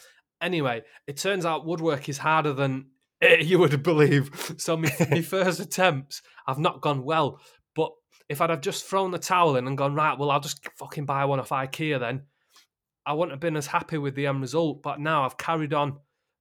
Anyway, 0.41 0.83
it 1.07 1.17
turns 1.17 1.45
out 1.45 1.65
woodwork 1.65 2.09
is 2.09 2.17
harder 2.17 2.53
than 2.53 2.87
you 3.41 3.59
would 3.59 3.83
believe. 3.83 4.55
So 4.57 4.77
my, 4.77 4.91
my 5.09 5.21
first 5.21 5.59
attempts 5.59 6.21
have 6.47 6.59
not 6.59 6.81
gone 6.81 7.03
well. 7.03 7.39
But 7.75 7.91
if 8.29 8.41
I'd 8.41 8.49
have 8.49 8.61
just 8.61 8.85
thrown 8.85 9.11
the 9.11 9.19
towel 9.19 9.55
in 9.55 9.67
and 9.67 9.77
gone 9.77 9.95
right, 9.95 10.17
well, 10.17 10.31
I'll 10.31 10.39
just 10.39 10.67
fucking 10.77 11.05
buy 11.05 11.25
one 11.25 11.39
off 11.39 11.49
IKEA 11.49 11.99
then. 11.99 12.23
I 13.05 13.13
wouldn't 13.13 13.31
have 13.31 13.39
been 13.39 13.57
as 13.57 13.67
happy 13.67 13.97
with 13.97 14.15
the 14.15 14.27
end 14.27 14.41
result. 14.41 14.81
But 14.81 14.99
now 14.99 15.25
I've 15.25 15.37
carried 15.37 15.73
on 15.73 15.97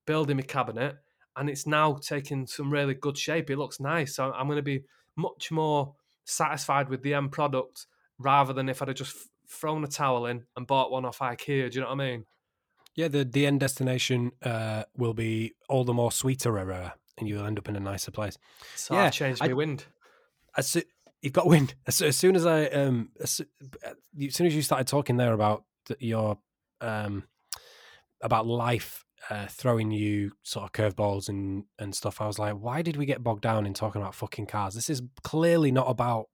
building 0.06 0.36
my 0.36 0.42
cabinet, 0.42 0.96
and 1.36 1.48
it's 1.48 1.66
now 1.66 1.94
taking 1.94 2.46
some 2.46 2.72
really 2.72 2.94
good 2.94 3.16
shape. 3.16 3.50
It 3.50 3.58
looks 3.58 3.80
nice. 3.80 4.16
So 4.16 4.32
I'm 4.32 4.46
going 4.46 4.56
to 4.56 4.62
be 4.62 4.84
much 5.16 5.50
more 5.50 5.94
satisfied 6.24 6.88
with 6.88 7.02
the 7.02 7.14
end 7.14 7.32
product 7.32 7.86
rather 8.22 8.52
than 8.52 8.68
if 8.68 8.80
I'd 8.82 8.88
have 8.88 8.96
just 8.96 9.16
thrown 9.48 9.84
a 9.84 9.88
towel 9.88 10.26
in 10.26 10.44
and 10.56 10.66
bought 10.66 10.90
one 10.90 11.04
off 11.04 11.18
IKEA. 11.18 11.70
Do 11.70 11.74
you 11.74 11.80
know 11.80 11.88
what 11.88 12.00
I 12.00 12.10
mean? 12.10 12.24
Yeah, 12.94 13.08
the 13.08 13.24
the 13.24 13.46
end 13.46 13.60
destination 13.60 14.32
uh, 14.42 14.84
will 14.96 15.14
be 15.14 15.54
all 15.68 15.84
the 15.84 15.94
more 15.94 16.12
sweeter, 16.12 16.58
and 17.18 17.28
you'll 17.28 17.46
end 17.46 17.58
up 17.58 17.68
in 17.68 17.76
a 17.76 17.80
nicer 17.80 18.10
place. 18.10 18.36
So 18.76 18.94
Yeah, 18.94 19.04
I've 19.04 19.12
changed 19.12 19.42
I- 19.42 19.48
my 19.48 19.54
wind. 19.54 19.84
As 20.56 20.76
you've 21.22 21.32
got 21.32 21.46
wind. 21.46 21.74
As, 21.86 22.02
as 22.02 22.16
soon 22.16 22.36
as 22.36 22.44
I 22.44 22.66
um, 22.66 23.10
as, 23.20 23.40
as 23.82 24.34
soon 24.34 24.46
as 24.46 24.54
you 24.54 24.60
started 24.62 24.86
talking 24.86 25.16
there 25.16 25.32
about 25.32 25.64
your 25.98 26.38
um, 26.82 27.24
about 28.20 28.46
life 28.46 29.04
uh, 29.30 29.46
throwing 29.46 29.90
you 29.90 30.32
sort 30.42 30.64
of 30.64 30.72
curveballs 30.72 31.28
and 31.30 31.64
and 31.78 31.94
stuff, 31.94 32.20
I 32.20 32.26
was 32.26 32.38
like, 32.38 32.54
why 32.54 32.82
did 32.82 32.96
we 32.96 33.06
get 33.06 33.22
bogged 33.22 33.42
down 33.42 33.64
in 33.66 33.72
talking 33.72 34.02
about 34.02 34.14
fucking 34.14 34.46
cars? 34.46 34.74
This 34.74 34.90
is 34.90 35.00
clearly 35.22 35.72
not 35.72 35.88
about 35.88 36.26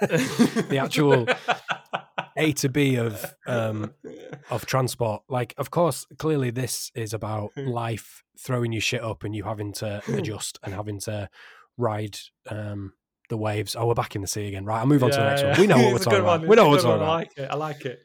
the 0.00 0.78
actual 0.80 1.26
A 2.36 2.52
to 2.52 2.68
B 2.68 2.96
of 2.96 3.34
um, 3.46 3.92
of 4.50 4.66
transport. 4.66 5.22
Like, 5.28 5.54
of 5.58 5.70
course, 5.70 6.06
clearly 6.18 6.50
this 6.50 6.90
is 6.94 7.12
about 7.12 7.50
life 7.56 8.22
throwing 8.38 8.72
you 8.72 8.80
shit 8.80 9.02
up 9.02 9.24
and 9.24 9.34
you 9.34 9.44
having 9.44 9.72
to 9.74 10.02
adjust 10.08 10.58
and 10.62 10.74
having 10.74 11.00
to 11.00 11.28
ride 11.76 12.18
um, 12.48 12.92
the 13.28 13.36
waves. 13.36 13.76
Oh, 13.76 13.86
we're 13.86 13.94
back 13.94 14.14
in 14.14 14.22
the 14.22 14.28
sea 14.28 14.48
again. 14.48 14.64
Right, 14.64 14.80
I'll 14.80 14.86
move 14.86 15.02
on 15.02 15.10
to 15.10 15.16
the 15.16 15.24
next 15.24 15.42
yeah. 15.42 15.48
one. 15.52 15.60
We 15.60 15.66
know 15.66 15.78
what 15.78 15.92
we're 15.92 15.98
talking 15.98 16.20
about. 16.20 16.46
We 16.46 16.56
know 16.56 16.68
what 16.68 16.70
we're 16.70 16.76
It's 16.76 16.84
a 16.84 16.88
good 16.88 16.98
talking 16.98 17.02
about. 17.02 17.08
I 17.08 17.16
like 17.16 17.38
it. 17.38 17.50
I 17.50 17.54
like 17.54 17.84
it. 17.84 18.00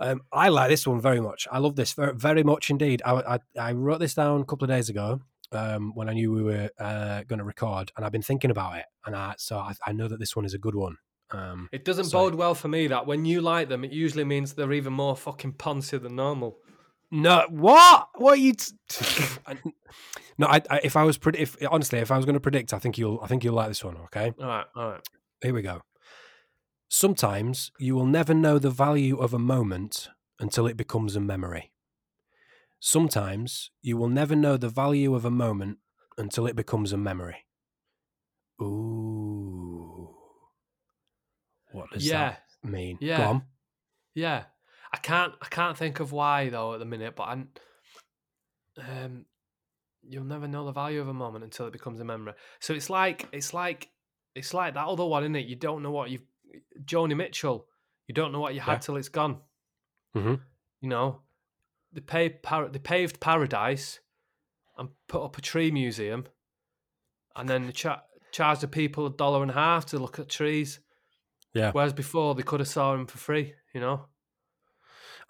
Um, 0.00 0.20
I 0.32 0.48
like 0.48 0.70
this 0.70 0.86
one 0.86 1.00
very 1.00 1.20
much. 1.20 1.48
I 1.50 1.58
love 1.58 1.74
this 1.74 1.92
very, 1.92 2.14
very 2.14 2.44
much 2.44 2.70
indeed. 2.70 3.02
I, 3.04 3.14
I, 3.14 3.38
I 3.58 3.72
wrote 3.72 3.98
this 3.98 4.14
down 4.14 4.40
a 4.40 4.44
couple 4.44 4.64
of 4.64 4.70
days 4.70 4.88
ago 4.88 5.20
um, 5.50 5.92
when 5.94 6.08
I 6.08 6.12
knew 6.12 6.32
we 6.32 6.42
were 6.42 6.70
uh, 6.78 7.22
going 7.24 7.40
to 7.40 7.44
record, 7.44 7.90
and 7.96 8.04
I've 8.04 8.12
been 8.12 8.22
thinking 8.22 8.50
about 8.50 8.76
it. 8.76 8.84
And 9.04 9.16
I, 9.16 9.34
so 9.38 9.58
I, 9.58 9.74
I 9.86 9.92
know 9.92 10.06
that 10.06 10.20
this 10.20 10.36
one 10.36 10.44
is 10.44 10.54
a 10.54 10.58
good 10.58 10.76
one. 10.76 10.98
Um, 11.30 11.68
It 11.72 11.84
doesn't 11.84 12.04
So- 12.06 12.18
bode 12.18 12.34
well 12.34 12.54
for 12.54 12.68
me 12.68 12.86
that 12.88 13.06
when 13.06 13.24
you 13.24 13.40
like 13.40 13.68
them, 13.68 13.84
it 13.84 13.92
usually 13.92 14.24
means 14.24 14.54
they're 14.54 14.72
even 14.72 14.92
more 14.94 15.14
fucking 15.16 15.54
poncy 15.54 16.00
than 16.00 16.16
normal. 16.16 16.58
No, 17.10 17.46
what? 17.50 18.08
What 18.16 18.32
are 18.34 18.36
you? 18.36 18.52
T- 18.54 19.24
no, 20.38 20.46
I, 20.46 20.60
I, 20.70 20.80
if 20.84 20.94
I 20.96 21.04
was 21.04 21.16
pred- 21.18 21.36
if 21.38 21.56
honestly, 21.70 21.98
if 22.00 22.10
I 22.10 22.16
was 22.16 22.26
going 22.26 22.34
to 22.34 22.40
predict, 22.40 22.72
I 22.74 22.78
think 22.78 22.98
you'll, 22.98 23.18
I 23.22 23.26
think 23.26 23.44
you'll 23.44 23.54
like 23.54 23.68
this 23.68 23.82
one. 23.82 23.96
Okay, 24.06 24.32
All 24.40 24.46
right, 24.46 24.66
all 24.76 24.90
right. 24.90 25.08
here 25.42 25.54
we 25.54 25.62
go. 25.62 25.80
Sometimes 26.90 27.72
you 27.78 27.94
will 27.94 28.06
never 28.06 28.34
know 28.34 28.58
the 28.58 28.70
value 28.70 29.16
of 29.18 29.32
a 29.34 29.38
moment 29.38 30.08
until 30.38 30.66
it 30.66 30.76
becomes 30.76 31.16
a 31.16 31.20
memory. 31.20 31.72
Sometimes 32.80 33.70
you 33.82 33.96
will 33.96 34.08
never 34.08 34.36
know 34.36 34.56
the 34.56 34.68
value 34.68 35.14
of 35.14 35.24
a 35.24 35.30
moment 35.30 35.78
until 36.16 36.46
it 36.46 36.56
becomes 36.56 36.92
a 36.92 36.96
memory. 36.96 37.44
Ooh, 38.62 39.17
what 41.88 41.94
does 41.98 42.06
Yeah, 42.06 42.36
that 42.62 42.68
mean? 42.70 42.98
yeah. 43.00 43.40
Yeah. 44.14 44.44
I 44.92 44.96
can't, 44.96 45.34
I 45.42 45.46
can't 45.46 45.76
think 45.76 46.00
of 46.00 46.12
why 46.12 46.48
though 46.48 46.72
at 46.74 46.78
the 46.78 46.84
minute, 46.86 47.14
but 47.16 47.24
I'm. 47.24 47.48
Um, 48.78 49.26
you'll 50.08 50.24
never 50.24 50.46
know 50.48 50.64
the 50.64 50.72
value 50.72 51.00
of 51.00 51.08
a 51.08 51.14
moment 51.14 51.44
until 51.44 51.66
it 51.66 51.72
becomes 51.72 52.00
a 52.00 52.04
memory. 52.04 52.32
So 52.60 52.74
it's 52.74 52.88
like, 52.88 53.26
it's 53.32 53.52
like, 53.52 53.88
it's 54.34 54.54
like 54.54 54.74
that 54.74 54.86
other 54.86 55.04
one, 55.04 55.24
isn't 55.24 55.36
it? 55.36 55.46
You 55.46 55.56
don't 55.56 55.82
know 55.82 55.90
what 55.90 56.10
you've, 56.10 56.22
Joni 56.84 57.16
Mitchell. 57.16 57.66
You 58.06 58.14
don't 58.14 58.32
know 58.32 58.40
what 58.40 58.54
you 58.54 58.60
had 58.60 58.74
Yeah. 58.74 58.78
till 58.78 58.96
it's 58.96 59.08
gone. 59.08 59.40
Mhm. 60.14 60.40
You 60.80 60.88
know, 60.88 61.22
they 61.92 62.00
paved, 62.00 62.42
par- 62.42 62.68
they 62.68 62.78
paved 62.78 63.20
paradise 63.20 63.98
and 64.78 64.90
put 65.08 65.22
up 65.22 65.36
a 65.36 65.40
tree 65.42 65.70
museum, 65.72 66.26
and 67.36 67.48
then 67.48 67.66
they 67.66 67.72
cha- 67.72 68.04
charged 68.30 68.60
the 68.62 68.68
people 68.68 69.06
a 69.06 69.10
dollar 69.10 69.42
and 69.42 69.50
a 69.50 69.54
half 69.54 69.86
to 69.86 69.98
look 69.98 70.18
at 70.18 70.28
trees. 70.28 70.78
Yeah. 71.54 71.72
Whereas 71.72 71.92
before 71.92 72.34
they 72.34 72.42
could 72.42 72.60
have 72.60 72.68
saw 72.68 72.94
him 72.94 73.06
for 73.06 73.18
free. 73.18 73.54
You 73.74 73.80
know. 73.80 74.06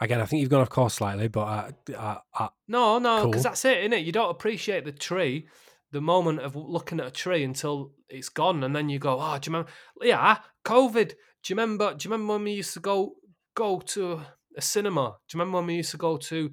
Again, 0.00 0.20
I 0.20 0.26
think 0.26 0.40
you've 0.40 0.50
gone 0.50 0.60
off 0.60 0.70
course 0.70 0.94
slightly, 0.94 1.26
but 1.26 1.40
I, 1.40 1.72
I, 1.98 2.18
I, 2.32 2.48
No, 2.68 2.98
no, 3.00 3.26
because 3.26 3.42
Cool. 3.42 3.50
that's 3.50 3.64
it. 3.64 3.92
You 4.04 4.12
don't 4.12 4.30
appreciate 4.30 4.84
the 4.84 4.92
tree, 4.92 5.48
the 5.90 6.00
moment 6.00 6.38
of 6.40 6.54
looking 6.54 7.00
at 7.00 7.06
a 7.06 7.10
tree 7.10 7.42
until 7.42 7.92
it's 8.08 8.28
gone, 8.28 8.62
and 8.62 8.76
then 8.76 8.88
you 8.88 9.00
go, 9.00 9.18
"Oh, 9.20 9.36
do 9.38 9.50
you 9.50 9.52
remember? 9.56 9.72
Yeah, 10.00 10.38
COVID. 10.64 11.08
Do 11.08 11.14
you 11.48 11.56
remember? 11.56 11.94
Do 11.94 12.06
you 12.08 12.12
remember 12.12 12.34
when 12.34 12.44
we 12.44 12.52
used 12.52 12.74
to 12.74 12.80
go 12.80 13.16
go 13.54 13.80
to 13.80 14.22
a 14.56 14.62
cinema? 14.62 15.16
Do 15.28 15.36
you 15.36 15.40
remember 15.40 15.58
when 15.58 15.66
we 15.66 15.74
used 15.76 15.90
to 15.92 15.96
go 15.96 16.16
to? 16.16 16.50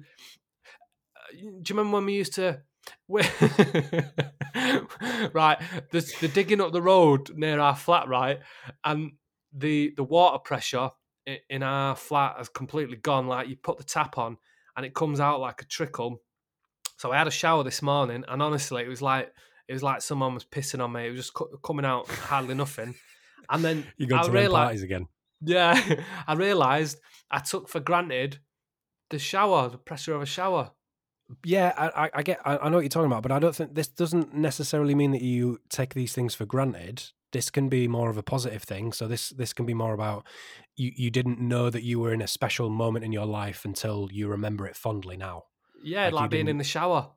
uh, 1.16 1.32
Do 1.32 1.38
you 1.38 1.62
remember 1.70 1.94
when 1.98 2.06
we 2.06 2.14
used 2.14 2.34
to? 2.34 2.62
right, 5.32 5.58
the, 5.90 6.14
the 6.20 6.28
digging 6.32 6.60
up 6.60 6.72
the 6.72 6.82
road 6.82 7.30
near 7.36 7.58
our 7.60 7.76
flat, 7.76 8.08
right, 8.08 8.40
and 8.84 9.12
the 9.56 9.92
the 9.96 10.04
water 10.04 10.38
pressure 10.38 10.90
in 11.50 11.62
our 11.62 11.96
flat 11.96 12.36
has 12.38 12.48
completely 12.48 12.96
gone. 12.96 13.26
Like 13.26 13.48
you 13.48 13.56
put 13.56 13.78
the 13.78 13.84
tap 13.84 14.18
on 14.18 14.36
and 14.76 14.86
it 14.86 14.94
comes 14.94 15.18
out 15.20 15.40
like 15.40 15.62
a 15.62 15.64
trickle. 15.64 16.20
So 16.98 17.12
I 17.12 17.18
had 17.18 17.26
a 17.26 17.32
shower 17.32 17.62
this 17.62 17.82
morning, 17.82 18.24
and 18.28 18.42
honestly, 18.42 18.82
it 18.82 18.88
was 18.88 19.02
like 19.02 19.32
it 19.68 19.72
was 19.72 19.82
like 19.82 20.00
someone 20.02 20.34
was 20.34 20.44
pissing 20.44 20.82
on 20.82 20.92
me. 20.92 21.06
It 21.06 21.10
was 21.10 21.20
just 21.20 21.34
co- 21.34 21.58
coming 21.64 21.84
out 21.84 22.08
hardly 22.08 22.54
nothing. 22.54 22.94
And 23.50 23.64
then 23.64 23.84
going 23.98 24.12
I 24.20 24.24
to 24.24 24.30
realized, 24.30 24.66
parties 24.66 24.82
again. 24.82 25.08
yeah, 25.42 26.02
I 26.26 26.34
realised 26.34 26.98
I 27.30 27.40
took 27.40 27.68
for 27.68 27.80
granted 27.80 28.38
the 29.10 29.18
shower, 29.18 29.68
the 29.68 29.78
pressure 29.78 30.14
of 30.14 30.22
a 30.22 30.26
shower. 30.26 30.72
Yeah, 31.44 31.72
I, 31.76 32.10
I- 32.14 32.22
get, 32.22 32.40
I, 32.44 32.56
I 32.58 32.68
know 32.68 32.76
what 32.76 32.82
you're 32.82 32.88
talking 32.88 33.10
about, 33.10 33.22
but 33.22 33.32
I 33.32 33.38
don't 33.38 33.54
think 33.54 33.74
this 33.74 33.88
doesn't 33.88 34.34
necessarily 34.34 34.94
mean 34.94 35.10
that 35.12 35.22
you 35.22 35.60
take 35.68 35.94
these 35.94 36.12
things 36.12 36.34
for 36.34 36.46
granted. 36.46 37.02
This 37.32 37.50
can 37.50 37.68
be 37.68 37.88
more 37.88 38.08
of 38.08 38.16
a 38.16 38.22
positive 38.22 38.62
thing. 38.62 38.92
So 38.92 39.08
this, 39.08 39.30
this 39.30 39.52
can 39.52 39.66
be 39.66 39.74
more 39.74 39.92
about 39.92 40.24
you. 40.76 40.92
You 40.94 41.10
didn't 41.10 41.40
know 41.40 41.68
that 41.70 41.82
you 41.82 41.98
were 41.98 42.12
in 42.12 42.22
a 42.22 42.28
special 42.28 42.70
moment 42.70 43.04
in 43.04 43.12
your 43.12 43.26
life 43.26 43.64
until 43.64 44.08
you 44.12 44.28
remember 44.28 44.66
it 44.66 44.76
fondly 44.76 45.16
now. 45.16 45.44
Yeah, 45.82 46.04
Like 46.04 46.12
like, 46.14 46.30
being 46.30 46.48
in 46.48 46.58
the 46.58 46.64
shower. 46.64 47.10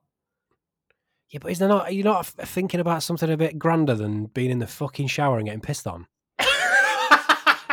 Yeah, 1.30 1.40
but 1.42 1.52
is 1.52 1.60
there 1.60 1.70
not? 1.70 1.86
Are 1.86 1.92
you 1.92 2.04
not 2.04 2.26
thinking 2.26 2.80
about 2.80 3.04
something 3.04 3.30
a 3.30 3.38
bit 3.38 3.60
grander 3.60 3.94
than 3.94 4.26
being 4.26 4.50
in 4.50 4.60
the 4.60 4.68
fucking 4.68 5.08
shower 5.08 5.38
and 5.38 5.46
getting 5.46 5.62
pissed 5.62 5.86
on? 5.86 6.08
right, 6.40 7.68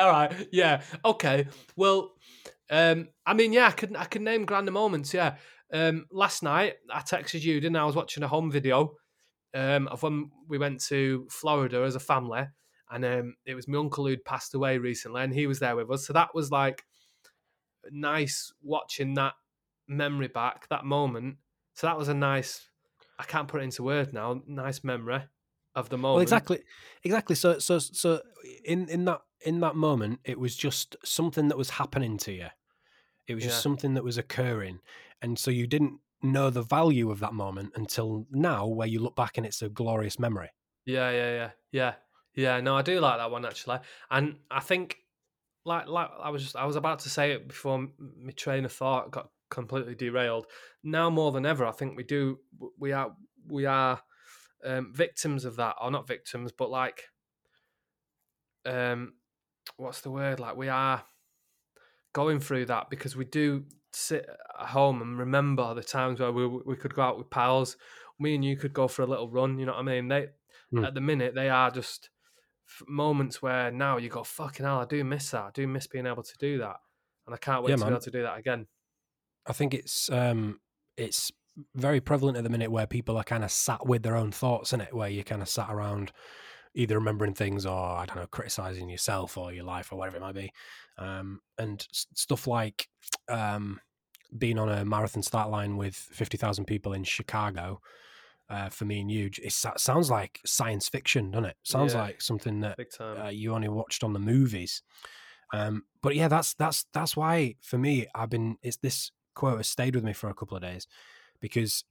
all 0.00 0.10
right, 0.10 0.48
yeah, 0.52 0.82
okay. 1.04 1.48
Well, 1.76 2.12
um, 2.70 3.08
I 3.26 3.34
mean, 3.34 3.52
yeah, 3.52 3.68
I 3.68 3.72
could 3.72 3.96
I 3.96 4.04
could 4.04 4.22
name 4.22 4.44
grander 4.44 4.72
moments. 4.72 5.12
Yeah, 5.12 5.36
um, 5.72 6.06
last 6.10 6.42
night 6.42 6.74
I 6.90 7.00
texted 7.00 7.42
you, 7.42 7.60
didn't 7.60 7.76
I? 7.76 7.82
I 7.82 7.86
was 7.86 7.96
watching 7.96 8.22
a 8.22 8.28
home 8.28 8.50
video 8.50 8.94
um, 9.54 9.88
of 9.88 10.02
when 10.02 10.30
we 10.48 10.58
went 10.58 10.82
to 10.84 11.26
Florida 11.30 11.82
as 11.82 11.94
a 11.94 12.00
family, 12.00 12.46
and 12.90 13.04
um, 13.04 13.34
it 13.46 13.54
was 13.54 13.68
my 13.68 13.78
uncle 13.78 14.06
who'd 14.06 14.24
passed 14.24 14.54
away 14.54 14.78
recently, 14.78 15.22
and 15.22 15.34
he 15.34 15.46
was 15.46 15.58
there 15.58 15.76
with 15.76 15.90
us. 15.90 16.06
So 16.06 16.12
that 16.12 16.34
was 16.34 16.50
like 16.50 16.84
nice 17.90 18.52
watching 18.62 19.14
that 19.14 19.34
memory 19.88 20.28
back, 20.28 20.68
that 20.68 20.84
moment. 20.84 21.36
So 21.74 21.86
that 21.86 21.98
was 21.98 22.08
a 22.08 22.14
nice. 22.14 22.68
I 23.18 23.24
can't 23.24 23.48
put 23.48 23.60
it 23.60 23.64
into 23.64 23.82
words 23.82 24.12
now. 24.12 24.42
Nice 24.46 24.82
memory 24.82 25.22
of 25.74 25.88
the 25.88 25.98
moment. 25.98 26.16
Well, 26.16 26.22
exactly, 26.22 26.60
exactly. 27.02 27.36
So, 27.36 27.58
so, 27.58 27.78
so 27.78 28.20
in 28.64 28.88
in 28.88 29.04
that 29.06 29.22
in 29.44 29.60
that 29.60 29.76
moment, 29.76 30.20
it 30.24 30.38
was 30.38 30.56
just 30.56 30.96
something 31.04 31.48
that 31.48 31.58
was 31.58 31.70
happening 31.70 32.18
to 32.18 32.32
you. 32.32 32.48
It 33.26 33.34
was 33.34 33.44
just 33.44 33.62
something 33.62 33.94
that 33.94 34.04
was 34.04 34.18
occurring, 34.18 34.80
and 35.20 35.38
so 35.38 35.50
you 35.50 35.66
didn't 35.66 36.00
know 36.22 36.50
the 36.50 36.62
value 36.62 37.10
of 37.10 37.20
that 37.20 37.34
moment 37.34 37.72
until 37.74 38.26
now, 38.30 38.66
where 38.66 38.86
you 38.86 39.00
look 39.00 39.16
back 39.16 39.36
and 39.38 39.46
it's 39.46 39.62
a 39.62 39.68
glorious 39.68 40.18
memory. 40.18 40.50
Yeah, 40.84 41.10
yeah, 41.10 41.32
yeah, 41.32 41.50
yeah, 41.70 41.94
yeah. 42.34 42.60
No, 42.60 42.76
I 42.76 42.82
do 42.82 43.00
like 43.00 43.18
that 43.18 43.30
one 43.30 43.44
actually, 43.44 43.78
and 44.10 44.36
I 44.50 44.60
think, 44.60 44.98
like, 45.64 45.88
like 45.88 46.10
I 46.20 46.30
was 46.30 46.42
just, 46.42 46.56
I 46.56 46.64
was 46.64 46.76
about 46.76 47.00
to 47.00 47.10
say 47.10 47.32
it 47.32 47.48
before 47.48 47.78
my 47.78 48.32
train 48.32 48.64
of 48.64 48.72
thought 48.72 49.10
got 49.10 49.30
completely 49.50 49.94
derailed. 49.94 50.46
Now 50.82 51.10
more 51.10 51.30
than 51.32 51.46
ever, 51.46 51.64
I 51.64 51.72
think 51.72 51.96
we 51.96 52.02
do, 52.02 52.38
we 52.78 52.92
are, 52.92 53.14
we 53.48 53.66
are 53.66 54.00
um, 54.64 54.92
victims 54.94 55.44
of 55.44 55.56
that, 55.56 55.76
or 55.80 55.90
not 55.90 56.06
victims, 56.06 56.52
but 56.52 56.70
like, 56.70 57.04
um, 58.64 59.14
what's 59.76 60.00
the 60.02 60.10
word? 60.10 60.40
Like 60.40 60.56
we 60.56 60.68
are 60.68 61.04
going 62.12 62.40
through 62.40 62.66
that 62.66 62.90
because 62.90 63.16
we 63.16 63.24
do 63.24 63.64
sit 63.92 64.26
at 64.60 64.66
home 64.68 65.02
and 65.02 65.18
remember 65.18 65.74
the 65.74 65.82
times 65.82 66.20
where 66.20 66.32
we 66.32 66.46
we 66.46 66.76
could 66.76 66.94
go 66.94 67.02
out 67.02 67.18
with 67.18 67.30
pals. 67.30 67.76
Me 68.18 68.34
and 68.34 68.44
you 68.44 68.56
could 68.56 68.72
go 68.72 68.88
for 68.88 69.02
a 69.02 69.06
little 69.06 69.30
run. 69.30 69.58
You 69.58 69.66
know 69.66 69.72
what 69.72 69.80
I 69.80 69.82
mean? 69.82 70.08
They 70.08 70.28
Hmm. 70.70 70.84
at 70.84 70.94
the 70.94 71.00
minute 71.00 71.34
they 71.34 71.50
are 71.50 71.70
just 71.70 72.10
moments 72.88 73.42
where 73.42 73.70
now 73.70 73.98
you 73.98 74.08
go 74.08 74.24
fucking 74.24 74.64
hell. 74.64 74.80
I 74.80 74.86
do 74.86 75.04
miss 75.04 75.30
that. 75.32 75.44
I 75.44 75.50
do 75.52 75.66
miss 75.66 75.86
being 75.86 76.06
able 76.06 76.22
to 76.22 76.38
do 76.38 76.58
that, 76.58 76.76
and 77.26 77.34
I 77.34 77.38
can't 77.38 77.62
wait 77.62 77.72
Yeah, 77.72 77.76
to 77.76 77.84
be 77.84 77.90
able 77.90 78.00
to 78.00 78.10
do 78.10 78.22
that 78.22 78.38
again. 78.38 78.68
I 79.46 79.52
think 79.52 79.74
it's 79.74 80.10
um 80.10 80.60
it's 80.96 81.32
very 81.74 82.00
prevalent 82.00 82.38
at 82.38 82.44
the 82.44 82.50
minute 82.50 82.70
where 82.70 82.86
people 82.86 83.16
are 83.16 83.24
kind 83.24 83.44
of 83.44 83.50
sat 83.50 83.86
with 83.86 84.02
their 84.02 84.16
own 84.16 84.32
thoughts 84.32 84.72
in 84.72 84.80
it, 84.80 84.94
where 84.94 85.08
you 85.08 85.24
kind 85.24 85.42
of 85.42 85.48
sat 85.48 85.70
around 85.70 86.12
either 86.74 86.94
remembering 86.94 87.34
things 87.34 87.66
or 87.66 87.76
I 87.76 88.06
don't 88.06 88.16
know, 88.16 88.26
criticizing 88.26 88.88
yourself 88.88 89.36
or 89.36 89.52
your 89.52 89.64
life 89.64 89.92
or 89.92 89.96
whatever 89.96 90.16
it 90.16 90.20
might 90.20 90.34
be, 90.34 90.52
um, 90.98 91.40
and 91.58 91.86
s- 91.92 92.06
stuff 92.14 92.46
like 92.46 92.88
um, 93.28 93.80
being 94.36 94.58
on 94.58 94.68
a 94.70 94.84
marathon 94.84 95.22
start 95.22 95.50
line 95.50 95.76
with 95.76 95.94
fifty 95.94 96.36
thousand 96.38 96.64
people 96.66 96.92
in 96.92 97.04
Chicago. 97.04 97.80
Uh, 98.50 98.68
for 98.68 98.84
me 98.84 99.00
and 99.00 99.10
you, 99.10 99.30
it 99.42 99.52
sounds 99.52 100.10
like 100.10 100.38
science 100.44 100.86
fiction, 100.86 101.30
doesn't 101.30 101.46
it? 101.46 101.56
Sounds 101.62 101.94
Yeah. 101.94 102.02
like 102.02 102.20
something 102.20 102.60
that 102.60 102.78
uh, 103.00 103.28
you 103.28 103.54
only 103.54 103.68
watched 103.68 104.04
on 104.04 104.12
the 104.12 104.18
movies. 104.18 104.82
Um, 105.54 105.84
but 106.02 106.16
yeah, 106.16 106.28
that's 106.28 106.52
that's 106.54 106.84
that's 106.92 107.16
why 107.16 107.56
for 107.62 107.78
me, 107.78 108.06
I've 108.14 108.28
been. 108.30 108.56
It's 108.62 108.76
this 108.78 109.10
quote 109.34 109.58
has 109.58 109.68
stayed 109.68 109.94
with 109.94 110.04
me 110.04 110.12
for 110.12 110.28
a 110.28 110.34
couple 110.34 110.56
of 110.56 110.62
days 110.62 110.86
because 111.42 111.84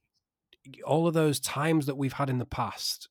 all 0.84 1.06
of 1.06 1.14
those 1.14 1.38
times 1.38 1.86
that 1.86 1.96
we've 1.96 2.14
had 2.14 2.28
in 2.28 2.38
the 2.38 2.44
past. 2.46 3.08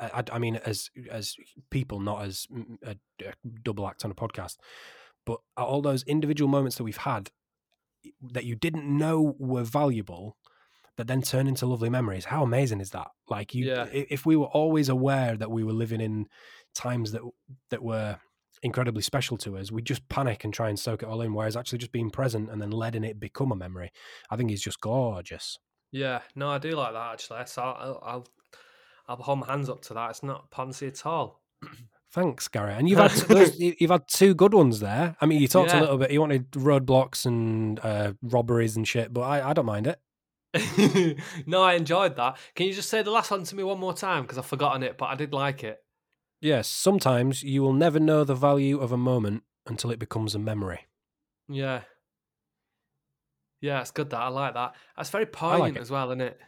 I, 0.00 0.24
I- 0.32 0.38
mean, 0.40 0.56
as 0.56 0.90
as 1.10 1.36
people, 1.70 2.00
not 2.00 2.22
as 2.24 2.46
a, 2.84 2.96
a 3.24 3.32
double 3.62 3.86
act 3.88 4.04
on 4.04 4.10
a 4.10 4.14
podcast, 4.14 4.56
but 5.24 5.38
all 5.56 5.82
those 5.82 6.02
individual 6.04 6.48
moments 6.48 6.76
that 6.76 6.84
we've 6.84 6.96
had 6.96 7.30
that 8.32 8.44
you 8.44 8.56
didn't 8.56 8.84
know 8.86 9.34
were 9.38 9.62
valuable, 9.62 10.36
that 10.96 11.06
then 11.06 11.22
turn 11.22 11.46
into 11.46 11.64
lovely 11.66 11.88
memories. 11.90 12.26
How 12.26 12.42
amazing 12.42 12.80
is 12.80 12.90
that? 12.90 13.06
Like 13.30 13.54
you, 13.54 13.66
Yeah. 13.66 13.86
if 13.92 14.26
we 14.26 14.34
were 14.36 14.46
always 14.48 14.88
aware 14.88 15.36
that 15.36 15.50
we 15.50 15.62
were 15.64 15.72
living 15.72 16.00
in 16.00 16.26
times 16.74 17.12
that 17.12 17.22
that 17.70 17.82
were 17.82 18.18
incredibly 18.64 19.02
special 19.02 19.36
to 19.38 19.56
us, 19.58 19.70
we 19.70 19.82
just 19.82 20.08
panic 20.08 20.44
and 20.44 20.52
try 20.52 20.68
and 20.68 20.78
soak 20.78 21.02
it 21.02 21.08
all 21.08 21.20
in. 21.20 21.34
Whereas 21.34 21.56
actually 21.56 21.78
just 21.78 21.92
being 21.92 22.10
present 22.10 22.50
and 22.50 22.60
then 22.60 22.70
letting 22.70 23.04
it 23.04 23.20
become 23.20 23.52
a 23.52 23.56
memory, 23.56 23.92
I 24.30 24.36
think 24.36 24.50
is 24.50 24.62
just 24.62 24.80
gorgeous. 24.80 25.58
Yeah, 25.92 26.22
no, 26.34 26.48
I 26.50 26.58
do 26.58 26.70
like 26.72 26.92
that 26.92 27.12
actually. 27.12 27.46
So 27.46 27.62
I'll, 27.62 28.00
I'll, 28.02 28.26
I'll 29.06 29.16
hold 29.16 29.40
my 29.40 29.46
hands 29.46 29.68
up 29.68 29.80
to 29.82 29.94
that. 29.94 30.10
It's 30.10 30.22
not 30.22 30.50
poncy 30.50 30.88
at 30.88 31.06
all. 31.06 31.42
Thanks, 32.12 32.48
Gary. 32.48 32.74
And 32.74 32.88
you've 32.88 32.98
had 33.10 33.10
those, 33.10 33.58
you- 33.58 33.74
you've 33.78 33.90
had 33.90 34.08
two 34.08 34.34
good 34.34 34.54
ones 34.54 34.80
there. 34.80 35.16
I 35.20 35.26
mean, 35.26 35.40
you 35.40 35.48
talked 35.48 35.70
a 35.78 35.80
little 35.80 35.98
bit. 35.98 36.10
You 36.10 36.20
wanted 36.20 36.50
roadblocks 36.52 37.26
and 37.26 37.78
uh, 37.80 38.14
robberies 38.22 38.76
and 38.76 38.86
shit, 38.88 39.12
but 39.12 39.20
I, 39.22 39.50
I 39.50 39.52
don't 39.52 39.66
mind 39.66 39.86
it. 39.86 39.98
no, 41.46 41.62
I 41.62 41.74
enjoyed 41.74 42.16
that. 42.16 42.36
Can 42.54 42.66
you 42.66 42.72
just 42.72 42.88
say 42.88 43.02
the 43.02 43.10
last 43.10 43.30
one 43.30 43.42
to 43.44 43.56
me 43.56 43.62
one 43.64 43.78
more 43.80 43.94
time? 43.94 44.22
Because 44.22 44.38
I've 44.38 44.46
forgotten 44.46 44.82
it, 44.84 44.96
but 44.96 45.06
I 45.06 45.16
did 45.16 45.32
like 45.32 45.64
it. 45.64 45.78
Yes, 46.44 46.68
sometimes 46.68 47.42
you 47.42 47.62
will 47.62 47.72
never 47.72 47.98
know 47.98 48.22
the 48.22 48.34
value 48.34 48.78
of 48.78 48.92
a 48.92 48.98
moment 48.98 49.44
until 49.66 49.90
it 49.90 49.98
becomes 49.98 50.34
a 50.34 50.38
memory. 50.38 50.80
Yeah. 51.48 51.84
Yeah, 53.62 53.80
it's 53.80 53.90
good 53.90 54.10
that 54.10 54.20
I 54.20 54.28
like 54.28 54.52
that. 54.52 54.74
That's 54.94 55.08
very 55.08 55.24
poignant 55.24 55.78
it. 55.78 55.80
as 55.80 55.90
well, 55.90 56.10
isn't 56.10 56.20
it? 56.20 56.38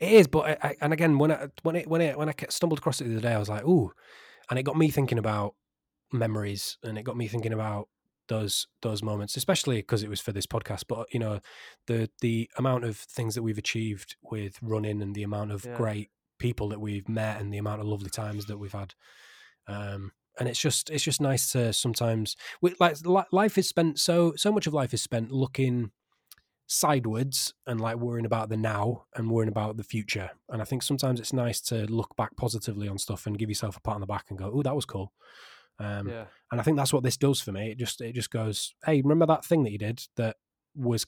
It 0.00 0.10
is, 0.10 0.26
but 0.26 0.46
I, 0.46 0.68
I, 0.68 0.76
and 0.80 0.94
again, 0.94 1.18
when 1.18 1.32
I 1.32 1.48
when 1.64 1.76
it 1.76 1.86
when 1.86 2.00
it 2.00 2.16
when 2.16 2.30
I 2.30 2.34
stumbled 2.48 2.78
across 2.78 3.02
it 3.02 3.04
the 3.04 3.12
other 3.12 3.20
day, 3.20 3.34
I 3.34 3.38
was 3.38 3.50
like, 3.50 3.66
ooh, 3.66 3.92
and 4.48 4.58
it 4.58 4.62
got 4.62 4.78
me 4.78 4.88
thinking 4.88 5.18
about 5.18 5.54
memories, 6.10 6.78
and 6.82 6.96
it 6.96 7.02
got 7.02 7.18
me 7.18 7.28
thinking 7.28 7.52
about 7.52 7.90
those 8.28 8.68
those 8.80 9.02
moments, 9.02 9.36
especially 9.36 9.76
because 9.76 10.02
it 10.02 10.08
was 10.08 10.22
for 10.22 10.32
this 10.32 10.46
podcast. 10.46 10.84
But 10.88 11.12
you 11.12 11.20
know, 11.20 11.40
the 11.88 12.08
the 12.22 12.48
amount 12.56 12.84
of 12.84 12.96
things 12.96 13.34
that 13.34 13.42
we've 13.42 13.58
achieved 13.58 14.16
with 14.22 14.56
running, 14.62 15.02
and 15.02 15.14
the 15.14 15.24
amount 15.24 15.52
of 15.52 15.66
Yeah. 15.66 15.76
great 15.76 16.10
people 16.44 16.68
that 16.68 16.80
we've 16.80 17.08
met, 17.08 17.40
and 17.40 17.50
the 17.50 17.56
amount 17.56 17.80
of 17.80 17.86
lovely 17.86 18.10
times 18.10 18.44
that 18.44 18.58
we've 18.58 18.70
had. 18.82 18.92
Um, 19.66 20.12
and 20.38 20.46
it's 20.46 20.60
just 20.60 20.90
it's 20.90 21.02
just 21.02 21.18
nice 21.18 21.50
to 21.52 21.72
sometimes 21.72 22.36
we, 22.60 22.74
like 22.78 22.98
life 23.32 23.56
is 23.56 23.66
spent 23.66 23.98
so 23.98 24.34
so 24.36 24.52
much 24.52 24.66
of 24.66 24.74
life 24.74 24.92
is 24.92 25.00
spent 25.00 25.30
looking 25.30 25.90
sidewards 26.66 27.54
and 27.66 27.80
like 27.80 27.96
worrying 27.96 28.26
about 28.26 28.50
the 28.50 28.58
now 28.58 29.04
and 29.16 29.30
worrying 29.30 29.48
about 29.48 29.78
the 29.78 29.84
future. 29.84 30.30
And 30.50 30.60
I 30.60 30.66
think 30.66 30.82
sometimes 30.82 31.18
it's 31.18 31.32
nice 31.32 31.60
to 31.62 31.86
look 31.86 32.14
back 32.16 32.36
positively 32.36 32.88
on 32.88 32.98
stuff 32.98 33.26
and 33.26 33.38
give 33.38 33.48
yourself 33.48 33.78
a 33.78 33.80
pat 33.80 33.94
on 33.94 34.00
the 34.02 34.06
back 34.06 34.26
and 34.28 34.38
go, 34.38 34.52
"Oh, 34.54 34.62
that 34.62 34.76
was 34.76 34.84
cool." 34.84 35.12
Um, 35.78 36.08
yeah. 36.08 36.26
and 36.52 36.60
I 36.60 36.64
think 36.64 36.76
that's 36.76 36.92
what 36.92 37.02
this 37.04 37.16
does 37.16 37.40
for 37.40 37.52
me. 37.52 37.70
It 37.70 37.78
just 37.78 38.02
it 38.02 38.14
just 38.14 38.30
goes, 38.30 38.74
"Hey, 38.84 39.00
remember 39.00 39.26
that 39.26 39.46
thing 39.46 39.62
that 39.64 39.72
you 39.72 39.78
did 39.78 40.02
that 40.16 40.36
was 40.74 41.06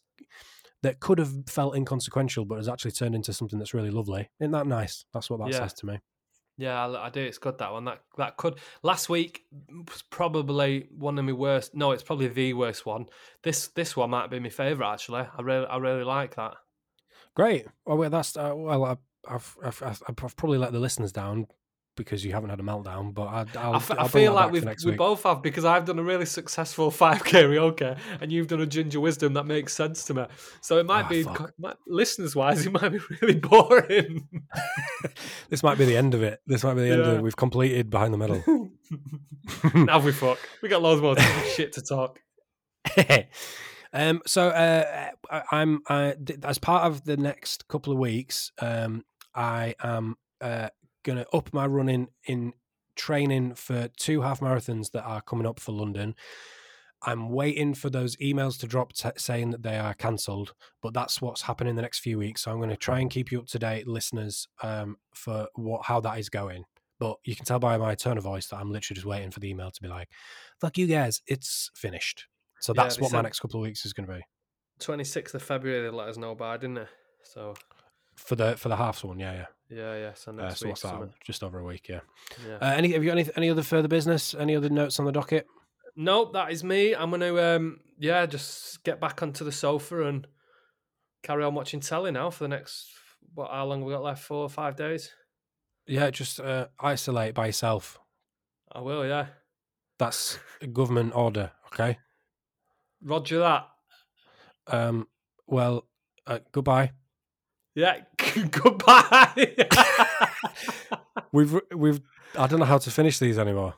that 0.86 1.00
could 1.00 1.18
have 1.18 1.32
felt 1.46 1.76
inconsequential, 1.76 2.44
but 2.44 2.56
has 2.56 2.68
actually 2.68 2.92
turned 2.92 3.14
into 3.14 3.32
something 3.32 3.58
that's 3.58 3.74
really 3.74 3.90
lovely." 3.90 4.30
Isn't 4.40 4.52
that 4.52 4.66
nice? 4.66 5.04
That's 5.12 5.28
what 5.28 5.40
that 5.40 5.50
Yeah. 5.50 5.58
says 5.58 5.74
to 5.74 5.86
me. 5.86 6.00
Yeah, 6.58 6.86
I, 6.86 7.06
I 7.06 7.10
do. 7.10 7.20
It's 7.20 7.36
good 7.36 7.58
that 7.58 7.70
one. 7.72 7.84
That 7.84 8.00
that 8.16 8.38
could 8.38 8.58
last 8.82 9.10
week 9.10 9.44
was 9.68 10.02
probably 10.08 10.88
one 10.90 11.18
of 11.18 11.24
my 11.26 11.32
worst. 11.32 11.74
No, 11.74 11.92
it's 11.92 12.02
probably 12.02 12.28
the 12.28 12.54
worst 12.54 12.86
one. 12.86 13.06
This 13.42 13.68
this 13.68 13.94
one 13.94 14.08
might 14.10 14.30
be 14.30 14.40
my 14.40 14.48
favorite 14.48 14.90
actually. 14.90 15.26
I 15.36 15.42
really 15.42 15.66
I 15.66 15.76
really 15.76 16.04
like 16.04 16.36
that. 16.36 16.54
Great. 17.34 17.66
Well, 17.84 17.98
well, 17.98 18.08
that's 18.08 18.36
uh, 18.38 18.52
well, 18.56 18.84
I, 18.84 18.96
I've, 19.28 19.56
I've 19.62 19.82
I've 19.82 20.02
I've 20.08 20.36
probably 20.36 20.56
let 20.56 20.72
the 20.72 20.78
listeners 20.80 21.12
down 21.12 21.46
because 21.96 22.24
you 22.24 22.32
haven't 22.32 22.50
had 22.50 22.60
a 22.60 22.62
meltdown, 22.62 23.12
but 23.14 23.24
I, 23.24 23.46
I'll, 23.58 23.72
I, 23.72 23.76
f- 23.76 23.90
I 23.90 23.94
I'll 23.94 24.08
bring 24.08 24.24
feel 24.26 24.32
like 24.34 24.52
we've, 24.52 24.66
we 24.84 24.92
both 24.92 25.22
have 25.24 25.42
because 25.42 25.64
I've 25.64 25.84
done 25.86 25.98
a 25.98 26.02
really 26.02 26.26
successful 26.26 26.90
5 26.92 27.24
karaoke 27.24 27.98
and 28.20 28.30
you've 28.30 28.48
done 28.48 28.60
a 28.60 28.66
ginger 28.66 29.00
wisdom 29.00 29.32
that 29.34 29.44
makes 29.44 29.72
sense 29.72 30.04
to 30.04 30.14
me. 30.14 30.26
So 30.60 30.78
it 30.78 30.86
might 30.86 31.06
Ah, 31.06 31.08
be, 31.08 31.26
listeners 31.86 32.36
wise, 32.36 32.64
it 32.66 32.72
might 32.72 32.90
be 32.90 33.00
really 33.20 33.34
boring. 33.38 34.28
This 35.48 35.62
might 35.62 35.78
be 35.78 35.84
the 35.84 35.96
end 35.96 36.12
of 36.14 36.22
it. 36.22 36.40
This 36.46 36.64
might 36.64 36.74
be 36.74 36.82
the 36.82 36.90
end 36.92 37.02
of 37.02 37.18
it. 37.18 37.22
We've 37.22 37.36
completed 37.36 37.88
Behind 37.88 38.12
the 38.12 38.18
Medal. 38.18 38.42
now 39.74 40.00
we 40.00 40.10
fuck. 40.12 40.38
We 40.60 40.68
got 40.68 40.82
loads 40.82 41.00
more 41.00 41.16
shit 41.54 41.72
to 41.74 41.82
talk. 41.82 42.18
um, 43.92 44.20
so 44.26 44.48
uh, 44.48 45.10
I- 45.30 45.42
I'm 45.52 45.82
I, 45.88 46.14
d- 46.22 46.34
as 46.42 46.58
part 46.58 46.84
of 46.84 47.04
the 47.04 47.16
next 47.16 47.68
couple 47.68 47.92
of 47.92 47.98
weeks, 47.98 48.52
um, 48.60 49.04
I 49.34 49.74
am 49.82 50.16
uh, 50.40 50.68
gonna 51.06 51.24
up 51.32 51.52
my 51.52 51.66
running 51.66 52.08
in 52.26 52.52
training 52.96 53.54
for 53.54 53.88
two 53.96 54.22
half 54.22 54.40
marathons 54.40 54.90
that 54.92 55.04
are 55.04 55.22
coming 55.22 55.46
up 55.46 55.60
for 55.60 55.72
London. 55.72 56.14
I'm 57.02 57.30
waiting 57.30 57.74
for 57.74 57.90
those 57.90 58.16
emails 58.16 58.58
to 58.60 58.66
drop 58.66 58.92
t- 58.94 59.10
saying 59.16 59.50
that 59.50 59.62
they 59.62 59.78
are 59.78 59.94
cancelled, 59.94 60.54
but 60.82 60.94
that's 60.94 61.20
what's 61.20 61.42
happening 61.42 61.70
in 61.70 61.76
the 61.76 61.82
next 61.82 62.00
few 62.00 62.18
weeks. 62.18 62.42
So 62.42 62.50
I'm 62.50 62.56
going 62.56 62.70
to 62.70 62.76
try 62.76 63.00
and 63.00 63.10
keep 63.10 63.30
you 63.30 63.38
up 63.38 63.46
to 63.48 63.58
date, 63.58 63.86
listeners, 63.86 64.48
um, 64.62 64.96
for 65.14 65.46
what 65.54 65.84
how 65.84 66.00
that 66.00 66.18
is 66.18 66.30
going. 66.30 66.64
But 66.98 67.18
you 67.24 67.36
can 67.36 67.44
tell 67.44 67.58
by 67.58 67.76
my 67.76 67.94
tone 67.94 68.16
of 68.16 68.24
voice 68.24 68.46
that 68.48 68.56
I'm 68.56 68.72
literally 68.72 68.96
just 68.96 69.06
waiting 69.06 69.30
for 69.30 69.40
the 69.40 69.50
email 69.50 69.70
to 69.70 69.82
be 69.82 69.88
like, 69.88 70.08
"Fuck 70.60 70.78
you 70.78 70.86
guys, 70.86 71.20
it's 71.26 71.70
finished." 71.74 72.26
So 72.60 72.72
that's 72.72 72.96
they 72.96 73.02
what 73.02 73.12
my 73.12 73.20
next 73.20 73.40
couple 73.40 73.60
of 73.60 73.64
weeks 73.64 73.84
is 73.84 73.92
going 73.92 74.08
to 74.08 74.14
be 74.14 74.22
26th 74.80 75.34
of 75.34 75.42
February, 75.42 75.82
they 75.82 75.90
let 75.90 76.08
us 76.08 76.16
know 76.16 76.34
by, 76.34 76.56
didn't 76.56 76.74
they? 76.74 76.86
So, 77.22 77.54
for 78.26 78.36
the 78.36 78.56
for 78.56 78.68
the 78.68 78.76
halves 78.76 79.02
one. 79.04 79.18
Yeah, 79.18 79.32
yeah. 79.32 79.46
yeah, 79.70 79.96
yeah. 79.96 80.14
So 80.14 80.32
Uh, 80.38 80.50
so 80.54 80.66
week. 80.66 80.72
what's 80.72 80.82
that? 80.82 80.88
something. 80.90 81.14
Just 81.24 81.42
over 81.42 81.58
a 81.58 81.64
week. 81.64 81.88
Yeah. 81.88 82.00
Yeah. 82.46 82.56
Uh, 82.56 82.74
any 82.76 82.92
have 82.92 83.02
you 83.02 83.10
got 83.10 83.18
any 83.18 83.30
any 83.36 83.50
other 83.50 83.62
further 83.62 83.88
business? 83.88 84.34
Any 84.34 84.54
other 84.56 84.68
notes 84.68 84.98
on 84.98 85.06
the 85.06 85.12
docket? 85.12 85.46
Nope, 85.96 86.32
that 86.34 86.50
is 86.52 86.62
me. 86.62 86.94
I'm 86.94 87.10
gonna 87.10 87.34
um 87.56 87.80
yeah, 87.98 88.26
just 88.26 88.84
get 88.84 89.00
back 89.00 89.22
onto 89.22 89.44
the 89.44 89.52
sofa 89.52 90.06
and 90.06 90.26
carry 91.22 91.42
on 91.44 91.54
watching 91.54 91.80
telly 91.80 92.10
now 92.10 92.30
for 92.30 92.44
the 92.44 92.48
next 92.48 92.88
what 93.34 93.50
how 93.50 93.64
long 93.66 93.84
we 93.84 93.92
got 93.92 94.02
left? 94.02 94.22
Four 94.22 94.42
or 94.42 94.48
five 94.50 94.76
days? 94.76 95.10
Yeah, 95.86 96.10
just 96.10 96.40
uh, 96.40 96.66
isolate 96.80 97.34
by 97.34 97.46
yourself. 97.46 97.98
I 98.72 98.80
will, 98.80 99.06
yeah. 99.06 99.26
That's 99.98 100.38
a 100.60 100.66
government 100.66 101.14
order. 101.14 101.52
Okay. 101.68 101.98
Roger 103.02 103.38
that. 103.38 103.68
Um. 104.66 105.06
Well. 105.46 105.86
Uh, 106.26 106.40
goodbye. 106.50 106.90
Yeah. 107.76 108.00
Goodbye. 108.50 109.54
We've 111.32 111.60
we've. 111.74 112.00
I 112.38 112.46
don't 112.46 112.58
know 112.60 112.64
how 112.66 112.78
to 112.78 112.90
finish 112.90 113.18
these 113.18 113.38
anymore. 113.38 113.74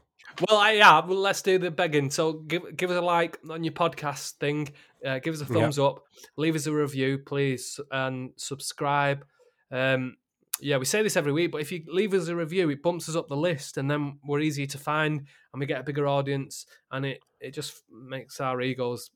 well, 0.48 0.58
I, 0.58 0.72
yeah. 0.72 1.04
Well, 1.04 1.18
let's 1.18 1.42
do 1.42 1.58
the 1.58 1.70
begging. 1.70 2.10
So 2.10 2.34
give 2.34 2.76
give 2.76 2.90
us 2.90 2.96
a 2.96 3.00
like 3.00 3.38
on 3.50 3.64
your 3.64 3.72
podcast 3.72 4.32
thing. 4.34 4.68
Uh, 5.04 5.18
give 5.18 5.34
us 5.34 5.40
a 5.40 5.52
Yeah. 5.52 5.60
thumbs 5.62 5.78
up. 5.78 6.04
Leave 6.36 6.54
us 6.54 6.66
a 6.66 6.72
review, 6.72 7.18
please, 7.18 7.80
and 7.90 8.30
subscribe. 8.36 9.24
Um, 9.72 10.16
yeah, 10.60 10.76
we 10.76 10.84
say 10.84 11.02
this 11.02 11.16
every 11.16 11.32
week, 11.32 11.52
but 11.52 11.60
if 11.60 11.70
you 11.72 11.84
leave 11.88 12.14
us 12.14 12.28
a 12.28 12.34
review, 12.36 12.68
it 12.70 12.82
bumps 12.82 13.08
us 13.08 13.14
up 13.16 13.28
the 13.28 13.36
list, 13.36 13.76
and 13.76 13.88
then 13.90 14.18
we're 14.24 14.40
easier 14.40 14.66
to 14.66 14.78
find, 14.78 15.20
and 15.52 15.60
we 15.60 15.66
get 15.66 15.80
a 15.80 15.84
bigger 15.84 16.06
audience, 16.06 16.66
and 16.92 17.04
it 17.06 17.20
it 17.40 17.54
just 17.54 17.82
makes 17.90 18.40
our 18.40 18.60
egos 18.60 19.10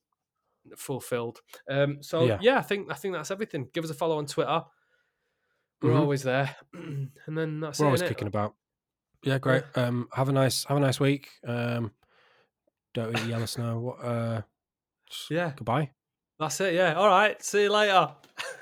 fulfilled. 0.77 1.41
Um, 1.69 2.03
so 2.03 2.25
Yeah. 2.25 2.39
yeah. 2.41 2.59
I 2.59 2.63
think 2.63 2.91
I 2.91 2.95
think 2.95 3.15
that's 3.15 3.31
everything. 3.31 3.69
Give 3.73 3.85
us 3.85 3.91
a 3.91 3.95
follow 3.95 4.19
on 4.19 4.27
Twitter. 4.27 4.63
We're 5.81 5.91
Mhm. 5.91 6.01
always 6.01 6.23
there, 6.23 6.55
and 6.73 7.11
then 7.27 7.61
that's 7.61 7.79
We're 7.81 7.87
it. 7.87 7.89
always 7.89 8.03
kicking 8.03 8.29
about. 8.29 8.55
Yeah, 9.25 9.39
great. 9.39 9.65
Um, 9.75 10.09
have 10.13 10.29
a 10.29 10.33
nice 10.33 10.65
have 10.65 10.77
a 10.77 10.81
nice 10.81 10.99
week. 11.01 11.29
Um, 11.47 11.93
don't 12.95 13.17
eat 13.19 13.27
yellow 13.27 13.47
snow. 13.47 13.79
What? 13.81 14.05
Uh, 14.05 14.43
Yeah. 15.31 15.53
Goodbye. 15.57 15.91
That's 16.39 16.61
it. 16.61 16.75
Yeah. 16.75 16.95
All 16.95 17.09
right. 17.09 17.41
See 17.43 17.63
you 17.63 17.71
later. 17.73 18.15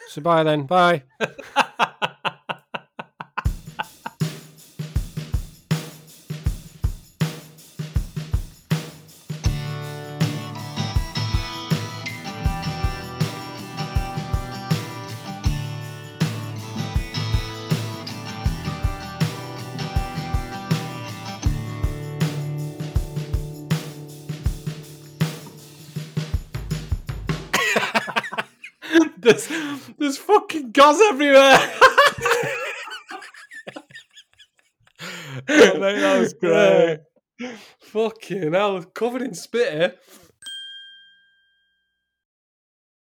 So 0.09 0.21
bye 0.23 0.43
then. 0.43 0.65
Bye. 0.67 1.05
gauze 30.91 31.01
everywhere. 31.11 31.59
Mate, 35.49 36.01
that 36.01 36.21
was 36.21 36.35
great. 36.35 36.99
Fucking 37.81 38.53
hell, 38.53 38.83
covered 38.83 39.23
in 39.23 39.35
spit 39.35 39.73
here. 39.73 39.95